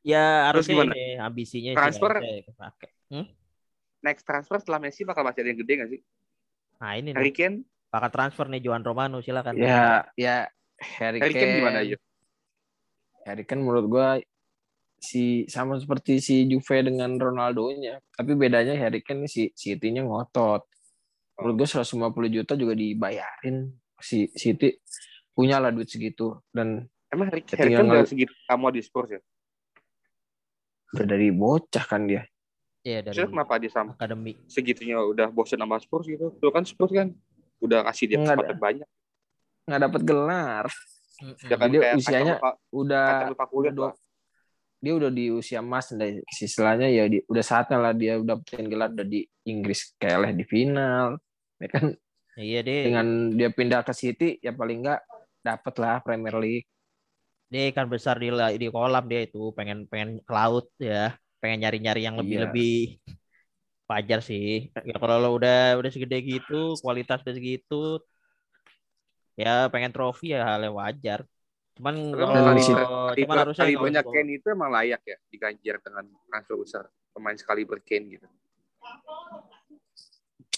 ya 0.08 0.48
harusnya 0.48 0.88
ini 0.88 1.20
ambisinya 1.20 1.72
sih 1.76 1.80
Transfer? 1.80 2.12
harusnya 2.20 2.44
kepake. 2.48 2.88
Next 4.08 4.24
transfer 4.24 4.56
setelah 4.64 4.80
Messi 4.80 5.04
bakal 5.04 5.28
masih 5.28 5.44
ada 5.44 5.52
yang 5.52 5.60
gede 5.60 5.74
nggak 5.84 5.92
sih? 5.92 6.02
Nah 6.80 6.92
ini 6.96 7.12
nih, 7.12 7.16
Harry 7.20 7.34
Kane, 7.36 7.58
bakat 7.92 8.12
transfer 8.16 8.46
nih 8.48 8.64
Johan 8.64 8.88
Romano 8.88 9.20
silakan. 9.20 9.60
Ya, 9.60 10.08
ya 10.16 10.48
Harry 10.80 11.20
Harry 11.20 11.36
Kane 11.36 11.52
gimana 11.60 11.80
aja? 11.84 11.98
Harry 13.28 13.44
Kane 13.44 13.68
menurut 13.68 13.86
gua 13.92 14.08
si 14.98 15.44
sama 15.52 15.76
seperti 15.76 16.24
si 16.24 16.48
Juve 16.48 16.80
dengan 16.88 17.20
Ronaldo-nya. 17.20 18.00
Tapi 18.16 18.32
bedanya 18.40 18.80
Harry 18.80 19.04
Kane 19.04 19.28
si 19.28 19.52
City-nya 19.52 20.08
ngotot. 20.08 20.64
Menurut 21.36 21.56
gua 21.60 21.68
150 21.68 22.32
juta 22.32 22.56
juga 22.56 22.74
dibayarin 22.78 23.76
si 24.00 24.32
City 24.32 24.80
punya 25.36 25.60
lah 25.60 25.70
duit 25.76 25.92
segitu 25.92 26.40
dan 26.56 26.88
Emang 27.12 27.28
Harry, 27.32 27.44
Kane 27.44 27.76
udah 27.76 28.04
ngel- 28.04 28.10
segitu 28.10 28.32
kamu 28.48 28.72
di 28.72 28.82
Spurs 28.84 29.12
ya? 29.12 29.22
udah 30.96 31.04
dari 31.04 31.36
bocah 31.36 31.84
kan 31.84 32.08
dia. 32.08 32.24
Iya 32.82 33.00
dari 33.02 33.14
Maksudnya 33.14 33.32
kenapa 33.34 33.54
dia 33.58 33.72
sama 33.72 33.92
akademi. 33.94 34.34
segitunya 34.48 34.98
udah 34.98 35.28
bosen 35.30 35.60
sama 35.60 35.78
Spurs 35.78 36.06
gitu? 36.06 36.32
Tuh 36.38 36.52
kan 36.52 36.64
Spurs 36.64 36.92
kan 36.92 37.12
udah 37.58 37.80
kasih 37.90 38.06
dia 38.08 38.18
Nggak 38.18 38.38
kesempatan 38.38 38.58
banyak. 38.60 38.88
nggak 39.68 39.82
dapat 39.84 40.02
gelar. 40.04 40.66
Ya 41.44 41.56
kan 41.58 41.68
Dia 41.68 41.82
usianya 41.98 42.34
lupa, 42.38 42.50
Udah 42.70 43.08
lupa 43.28 43.46
kulit 43.50 43.74
udah 43.74 43.90
lah. 43.90 43.96
dia 44.78 44.94
udah 44.94 45.10
di 45.10 45.34
usia 45.34 45.60
emas 45.60 45.90
dan 45.90 46.22
istilahnya 46.30 46.86
ya 46.88 47.10
di, 47.10 47.18
udah 47.26 47.42
saatnya 47.42 47.82
lah 47.82 47.94
dia 47.98 48.14
udah 48.16 48.38
dapetin 48.38 48.70
gelar 48.70 48.94
udah 48.94 49.02
di 49.04 49.26
Inggris 49.44 49.98
kayak 49.98 50.18
lah 50.22 50.32
di 50.32 50.46
final 50.46 51.18
ya 51.58 51.68
kan 51.74 51.86
Iya 52.38 52.60
deh. 52.62 52.82
dengan 52.86 53.06
dia 53.34 53.50
pindah 53.50 53.82
ke 53.82 53.90
City 53.92 54.38
ya 54.38 54.54
paling 54.54 54.86
enggak 54.86 55.02
dapet 55.42 55.74
lah 55.82 55.98
Premier 56.06 56.38
League 56.38 56.70
Dia 57.50 57.74
ikan 57.74 57.90
besar 57.90 58.22
di 58.22 58.30
di 58.56 58.68
kolam 58.70 59.10
dia 59.10 59.26
itu 59.26 59.50
pengen 59.58 59.90
pengen 59.90 60.22
ke 60.22 60.30
laut 60.30 60.70
ya. 60.78 61.18
Pengen 61.38 61.60
nyari-nyari 61.64 62.02
yang 62.06 62.16
lebih 62.18 62.36
Iya. 62.38 62.44
lebih 62.50 62.74
wajar 63.88 64.20
sih. 64.20 64.68
Ya 64.84 64.96
kalau 65.00 65.16
lo 65.22 65.30
udah 65.38 65.78
udah 65.80 65.90
segede 65.94 66.20
gitu, 66.20 66.76
kualitas 66.84 67.24
udah 67.24 67.36
segitu, 67.36 68.02
ya 69.38 69.70
pengen 69.72 69.94
trofi 69.96 70.34
ya 70.36 70.44
hal 70.44 70.66
yang 70.66 70.76
wajar. 70.76 71.24
Cuman 71.78 71.94
kalau 72.10 72.34
kali- 72.34 72.66
cuman 72.66 73.14
Kali, 73.14 73.42
harusnya 73.46 73.64
kali 73.70 73.74
kalau- 73.78 73.86
banyak 73.86 74.06
Kane 74.10 74.32
itu 74.34 74.48
emang 74.50 74.70
layak 74.74 75.02
ya 75.06 75.18
diganjar 75.30 75.76
dengan 75.80 76.04
transfer 76.26 76.58
besar 76.58 76.84
pemain 77.14 77.38
sekali 77.38 77.62
Kane 77.86 78.06
gitu. 78.18 78.28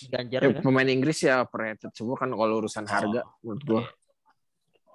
Ganjar 0.10 0.40
Ya, 0.42 0.50
kan. 0.56 0.64
pemain 0.64 0.88
Inggris 0.88 1.20
ya 1.22 1.44
overrated 1.44 1.92
semua 1.92 2.16
kan 2.16 2.32
kalau 2.32 2.56
urusan 2.64 2.88
harga 2.88 3.28
menurut 3.44 3.62
gua. 3.68 3.84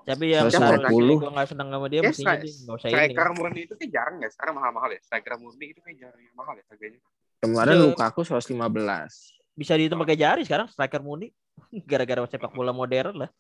Tapi 0.05 0.24
yang 0.36 0.52
150. 0.52 0.61
seharusnya 0.61 1.16
gue 1.16 1.30
nggak 1.32 1.48
senang 1.48 1.68
sama 1.72 1.86
dia 1.88 2.00
Ya, 2.05 2.09
mestinya 2.12 2.36
dia 2.36 2.52
usah 2.76 2.88
ini. 2.92 2.96
Striker 3.00 3.28
murni 3.32 3.61
itu 3.64 3.74
kan 3.80 3.88
jarang 3.88 4.16
ya, 4.20 4.28
sekarang 4.28 4.55
mahal-mahal 4.61 4.90
ya. 4.92 5.00
Striker 5.00 5.34
murni 5.40 5.66
itu 5.72 5.80
kan 5.80 5.92
jarang 5.96 6.20
yang 6.20 6.36
mahal 6.36 6.55
ya 6.61 6.64
harganya. 6.68 7.00
Kemarin 7.40 7.74
Iya. 7.74 7.84
Lukaku 7.88 8.20
115. 8.20 9.12
Bisa 9.57 9.72
dihitung 9.80 10.00
pakai 10.05 10.16
jari 10.20 10.42
sekarang 10.44 10.68
striker 10.68 11.00
murni. 11.00 11.32
Gara-gara 11.90 12.20
sepak 12.28 12.52
bola 12.52 12.76
modern 12.76 13.24
lah. 13.24 13.30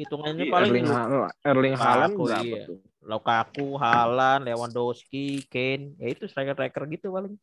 Hitungannya 0.00 0.48
Iya, 0.48 0.52
paling 0.56 0.70
Erling 0.72 0.88
Haaland, 0.88 1.32
Erling 1.44 1.76
Haaland 1.76 2.12
berapa 2.16 2.44
iya. 2.48 2.64
tuh? 2.64 2.80
Lukaku, 3.04 3.68
Haaland, 3.76 4.48
Lewandowski, 4.48 5.44
Kane, 5.52 5.96
ya 6.00 6.08
itu 6.08 6.24
striker-striker 6.24 6.84
gitu 6.88 7.12
paling. 7.12 7.36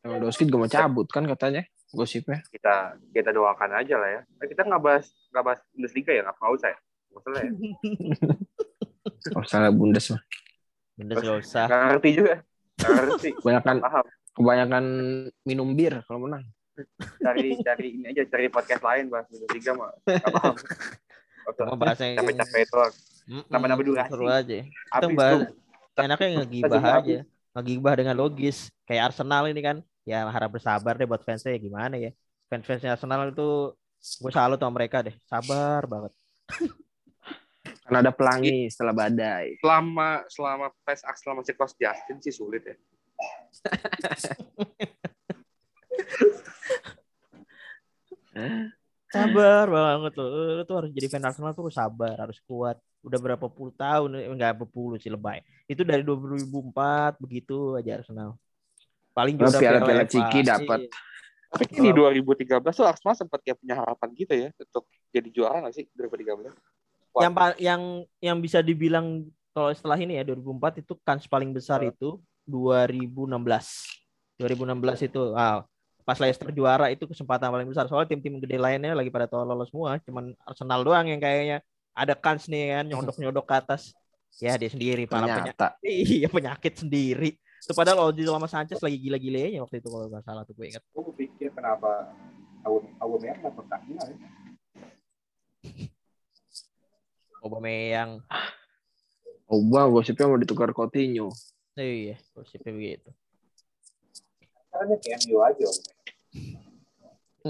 Lewandowski 0.00 0.48
juga 0.48 0.64
mau 0.64 0.70
cabut 0.72 1.04
kan 1.12 1.28
katanya 1.28 1.68
gosipnya. 1.94 2.40
Kita 2.50 2.96
kita 3.10 3.30
doakan 3.34 3.70
aja 3.78 3.94
lah 3.98 4.10
ya. 4.10 4.20
Eh, 4.42 4.48
kita 4.50 4.66
nggak 4.66 4.82
bahas 4.82 5.06
nggak 5.30 5.44
bahas 5.44 5.60
Bundesliga 5.74 6.12
ya, 6.14 6.22
nggak 6.26 6.38
mau 6.38 6.54
saya. 6.56 6.76
Nggak 7.10 7.20
usah 7.20 7.30
lah 7.30 7.42
ya. 7.42 7.52
Oh, 9.36 9.44
salah 9.44 9.70
Bundes 9.72 10.06
mah. 10.08 10.22
Bener 10.96 11.16
gak 11.20 11.38
usah. 11.44 11.64
Nggak 11.68 11.82
ngerti 11.92 12.10
juga. 12.16 12.34
Nggak 12.80 12.92
ngerti. 12.96 13.28
Kebanyakan 13.40 13.76
Paham. 13.80 14.04
kebanyakan 14.30 14.84
minum 15.44 15.68
bir 15.74 15.94
kalau 16.06 16.20
menang. 16.24 16.44
Cari 17.20 17.60
cari 17.60 17.86
ini 17.92 18.04
aja, 18.08 18.22
cari 18.24 18.48
podcast 18.48 18.80
lain 18.80 19.12
bahas 19.12 19.26
Bundesliga 19.28 19.72
mah. 19.76 19.92
Nggak 20.06 20.32
paham. 20.32 20.56
Nggak 21.40 21.52
usah. 21.56 21.64
Cuma 21.66 21.76
bahasa 21.76 22.02
yang 22.06 22.16
Capek-capek 22.20 22.60
itu. 22.62 22.76
Mm-mm, 23.30 23.44
nambah-nambah 23.48 23.84
durasi. 23.84 24.10
Seru 24.12 24.26
aja. 24.28 24.58
Kita 24.64 25.06
bahas 25.12 25.40
enaknya 26.00 26.28
ngegibah 26.40 26.82
aja. 26.82 27.18
Ngegibah 27.56 27.94
dengan 27.96 28.14
logis. 28.16 28.58
Kayak 28.86 29.12
Arsenal 29.12 29.44
ini 29.50 29.60
kan. 29.60 29.76
Ya 30.08 30.24
harap 30.28 30.50
bersabar 30.56 30.96
deh 30.96 31.06
buat 31.06 31.22
fansnya 31.22 31.54
ya 31.54 31.60
gimana 31.60 31.96
ya. 32.00 32.10
Fans-fansnya 32.50 32.98
Arsenal 32.98 33.30
itu 33.30 33.76
gue 34.00 34.32
salut 34.32 34.58
sama 34.58 34.72
mereka 34.74 35.04
deh. 35.04 35.14
Sabar 35.28 35.84
banget. 35.86 36.12
Karena 37.84 38.06
ada 38.06 38.12
pelangi 38.14 38.70
setelah 38.70 38.94
badai. 38.94 39.58
Selama 39.58 40.22
selama 40.30 40.70
PES 40.86 41.02
Arsenal 41.04 41.42
masih 41.42 41.54
close 41.58 41.74
Justin 41.74 42.22
sih 42.22 42.32
sulit 42.34 42.62
ya. 42.62 42.76
Sabar 49.10 49.66
banget 49.66 50.12
tuh. 50.14 50.28
Lu 50.30 50.62
tuh 50.62 50.76
harus 50.78 50.90
jadi 50.94 51.06
fan 51.10 51.26
Arsenal 51.26 51.50
tuh 51.50 51.66
harus 51.66 51.76
sabar, 51.76 52.14
harus 52.14 52.38
kuat. 52.46 52.78
Udah 53.02 53.18
berapa 53.18 53.46
puluh 53.50 53.74
tahun, 53.74 54.22
eh, 54.22 54.30
enggak 54.30 54.54
berapa 54.54 54.70
puluh 54.70 54.96
sih 55.02 55.10
lebay. 55.10 55.42
Itu 55.66 55.82
dari 55.82 56.06
2004 56.06 57.18
begitu 57.18 57.74
aja 57.74 57.98
Arsenal. 57.98 58.38
Paling 59.20 59.34
juara 59.36 59.58
piala-piala. 59.60 60.04
Ciki 60.08 60.40
dapat. 60.40 60.80
Tapi 61.50 61.64
kan 61.66 61.82
di 61.82 61.90
2013 61.90 62.62
tuh 62.62 62.86
Arsenal 62.86 63.14
sempat 63.18 63.42
kayak 63.42 63.58
punya 63.58 63.74
harapan 63.74 64.08
gitu 64.14 64.32
ya 64.38 64.48
untuk 64.54 64.86
jadi 65.10 65.28
juara 65.34 65.56
nggak 65.66 65.74
sih 65.74 65.84
2013? 65.98 66.54
Wah. 67.10 67.22
Yang 67.26 67.34
yang 67.58 67.82
yang 68.22 68.36
bisa 68.38 68.62
dibilang 68.62 69.26
kalau 69.50 69.74
setelah 69.74 69.98
ini 69.98 70.14
ya 70.14 70.22
2004 70.22 70.86
itu 70.86 70.94
kans 71.02 71.26
paling 71.26 71.50
besar 71.50 71.82
Oh. 71.82 71.90
itu 71.90 72.08
2016. 72.46 73.34
2016 74.38 75.10
itu 75.10 75.22
ah, 75.34 75.66
pas 76.06 76.16
Leicester 76.16 76.48
juara 76.54 76.88
itu 76.88 77.04
kesempatan 77.04 77.50
paling 77.50 77.66
besar. 77.66 77.90
Soalnya 77.90 78.14
tim-tim 78.14 78.38
gede 78.38 78.56
lainnya 78.56 78.94
lagi 78.94 79.10
pada 79.10 79.26
tahu 79.26 79.42
lolos 79.42 79.68
semua, 79.74 79.98
cuman 80.06 80.32
Arsenal 80.46 80.80
doang 80.86 81.06
yang 81.10 81.18
kayaknya 81.18 81.58
ada 81.90 82.14
kans 82.14 82.46
nih 82.46 82.78
kan 82.78 82.84
nyodok-nyodok 82.88 83.44
ke 83.44 83.54
atas. 83.58 83.82
Ya 84.38 84.54
dia 84.54 84.70
sendiri 84.70 85.10
para 85.10 85.26
penyakit. 85.26 85.58
Iya 86.22 86.28
penyakit 86.30 86.74
sendiri. 86.78 87.34
Itu 87.60 87.72
padahal 87.76 88.08
Ozil 88.08 88.32
sama 88.32 88.48
Sanchez 88.48 88.80
lagi 88.80 88.96
gila-gilanya 88.96 89.60
waktu 89.62 89.84
itu 89.84 89.88
kalau 89.92 90.08
nggak 90.08 90.24
salah 90.24 90.42
tuh 90.48 90.56
gue 90.56 90.66
ingat. 90.72 90.82
Gue 90.96 91.12
pikir 91.14 91.52
kenapa 91.52 92.08
Aubameyang 93.00 93.40
kenapa 93.40 93.60
tak 93.68 93.80
kenal 93.84 94.06
ya? 94.08 94.18
Aubameyang. 97.40 98.20
Oba 99.50 99.90
gosipnya 99.90 100.30
mau 100.30 100.38
ditukar 100.38 100.70
Coutinho. 100.70 101.32
Oh, 101.74 101.82
iya, 101.82 102.20
gosipnya 102.36 102.70
begitu. 102.70 103.10
Karena 104.70 104.94
kayak 105.00 105.18
MU 105.26 105.38
aja. 105.42 105.68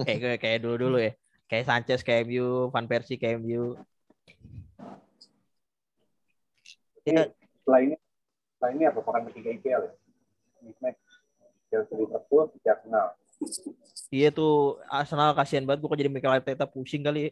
Kayak 0.06 0.38
kayak 0.40 0.58
dulu 0.64 0.76
dulu 0.88 0.98
ya. 1.02 1.12
Kayak 1.50 1.66
Sanchez 1.66 2.00
kayak 2.06 2.30
MU, 2.30 2.70
Van 2.70 2.86
Persie 2.86 3.18
kayak 3.18 3.42
MU. 3.42 3.74
Ya, 7.04 7.26
Setelah 7.60 7.80
ini, 7.82 7.96
setelah 8.56 8.70
ini 8.72 8.82
apa? 8.86 8.98
Pekan 9.02 9.24
ketiga 9.28 9.48
IPL 9.58 9.82
ya? 9.84 9.92
Mismatch 10.62 11.00
Chelsea 11.70 11.94
Liverpool 11.94 12.50
tidak 12.58 12.82
kenal. 12.82 13.06
Iya 14.10 14.28
tuh 14.34 14.76
Arsenal 14.90 15.32
kasihan 15.32 15.64
banget 15.64 15.80
gue 15.80 15.88
kok 15.88 15.98
jadi 16.02 16.10
Mikel 16.12 16.34
Arteta 16.34 16.66
pusing 16.68 17.00
kali 17.00 17.30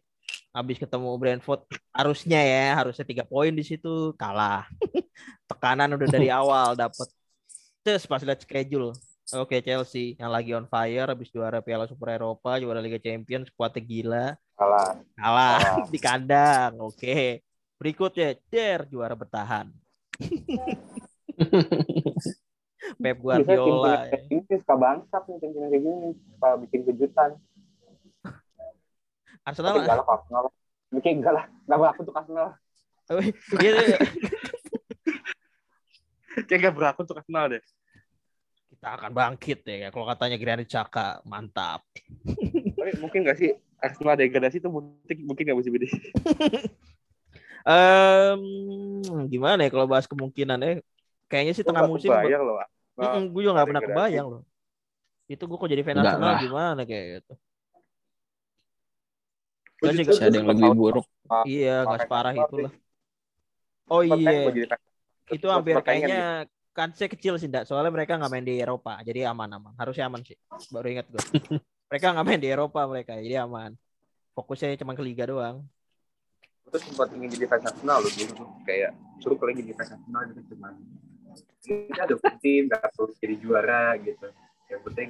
habis 0.48 0.80
ketemu 0.80 1.10
Brentford 1.20 1.60
harusnya 1.92 2.40
ya 2.40 2.72
harusnya 2.80 3.04
tiga 3.04 3.24
poin 3.28 3.52
di 3.52 3.60
situ 3.60 4.16
kalah 4.16 4.64
tekanan 5.50 5.92
udah 5.94 6.08
dari 6.08 6.32
awal 6.40 6.72
dapat 6.72 7.08
terus 7.84 8.08
pas 8.08 8.24
lihat 8.24 8.40
schedule 8.40 8.96
oke 9.36 9.56
Chelsea 9.60 10.16
yang 10.16 10.32
lagi 10.32 10.56
on 10.56 10.64
fire 10.64 11.12
habis 11.12 11.28
juara 11.28 11.60
Piala 11.60 11.84
Super 11.84 12.16
Eropa 12.16 12.56
juara 12.56 12.80
Liga 12.80 12.96
Champions 12.96 13.52
kuatnya 13.52 13.82
gila 13.84 14.26
Kalah. 14.56 14.96
kalah 15.14 15.58
Kalah. 15.60 15.86
di 15.92 15.98
kandang 16.00 16.72
oke 16.80 17.44
berikutnya 17.76 18.34
der 18.48 18.88
juara 18.88 19.12
bertahan 19.12 19.68
Pep 22.96 23.18
Guardiola 23.20 24.08
ya. 24.08 24.20
Ini 24.32 24.56
suka 24.56 24.74
bangsat 24.80 25.22
nih 25.28 25.36
tim-tim 25.42 25.68
kayak 25.68 25.82
gini. 25.84 26.08
Suka 26.16 26.48
bikin 26.64 26.80
kejutan. 26.88 27.30
Arsenal 29.48 29.76
Tapi 29.76 29.88
lah 29.88 30.06
Arsenal. 30.08 30.44
Mungkin 30.88 31.12
enggak 31.20 31.34
lah. 31.36 31.44
Enggak 31.68 31.78
berlaku 31.84 32.00
untuk 32.08 32.16
Arsenal. 32.16 32.48
Iya, 33.60 33.72
iya. 33.84 33.98
Kayak 36.48 36.58
enggak 36.60 36.74
berlaku 36.76 36.98
untuk 37.04 37.18
Arsenal 37.20 37.46
deh. 37.56 37.64
kita 38.78 38.94
akan 38.94 39.10
bangkit 39.10 39.66
ya 39.66 39.90
kalau 39.90 40.06
katanya 40.06 40.38
Granit 40.38 40.70
Xhaka 40.70 41.18
mantap 41.26 41.82
Tapi 42.78 42.94
mungkin 43.02 43.26
enggak 43.26 43.42
sih 43.42 43.50
Arsenal 43.82 44.14
degradasi 44.14 44.62
itu 44.62 44.70
mungkin 44.70 45.16
mungkin 45.26 45.42
enggak 45.50 45.58
bisa 45.58 45.70
beda. 45.74 45.88
Em, 47.68 48.40
gimana 49.28 49.66
ya 49.66 49.70
kalau 49.74 49.84
bahas 49.90 50.06
kemungkinan 50.06 50.56
ya 50.62 50.72
kayaknya 51.28 51.52
sih 51.52 51.64
tengah 51.66 51.84
musim 51.84 52.08
Bayar 52.08 52.40
loh. 52.40 52.62
Mm, 52.98 53.30
gue 53.30 53.40
juga 53.46 53.52
gak 53.62 53.68
pernah 53.70 53.84
kebayang 53.86 54.26
loh. 54.26 54.42
Itu 55.30 55.42
gue 55.46 55.56
kok 55.60 55.70
jadi 55.70 55.82
fan 55.86 55.94
Enggak 56.02 56.18
Arsenal 56.18 56.32
lah. 56.34 56.40
gimana 56.42 56.80
kayak 56.82 57.04
gitu. 57.22 57.32
Gak 59.78 59.92
justru 59.94 60.14
Masih 60.18 60.26
ada 60.26 60.36
yang 60.42 60.48
lebih 60.50 60.70
buruk. 60.74 61.06
iya 61.46 61.76
nggak 61.86 61.86
Makanya 61.86 62.02
separah 62.02 62.32
itulah. 62.34 62.72
Oh 63.88 64.02
iya. 64.02 64.16
gua 64.42 64.52
jadi 64.52 64.66
fan. 64.66 64.80
itu 65.28 65.44
Gua 65.46 65.54
hampir 65.60 65.74
kayaknya 65.84 66.48
kansnya 66.74 67.08
kecil 67.12 67.34
sih 67.38 67.46
ndak. 67.46 67.64
Soalnya 67.70 67.92
mereka 67.94 68.18
nggak 68.18 68.32
main 68.32 68.42
di 68.42 68.54
Eropa 68.58 68.98
jadi 69.06 69.30
aman 69.30 69.48
aman. 69.54 69.72
Harusnya 69.78 70.10
aman 70.10 70.26
sih 70.26 70.34
baru 70.74 70.86
ingat 70.90 71.06
gue 71.06 71.22
mereka 71.92 72.06
nggak 72.10 72.26
main 72.26 72.40
di 72.42 72.48
Eropa 72.50 72.80
mereka 72.90 73.14
jadi 73.22 73.46
aman. 73.46 73.78
Fokusnya 74.34 74.74
cuma 74.82 74.98
ke 74.98 75.02
liga 75.06 75.22
doang. 75.30 75.62
Terus 76.68 76.82
sempat 76.84 77.08
ingin 77.14 77.30
jadi 77.30 77.46
fans 77.46 77.64
Arsenal 77.70 78.02
loh 78.02 78.10
dulu. 78.10 78.44
Kayak 78.66 78.92
suruh 79.22 79.38
kalau 79.38 79.50
ingin 79.54 79.70
jadi 79.70 79.76
fans 79.78 79.94
Arsenal 79.94 80.22
itu 80.34 80.42
cuman 80.50 80.74
kita 81.62 82.00
ada 82.08 82.14
tim 82.40 82.68
nggak 82.68 82.92
perlu 82.94 83.12
jadi 83.18 83.34
juara 83.40 83.96
gitu. 84.00 84.28
Yang 84.68 84.80
penting 84.90 85.08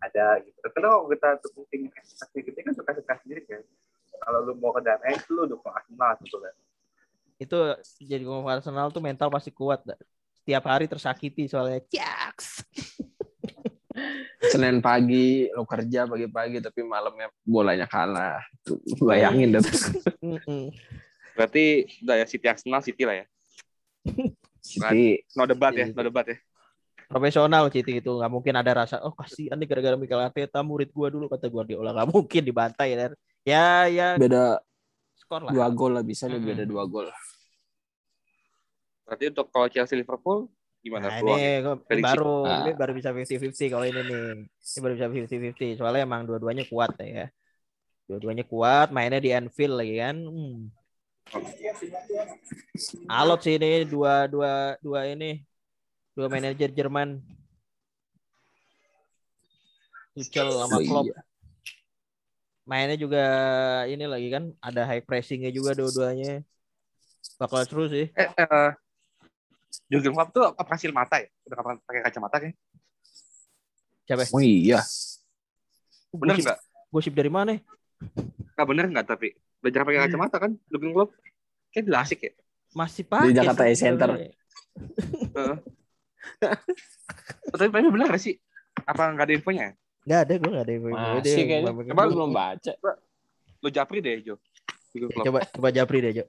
ada 0.00 0.26
gitu. 0.40 0.58
Karena 0.72 0.88
kalau 0.92 1.08
kita 1.12 1.28
tuh 1.44 1.50
penting 1.62 1.80
ekspektasi 1.92 2.38
kita 2.46 2.58
kan 2.64 2.72
suka 2.74 2.90
suka 2.96 3.14
sendiri 3.22 3.42
kan. 3.46 3.62
Kalau 4.20 4.38
lu 4.44 4.52
mau 4.58 4.72
ke 4.76 4.80
DMX 4.84 5.18
lu 5.32 5.48
dukung 5.48 5.72
Arsenal 5.72 6.16
gitu 6.24 6.38
kan. 6.40 6.54
itu 7.40 7.56
jadi 8.04 8.20
pemain 8.20 8.60
Arsenal 8.60 8.92
tuh 8.92 9.00
mental 9.00 9.32
pasti 9.32 9.48
kuat 9.48 9.80
dah. 9.80 9.96
setiap 10.36 10.60
hari 10.68 10.84
tersakiti 10.84 11.48
soalnya 11.48 11.80
Jaks. 11.88 12.68
Senin 14.52 14.84
pagi 14.84 15.48
lo 15.52 15.64
kerja 15.64 16.04
pagi-pagi 16.04 16.60
tapi 16.60 16.84
malamnya 16.84 17.32
bolanya 17.40 17.88
kalah. 17.88 18.44
Tuh, 18.60 18.76
bayangin 19.00 19.56
deh. 19.56 19.64
Berarti 21.36 21.88
udah 22.04 22.16
ya 22.20 22.26
City 22.28 22.46
Arsenal 22.48 22.84
City 22.84 23.08
lah 23.08 23.24
ya. 23.24 23.26
Jadi 24.60 25.24
No 25.34 25.44
debat 25.44 25.72
ya, 25.72 25.86
no 25.90 26.02
debat 26.02 26.26
ya. 26.28 26.36
profesional 27.06 27.66
Citi 27.68 27.98
itu 27.98 28.10
nggak 28.12 28.30
mungkin 28.30 28.54
ada 28.54 28.72
rasa 28.72 29.02
oh 29.02 29.10
kasihan 29.10 29.58
nih 29.58 29.66
gara-gara 29.66 29.98
Mikel 29.98 30.20
Arteta 30.20 30.62
murid 30.62 30.94
gua 30.94 31.10
dulu 31.10 31.26
kata 31.26 31.50
Guardiola 31.50 31.90
nggak 31.90 32.06
mungkin 32.06 32.42
dibantai 32.44 32.94
ya 32.94 33.06
ya 33.42 33.64
ya 33.90 34.08
beda 34.14 34.62
skor 35.18 35.42
lah 35.42 35.50
dua 35.50 35.66
gol 35.74 35.98
lah 35.98 36.04
bisa 36.06 36.30
nih 36.30 36.38
Mm-mm. 36.38 36.48
beda 36.54 36.64
dua 36.64 36.84
gol. 36.86 37.10
Berarti 39.06 39.24
untuk 39.26 39.46
kalau 39.50 39.66
Chelsea 39.66 39.98
Liverpool 39.98 40.46
gimana? 40.80 41.10
Nah, 41.10 41.18
Peluang 41.18 41.38
ini 41.38 41.50
gua- 41.60 41.80
Prediksi. 41.82 42.06
baru 42.06 42.34
Ah. 42.46 42.58
ini 42.62 42.70
baru 42.78 42.92
bisa 42.94 43.08
50-50 43.10 43.66
kalau 43.68 43.84
ini 43.84 44.00
nih. 44.06 44.22
Ini 44.46 44.78
baru 44.78 44.92
bisa 44.94 45.06
50-50 45.10 45.68
soalnya 45.74 46.02
emang 46.06 46.22
dua-duanya 46.24 46.64
kuat 46.70 46.94
ya. 47.02 47.26
Dua-duanya 48.06 48.42
kuat, 48.46 48.90
mainnya 48.90 49.18
di 49.18 49.30
Anfield 49.30 49.74
lagi 49.74 49.98
kan. 49.98 50.16
Hmm. 50.18 50.70
Alot 53.06 53.40
sih 53.42 53.54
ini 53.58 53.86
dua 53.86 54.26
dua 54.26 54.74
dua 54.82 55.00
ini 55.06 55.42
dua 56.14 56.26
manajer 56.26 56.70
Jerman. 56.74 57.22
Tuchel 60.14 60.48
sama 60.58 60.76
Oh, 60.78 60.82
Klopp. 60.82 61.06
iya. 61.06 61.18
Mainnya 62.66 62.98
juga 62.98 63.24
ini 63.86 64.04
lagi 64.06 64.28
kan 64.30 64.54
ada 64.62 64.86
high 64.86 65.02
pressingnya 65.02 65.50
juga 65.54 65.74
dua-duanya. 65.74 66.42
Bakal 67.38 67.66
seru 67.66 67.86
sih. 67.90 68.10
Eh, 68.14 68.28
eh, 68.30 68.70
Jurgen 69.90 70.14
Klopp 70.14 70.34
tuh 70.34 70.44
apa 70.50 70.70
hasil 70.74 70.90
mata 70.90 71.18
ya? 71.22 71.30
Udah 71.46 71.56
kapan 71.62 71.74
pakai 71.86 72.00
kacamata 72.10 72.36
kan? 72.42 72.52
Siapa? 74.06 74.26
Oh 74.34 74.42
iya. 74.42 74.82
Bener 76.10 76.36
nggak? 76.42 76.58
Gosip 76.90 77.14
dari 77.14 77.30
mana? 77.30 77.54
Nggak 78.58 78.66
bener 78.66 78.86
nggak 78.90 79.06
tapi 79.06 79.34
belajar 79.60 79.80
pakai 79.84 80.00
kacamata 80.08 80.36
kan? 80.40 80.52
Jurgen 80.68 80.92
Klopp 80.96 81.10
kayak 81.70 81.84
udah 81.86 82.00
asik 82.02 82.20
ya. 82.24 82.32
Masih 82.72 83.04
pakai. 83.06 83.36
Jakarta 83.36 83.62
sih, 83.68 83.72
E-Center. 83.76 84.08
sebenarnya. 84.10 84.32
Heeh. 85.36 85.56
tapi 87.56 87.68
bener 87.72 88.08
gak 88.12 88.22
sih? 88.22 88.36
Apa 88.84 89.12
nggak 89.12 89.26
ada 89.28 89.34
infonya? 89.36 89.62
ya? 89.62 89.72
Nggak 90.00 90.20
ada, 90.24 90.32
gue 90.32 90.50
nggak 90.50 90.64
ada. 90.64 90.72
Dia 90.72 90.80
Masih 91.20 91.44
kayaknya. 91.44 91.72
Coba 91.92 92.02
belum 92.08 92.30
baca. 92.32 92.72
Lo 93.60 93.68
japri 93.68 93.98
deh 94.00 94.24
Jo. 94.24 94.36
Coba 95.22 95.38
coba 95.46 95.68
Japri 95.70 95.98
deh, 96.02 96.12
Jo. 96.22 96.24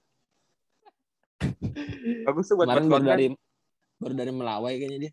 Bagus 2.28 2.46
tuh 2.46 2.56
buat 2.60 2.70
Kemarin 2.70 2.86
baru 2.92 3.06
dari 3.08 3.26
baru 3.98 4.14
dari 4.14 4.32
Melawai 4.34 4.74
kayaknya 4.78 5.00
dia. 5.08 5.12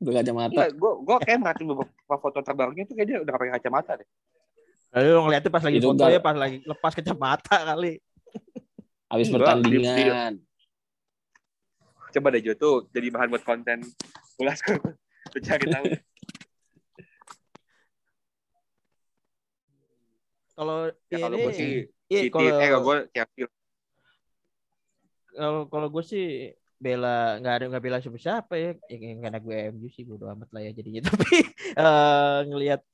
Berkacamata. 0.00 0.52
Enggak, 0.56 0.70
gue 0.80 0.92
gue 1.04 1.16
kayak 1.28 1.38
merhatiin 1.44 1.66
beberapa 1.76 2.14
foto 2.16 2.38
terbarunya 2.40 2.84
tuh 2.88 2.94
kayak 2.96 3.08
dia 3.08 3.18
udah 3.20 3.32
pakai 3.36 3.52
kacamata 3.58 3.92
deh. 4.00 4.08
Lalu 4.90 5.06
lo 5.14 5.20
ngeliatnya 5.26 5.50
pas 5.54 5.62
lagi 5.62 5.78
Itu 5.78 5.94
foto 5.94 6.04
ya, 6.10 6.18
pas 6.18 6.34
lagi 6.34 6.56
lepas 6.66 6.92
kacamata 6.98 7.56
kali. 7.70 8.02
Habis 9.10 9.28
pertandingan. 9.30 10.42
Coba 12.10 12.28
deh 12.34 12.42
Jo 12.42 12.58
tuh 12.58 12.90
jadi 12.90 13.06
bahan 13.14 13.30
buat 13.30 13.46
konten 13.46 13.86
ulas. 14.42 14.58
Lu 15.34 15.38
cari 15.42 15.64
tahu. 15.70 15.86
Kalau 20.60 20.92
Ya 21.08 21.16
kalau 21.24 21.36
ini, 21.40 21.44
gue 21.48 21.52
sih 21.56 21.70
iya, 22.12 22.28
kalau 22.28 22.52
eh 22.52 22.68
kalau 22.68 22.84
gue 22.84 22.96
Chelsea. 23.16 23.48
kalau 25.32 25.60
kalau 25.72 25.88
gue 25.88 26.04
sih 26.04 26.52
bela 26.76 27.40
nggak 27.40 27.54
ada 27.56 27.64
nggak 27.72 27.80
bela 27.80 27.96
siapa 27.96 28.20
siapa 28.20 28.54
ya, 28.60 28.76
ya 28.92 28.96
karena 29.24 29.40
gue 29.40 29.56
MU 29.72 29.88
sih 29.88 30.04
bodo 30.04 30.28
amat 30.28 30.52
lah 30.52 30.60
ya 30.60 30.76
jadinya 30.76 31.00
tapi 31.08 31.48
eh 31.80 32.38
ngelihat 32.44 32.84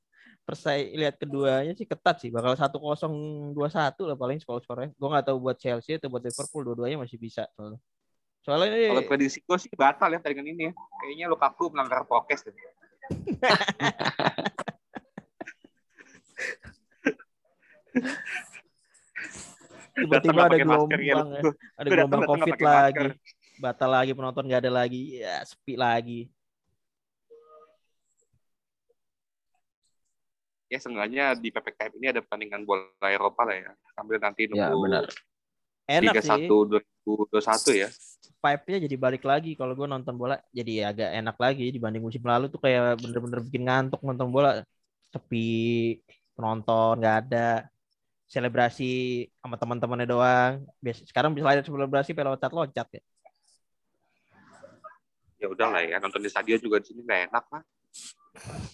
persai 0.46 0.94
lihat 0.94 1.18
keduanya 1.18 1.74
sih 1.74 1.82
ketat 1.82 2.22
sih 2.22 2.30
bakal 2.30 2.54
satu 2.54 2.78
kosong 2.78 3.10
dua 3.50 3.66
satu 3.66 4.06
lah 4.06 4.14
paling 4.14 4.38
skor 4.38 4.62
skornya 4.62 4.94
gue 4.94 5.08
nggak 5.10 5.26
tahu 5.26 5.42
buat 5.42 5.58
Chelsea 5.58 5.98
atau 5.98 6.06
buat 6.06 6.22
Liverpool 6.22 6.62
dua-duanya 6.62 7.02
masih 7.02 7.18
bisa 7.18 7.50
soalnya 7.58 7.82
soalnya 8.46 8.78
ini 8.78 8.94
Kalau 8.94 9.10
prediksi 9.10 9.42
gue 9.42 9.58
sih 9.58 9.74
batal 9.74 10.14
ya 10.14 10.22
pertandingan 10.22 10.54
ini 10.54 10.70
ya. 10.70 10.72
Kayaknya 11.02 11.26
Lukaku 11.34 11.74
melanggar 11.74 12.06
prokes 12.06 12.46
deh. 12.46 12.54
tiba-tiba 19.96 20.40
ada 20.44 20.56
ya, 20.56 20.64
gelombang 20.64 21.02
ya. 21.02 21.14
Lu. 21.24 21.50
ada 21.80 21.88
gelombang 21.88 22.22
covid 22.28 22.58
lagi 22.60 23.08
batal 23.56 23.88
lagi 23.88 24.12
penonton 24.12 24.44
nggak 24.44 24.60
ada 24.68 24.72
lagi 24.84 25.24
ya 25.24 25.40
sepi 25.48 25.80
lagi 25.80 26.28
Ya 30.66 30.78
seenggaknya 30.82 31.38
di 31.38 31.54
PPKM 31.54 31.92
ini 31.94 32.06
ada 32.10 32.20
pertandingan 32.26 32.66
bola 32.66 33.06
Eropa 33.06 33.46
lah 33.46 33.54
ya. 33.54 33.70
Sambil 33.94 34.18
nanti 34.18 34.50
Ya 34.50 34.70
nunggu 34.70 34.82
benar. 34.82 35.04
enak 35.86 36.14
Liga 36.18 36.22
sih 36.22 36.50
1 36.50 36.82
2021 37.06 37.82
ya. 37.86 37.88
vibe-nya 38.36 38.78
jadi 38.90 38.96
balik 38.98 39.22
lagi 39.22 39.54
kalau 39.54 39.74
gue 39.74 39.86
nonton 39.86 40.14
bola 40.18 40.34
jadi 40.50 40.90
agak 40.90 41.08
enak 41.14 41.36
lagi 41.38 41.70
dibanding 41.70 42.02
musim 42.02 42.22
lalu 42.26 42.50
tuh 42.50 42.58
kayak 42.58 42.98
bener-bener 42.98 43.38
bikin 43.46 43.62
ngantuk 43.66 44.02
nonton 44.02 44.28
bola 44.30 44.66
sepi 45.10 45.98
penonton 46.34 46.98
nggak 46.98 47.16
ada 47.26 47.70
selebrasi 48.26 49.24
sama 49.38 49.54
teman-temannya 49.54 50.06
doang 50.10 50.52
biasa 50.82 51.06
sekarang 51.06 51.30
bisa 51.34 51.46
lihat 51.54 51.66
selebrasi 51.66 52.10
pe 52.14 52.22
loncat-loncat 52.26 52.88
ya 52.98 53.02
Ya 55.36 55.46
udah 55.52 55.68
lah 55.68 55.82
ya, 55.84 56.00
nonton 56.00 56.24
di 56.24 56.30
stadion 56.32 56.58
juga 56.58 56.80
di 56.80 56.88
sini 56.90 57.04
nggak 57.04 57.28
enak 57.30 57.44
lah. 57.52 57.62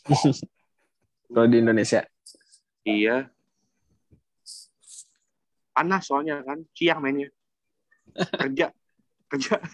Kalau 1.32 1.48
di 1.48 1.64
Indonesia. 1.64 2.04
Iya. 2.84 3.32
Panas 5.72 6.04
soalnya 6.04 6.44
kan, 6.44 6.60
siang 6.76 7.00
mainnya. 7.00 7.32
Kerja. 8.12 8.68
Kerja. 9.32 9.56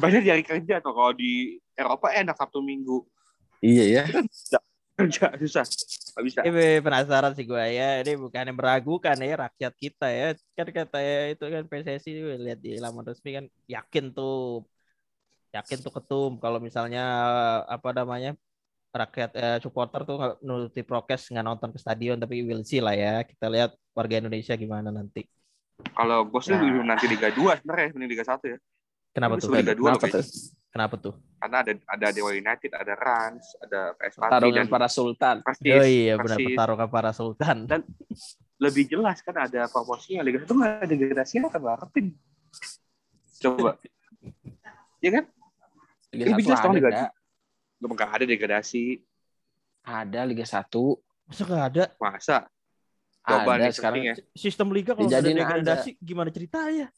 Banyak 0.00 0.20
di 0.20 0.28
hari 0.28 0.44
kerja 0.44 0.84
tuh. 0.84 0.92
Kalau 0.92 1.16
di 1.16 1.56
Eropa 1.72 2.12
enak 2.12 2.36
Sabtu 2.36 2.60
Minggu. 2.60 3.00
Iya 3.64 3.84
ya. 3.88 4.04
Kerja 5.00 5.32
susah. 5.40 5.64
Gak 6.12 6.24
bisa. 6.28 6.40
Ini 6.44 6.84
penasaran 6.84 7.32
sih 7.32 7.48
gue 7.48 7.64
ya. 7.72 8.04
Ini 8.04 8.20
bukan 8.20 8.52
yang 8.52 8.58
meragukan 8.60 9.16
ya 9.16 9.48
rakyat 9.48 9.72
kita 9.80 10.12
ya. 10.12 10.36
Kan 10.52 10.68
kata 10.68 11.00
ya 11.00 11.32
itu 11.32 11.44
kan 11.48 11.64
PSSI 11.64 12.36
lihat 12.36 12.60
di 12.60 12.76
laman 12.76 13.08
resmi 13.08 13.32
kan 13.32 13.48
yakin 13.64 14.12
tuh 14.12 14.68
yakin 15.56 15.80
tuh 15.80 15.92
ketum 15.96 16.36
kalau 16.36 16.60
misalnya 16.60 17.00
apa 17.66 17.90
namanya 17.96 18.36
rakyat 18.90 19.30
eh, 19.34 19.58
supporter 19.58 20.02
tuh 20.02 20.16
nuruti 20.42 20.82
prokes 20.82 21.30
nggak 21.30 21.46
nonton 21.46 21.70
ke 21.70 21.78
stadion 21.78 22.18
tapi 22.18 22.42
will 22.42 22.62
see 22.62 22.82
lah 22.82 22.92
ya 22.92 23.22
kita 23.22 23.46
lihat 23.46 23.70
warga 23.94 24.18
Indonesia 24.18 24.54
gimana 24.54 24.90
nanti 24.90 25.24
Kalau 25.80 26.28
gue 26.28 26.42
sih 26.42 26.52
Nah. 26.52 26.92
nanti 26.92 27.08
Liga 27.08 27.32
2 27.32 27.56
sebenarnya, 27.56 27.88
mending 27.94 28.10
Liga 28.12 28.24
1 28.26 28.36
ya. 28.44 28.58
kenapa 29.10 29.34
tuh 29.36 29.48
Liga 29.50 29.72
2 29.72 29.80
Kenapa 29.80 30.06
tuh? 30.06 30.24
kenapa 30.70 30.94
tuh 30.98 31.14
Karena 31.40 31.56
ada 31.64 31.72
ada 31.72 32.06
Dewa 32.12 32.30
United, 32.30 32.70
ada 32.76 32.94
Rans, 32.94 33.56
ada 33.64 33.96
PS 33.96 34.14
Pati, 34.14 34.24
Pertarungan 34.28 34.60
dan 34.60 34.66
para 34.68 34.88
sultan. 34.92 35.36
Persis, 35.40 35.72
oh 35.72 35.86
iya 35.88 36.14
benar 36.20 36.36
Persis. 36.36 36.48
pertarungan 36.52 36.88
para 36.92 37.10
sultan 37.16 37.56
lebih 38.60 38.84
jelas 38.86 39.24
kan 39.24 39.34
ada 39.40 39.64
promosinya 39.66 40.20
Liga 40.20 40.44
1 40.44 40.52
nggak 40.52 40.72
ada 40.76 40.86
degradasi 40.86 41.32
kan 41.40 41.48
ngarepin 41.56 42.06
coba 43.40 43.70
ya 45.00 45.10
kan 45.16 45.24
Liga 46.12 46.24
Lebih 46.36 46.44
1 46.44 46.46
jelas 46.46 46.60
dong 46.60 46.74
Liga 46.76 46.90
nggak? 47.80 47.88
Gak 47.90 48.06
nggak 48.06 48.18
ada 48.20 48.24
degradasi 48.28 48.84
Ada 49.80 50.20
Liga 50.28 50.44
1. 50.44 50.68
masa 51.26 51.42
nggak 51.46 51.64
ada 51.72 51.84
masa 51.96 52.36
Coba 53.20 53.50
Ada 53.56 53.68
nih 53.68 53.72
sekarang. 53.72 54.02
ya. 54.02 54.14
sistem 54.32 54.68
liga 54.70 54.92
kalau 54.92 55.06
nggak 55.06 55.20
ada 55.20 55.32
degradasi 55.32 55.90
gimana 56.00 56.28
ceritanya 56.28 56.88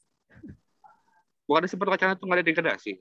bukan 1.45 1.59
ada 1.63 1.69
sempat 1.69 1.89
wacana 1.91 2.13
tuh 2.15 2.25
nggak 2.27 2.39
ada 2.41 2.47
degradasi 2.47 2.93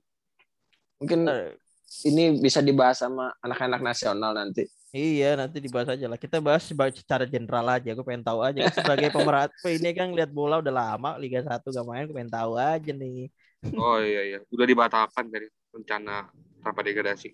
Mungkin 1.01 1.25
Eh, 1.25 1.57
ini 2.05 2.37
bisa 2.37 2.61
dibahas 2.61 3.01
sama 3.01 3.33
anak-anak 3.41 3.81
nasional 3.81 4.37
nanti. 4.37 4.69
Iya 4.93 5.33
nanti 5.33 5.57
dibahas 5.57 5.89
aja 5.89 6.05
lah. 6.05 6.15
Kita 6.15 6.37
bahas 6.37 6.61
secara 6.69 7.25
general 7.25 7.65
aja. 7.67 7.89
Gue 7.97 8.05
pengen 8.05 8.21
tahu 8.21 8.45
aja 8.45 8.69
sebagai 8.69 9.09
pemerhati 9.17 9.81
ini 9.81 9.89
kan 9.97 10.13
lihat 10.13 10.29
bola 10.29 10.61
udah 10.61 10.69
lama 10.69 11.17
Liga 11.17 11.41
1 11.41 11.57
gak 11.57 11.87
main. 11.89 12.05
Gue 12.05 12.21
pengen 12.21 12.29
tahu 12.29 12.53
aja 12.53 12.91
nih. 12.93 13.33
oh 13.77 13.97
iya 14.01 14.21
iya 14.25 14.39
udah 14.49 14.65
dibatalkan 14.65 15.29
dari 15.29 15.45
rencana 15.73 16.29
tanpa 16.61 16.81
degradasi 16.81 17.29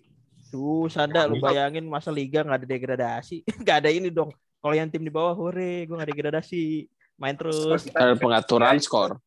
Susah 0.48 1.04
dah 1.04 1.28
lu 1.28 1.40
bayangin 1.40 1.84
masa 1.84 2.08
Liga 2.08 2.40
nggak 2.40 2.64
ada 2.64 2.68
degradasi. 2.68 3.44
Gak 3.66 3.84
ada 3.84 3.90
ini 3.92 4.08
dong. 4.08 4.32
Kalau 4.58 4.74
yang 4.74 4.88
tim 4.90 5.04
di 5.04 5.12
bawah 5.12 5.36
hore, 5.36 5.86
gue 5.86 5.94
nggak 5.94 6.10
degradasi. 6.10 6.88
Main 7.20 7.36
terus. 7.36 7.86
Ada 7.92 8.16
pengaturan 8.16 8.80
skor. 8.80 9.20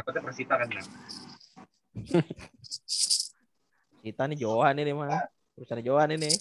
takutnya 0.00 0.24
Persita 0.24 0.56
kan 0.56 0.64
ya 0.72 0.80
Kita 4.00 4.22
nih 4.30 4.38
Johan 4.40 4.80
ini 4.80 4.92
mah. 4.96 5.28
Urusan 5.58 5.84
Johan 5.84 6.16
ini. 6.16 6.30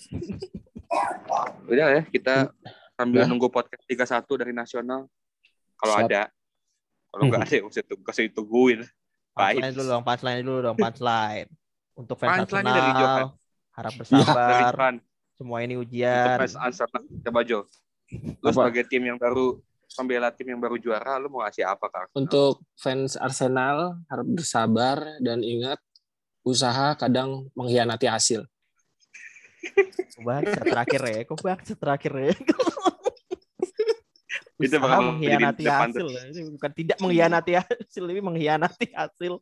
udah 1.69 2.01
ya 2.01 2.03
kita 2.09 2.49
sambil 2.97 3.29
nunggu 3.29 3.45
podcast 3.53 3.85
Liga 3.85 4.05
1 4.09 4.25
dari 4.41 4.53
nasional 4.57 5.05
kalau 5.77 6.01
ada 6.01 6.33
kalau 7.13 7.29
nggak 7.29 7.45
ada 7.45 7.53
ya 7.61 7.63
usah 7.63 7.85
tunggu 7.85 8.01
kasih 8.09 8.33
ditungguin 8.33 8.81
Baik. 9.39 9.63
Punchline 9.63 9.75
dulu 9.75 9.87
dong, 9.87 10.03
punchline 10.03 10.41
dulu 10.43 10.59
dong, 10.59 10.75
punchline. 10.75 11.49
Untuk 11.95 12.15
fans 12.19 12.43
Punchline-nya 12.43 12.73
dari 12.75 12.91
Johan. 12.91 13.25
Harap 13.79 13.95
dari 13.95 13.99
bersabar. 14.03 14.75
Ivan 14.75 14.95
Semua 15.39 15.63
ini 15.63 15.79
ujian. 15.79 16.35
fans 16.35 16.55
Arsenal 16.59 17.03
coba 17.23 17.39
Jo 17.47 17.63
lu 18.43 18.49
Apa? 18.49 18.67
sebagai 18.67 18.83
tim 18.91 19.05
yang 19.07 19.15
baru 19.15 19.61
pembela 19.95 20.29
tim 20.33 20.51
yang 20.51 20.59
baru 20.59 20.75
juara 20.81 21.15
lu 21.21 21.31
mau 21.31 21.45
ngasih 21.45 21.63
apa 21.63 21.87
kak 21.87 22.11
Untuk 22.11 22.59
fans 22.75 23.15
Arsenal 23.15 23.95
harap 24.11 24.27
bersabar 24.27 24.97
dan 25.23 25.39
ingat 25.45 25.79
usaha 26.43 26.97
kadang 26.97 27.47
mengkhianati 27.55 28.09
hasil. 28.09 28.43
Bangsat 30.19 30.65
terakhir 30.65 31.01
ya? 31.03 31.19
Kok 31.27 31.39
bangsat 31.39 31.77
terakhir 31.77 32.11
ya? 32.15 32.33
Itu 34.59 34.75
Usaha 34.75 34.81
bakal 34.83 34.99
mengkhianati 35.15 35.63
hasil. 35.67 36.07
Ini 36.09 36.41
bukan 36.57 36.71
tidak 36.75 36.97
mengkhianati 36.99 37.53
hasil, 37.59 38.03
tapi 38.03 38.21
mengkhianati 38.23 38.87
hasil. 38.91 39.33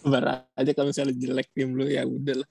Sabar 0.00 0.48
aja 0.56 0.70
kalau 0.72 0.88
misalnya 0.88 1.14
jelek 1.16 1.48
tim 1.52 1.76
lu 1.76 1.84
ya 1.88 2.08
udahlah. 2.08 2.48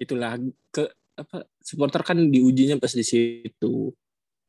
Itulah 0.00 0.40
ke 0.72 0.84
apa 1.14 1.46
supporter 1.62 2.02
kan 2.02 2.18
diujinya 2.18 2.80
pas 2.80 2.92
di 2.92 3.04
situ. 3.04 3.94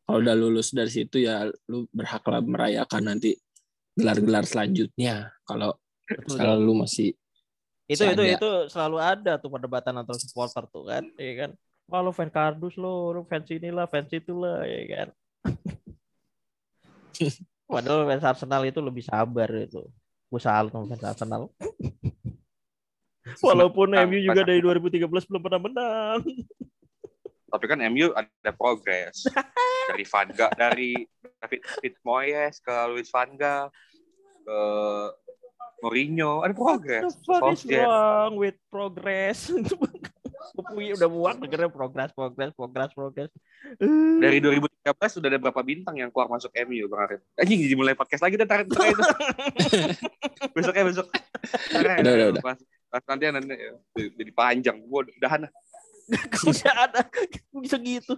Kalau 0.06 0.18
udah 0.22 0.36
lulus 0.38 0.74
dari 0.74 0.92
situ 0.94 1.22
ya 1.22 1.50
lu 1.70 1.90
berhaklah 1.90 2.42
merayakan 2.42 3.10
nanti 3.10 3.34
gelar-gelar 3.98 4.46
selanjutnya. 4.46 5.34
Kalau 5.48 5.78
kalau 6.30 6.62
lu 6.62 6.78
masih 6.78 7.18
itu 7.86 8.02
itu 8.02 8.24
itu 8.26 8.50
selalu 8.74 8.98
ada 8.98 9.38
tuh 9.38 9.54
perdebatan 9.54 9.94
antar 10.02 10.18
supporter 10.18 10.66
tuh 10.74 10.90
kan, 10.90 11.06
ya 11.22 11.34
kan? 11.46 11.52
Wah 11.86 12.02
lu 12.02 12.10
fans 12.10 12.34
kardus 12.34 12.82
lo, 12.82 13.14
lu 13.14 13.22
fans 13.30 13.46
inilah, 13.46 13.86
fans 13.86 14.10
itulah, 14.10 14.66
ya 14.66 14.82
kan? 14.90 15.08
Padahal 17.70 18.10
fans 18.10 18.26
Arsenal 18.26 18.66
itu 18.66 18.82
lebih 18.82 19.06
sabar 19.06 19.46
itu. 19.54 19.86
Gue 20.34 20.42
salut 20.42 20.74
sama 20.74 20.90
fans 20.90 21.06
Arsenal. 21.06 21.54
Walaupun 23.42 23.92
Nah, 23.92 24.06
MU 24.06 24.20
juga 24.20 24.42
dari 24.42 24.62
2013 24.62 25.06
belum 25.26 25.42
pernah 25.42 25.62
menang. 25.62 26.22
tapi 27.46 27.66
kan 27.66 27.80
MU 27.88 28.12
ada 28.12 28.52
progres 28.52 29.24
dari 29.88 30.04
Van 30.04 30.28
Gaal 30.28 30.52
dari 30.54 30.92
David, 31.40 31.96
Moyes 32.04 32.60
ke 32.60 32.76
Luis 32.92 33.08
Van 33.08 33.32
Gaal 33.32 33.72
ke 34.44 34.60
Mourinho 35.78 36.44
ada 36.44 36.52
progres 36.52 37.04
The 37.06 37.16
fuck 37.24 37.48
is 37.50 37.64
wrong 37.64 38.36
with 38.36 38.60
progress? 38.68 39.48
Gue 40.56 40.94
udah 40.94 41.10
muak 41.10 41.42
dengernya 41.42 41.68
progress, 41.68 42.12
progress, 42.12 42.54
progress, 42.54 42.92
progress. 42.94 43.32
dari 44.22 44.38
2013 44.38 44.70
sudah 45.10 45.28
ada 45.28 45.40
berapa 45.42 45.62
bintang 45.64 45.96
yang 45.96 46.12
keluar 46.12 46.30
masuk 46.30 46.54
MU 46.64 46.86
kemarin 46.86 47.18
anjing 47.34 47.60
jadi 47.66 47.74
mulai 47.74 47.98
podcast 47.98 48.22
lagi 48.22 48.36
deh 48.36 48.46
tarik 48.46 48.70
tarik 48.70 48.94
itu 48.94 49.04
besok 50.56 50.76
ya 50.76 50.84
besok 50.86 51.08
Udah, 51.74 51.96
udah, 51.98 52.14
udah. 52.36 52.44
Nanti 53.04 53.24
nanti 53.28 53.54
ya, 53.56 53.72
jadi 54.16 54.32
panjang 54.32 54.78
gua 54.88 55.04
udahan 55.04 55.52
udah 56.06 56.74
ada 56.86 57.02
bisa 57.66 57.76
gitu. 57.82 58.14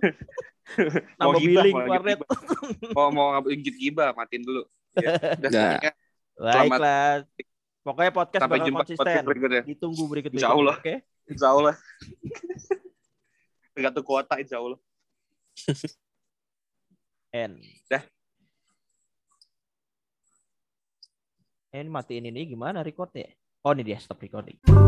mau 1.17 1.31
Nambah 1.33 1.41
billing 1.41 1.75
warnet. 1.75 2.19
mau 2.91 3.07
mau 3.09 3.27
lanjut 3.39 3.75
gibah 3.79 4.11
matiin 4.11 4.43
dulu 4.43 4.67
ya. 4.99 5.15
udah 5.39 5.51
ya. 5.81 5.91
Baiklah. 6.37 7.25
Pokoknya 7.81 8.11
podcast 8.11 8.41
sampai 8.43 8.59
bakal 8.59 8.67
jumpa 8.67 8.79
konsisten. 8.83 8.99
podcast 9.07 9.25
berikutnya 9.25 9.61
Ditunggu 9.63 10.03
berikut 10.11 10.31
Insya 10.35 10.51
Allah. 10.51 10.75
Oke. 10.75 10.95
insya 11.27 11.47
Allah 11.51 11.75
tergantung 13.71 14.03
kuota 14.03 14.35
insya 14.39 14.59
Allah 14.59 14.79
N. 17.31 17.59
Dah. 17.91 18.03
Eh, 21.75 21.83
ini 21.83 21.91
matiin 21.91 22.25
ini 22.31 22.47
gimana 22.47 22.81
recordnya? 22.81 23.27
Oh 23.65 23.73
ini 23.73 23.81
dia 23.81 23.97
stop 23.97 24.21
recording. 24.21 24.86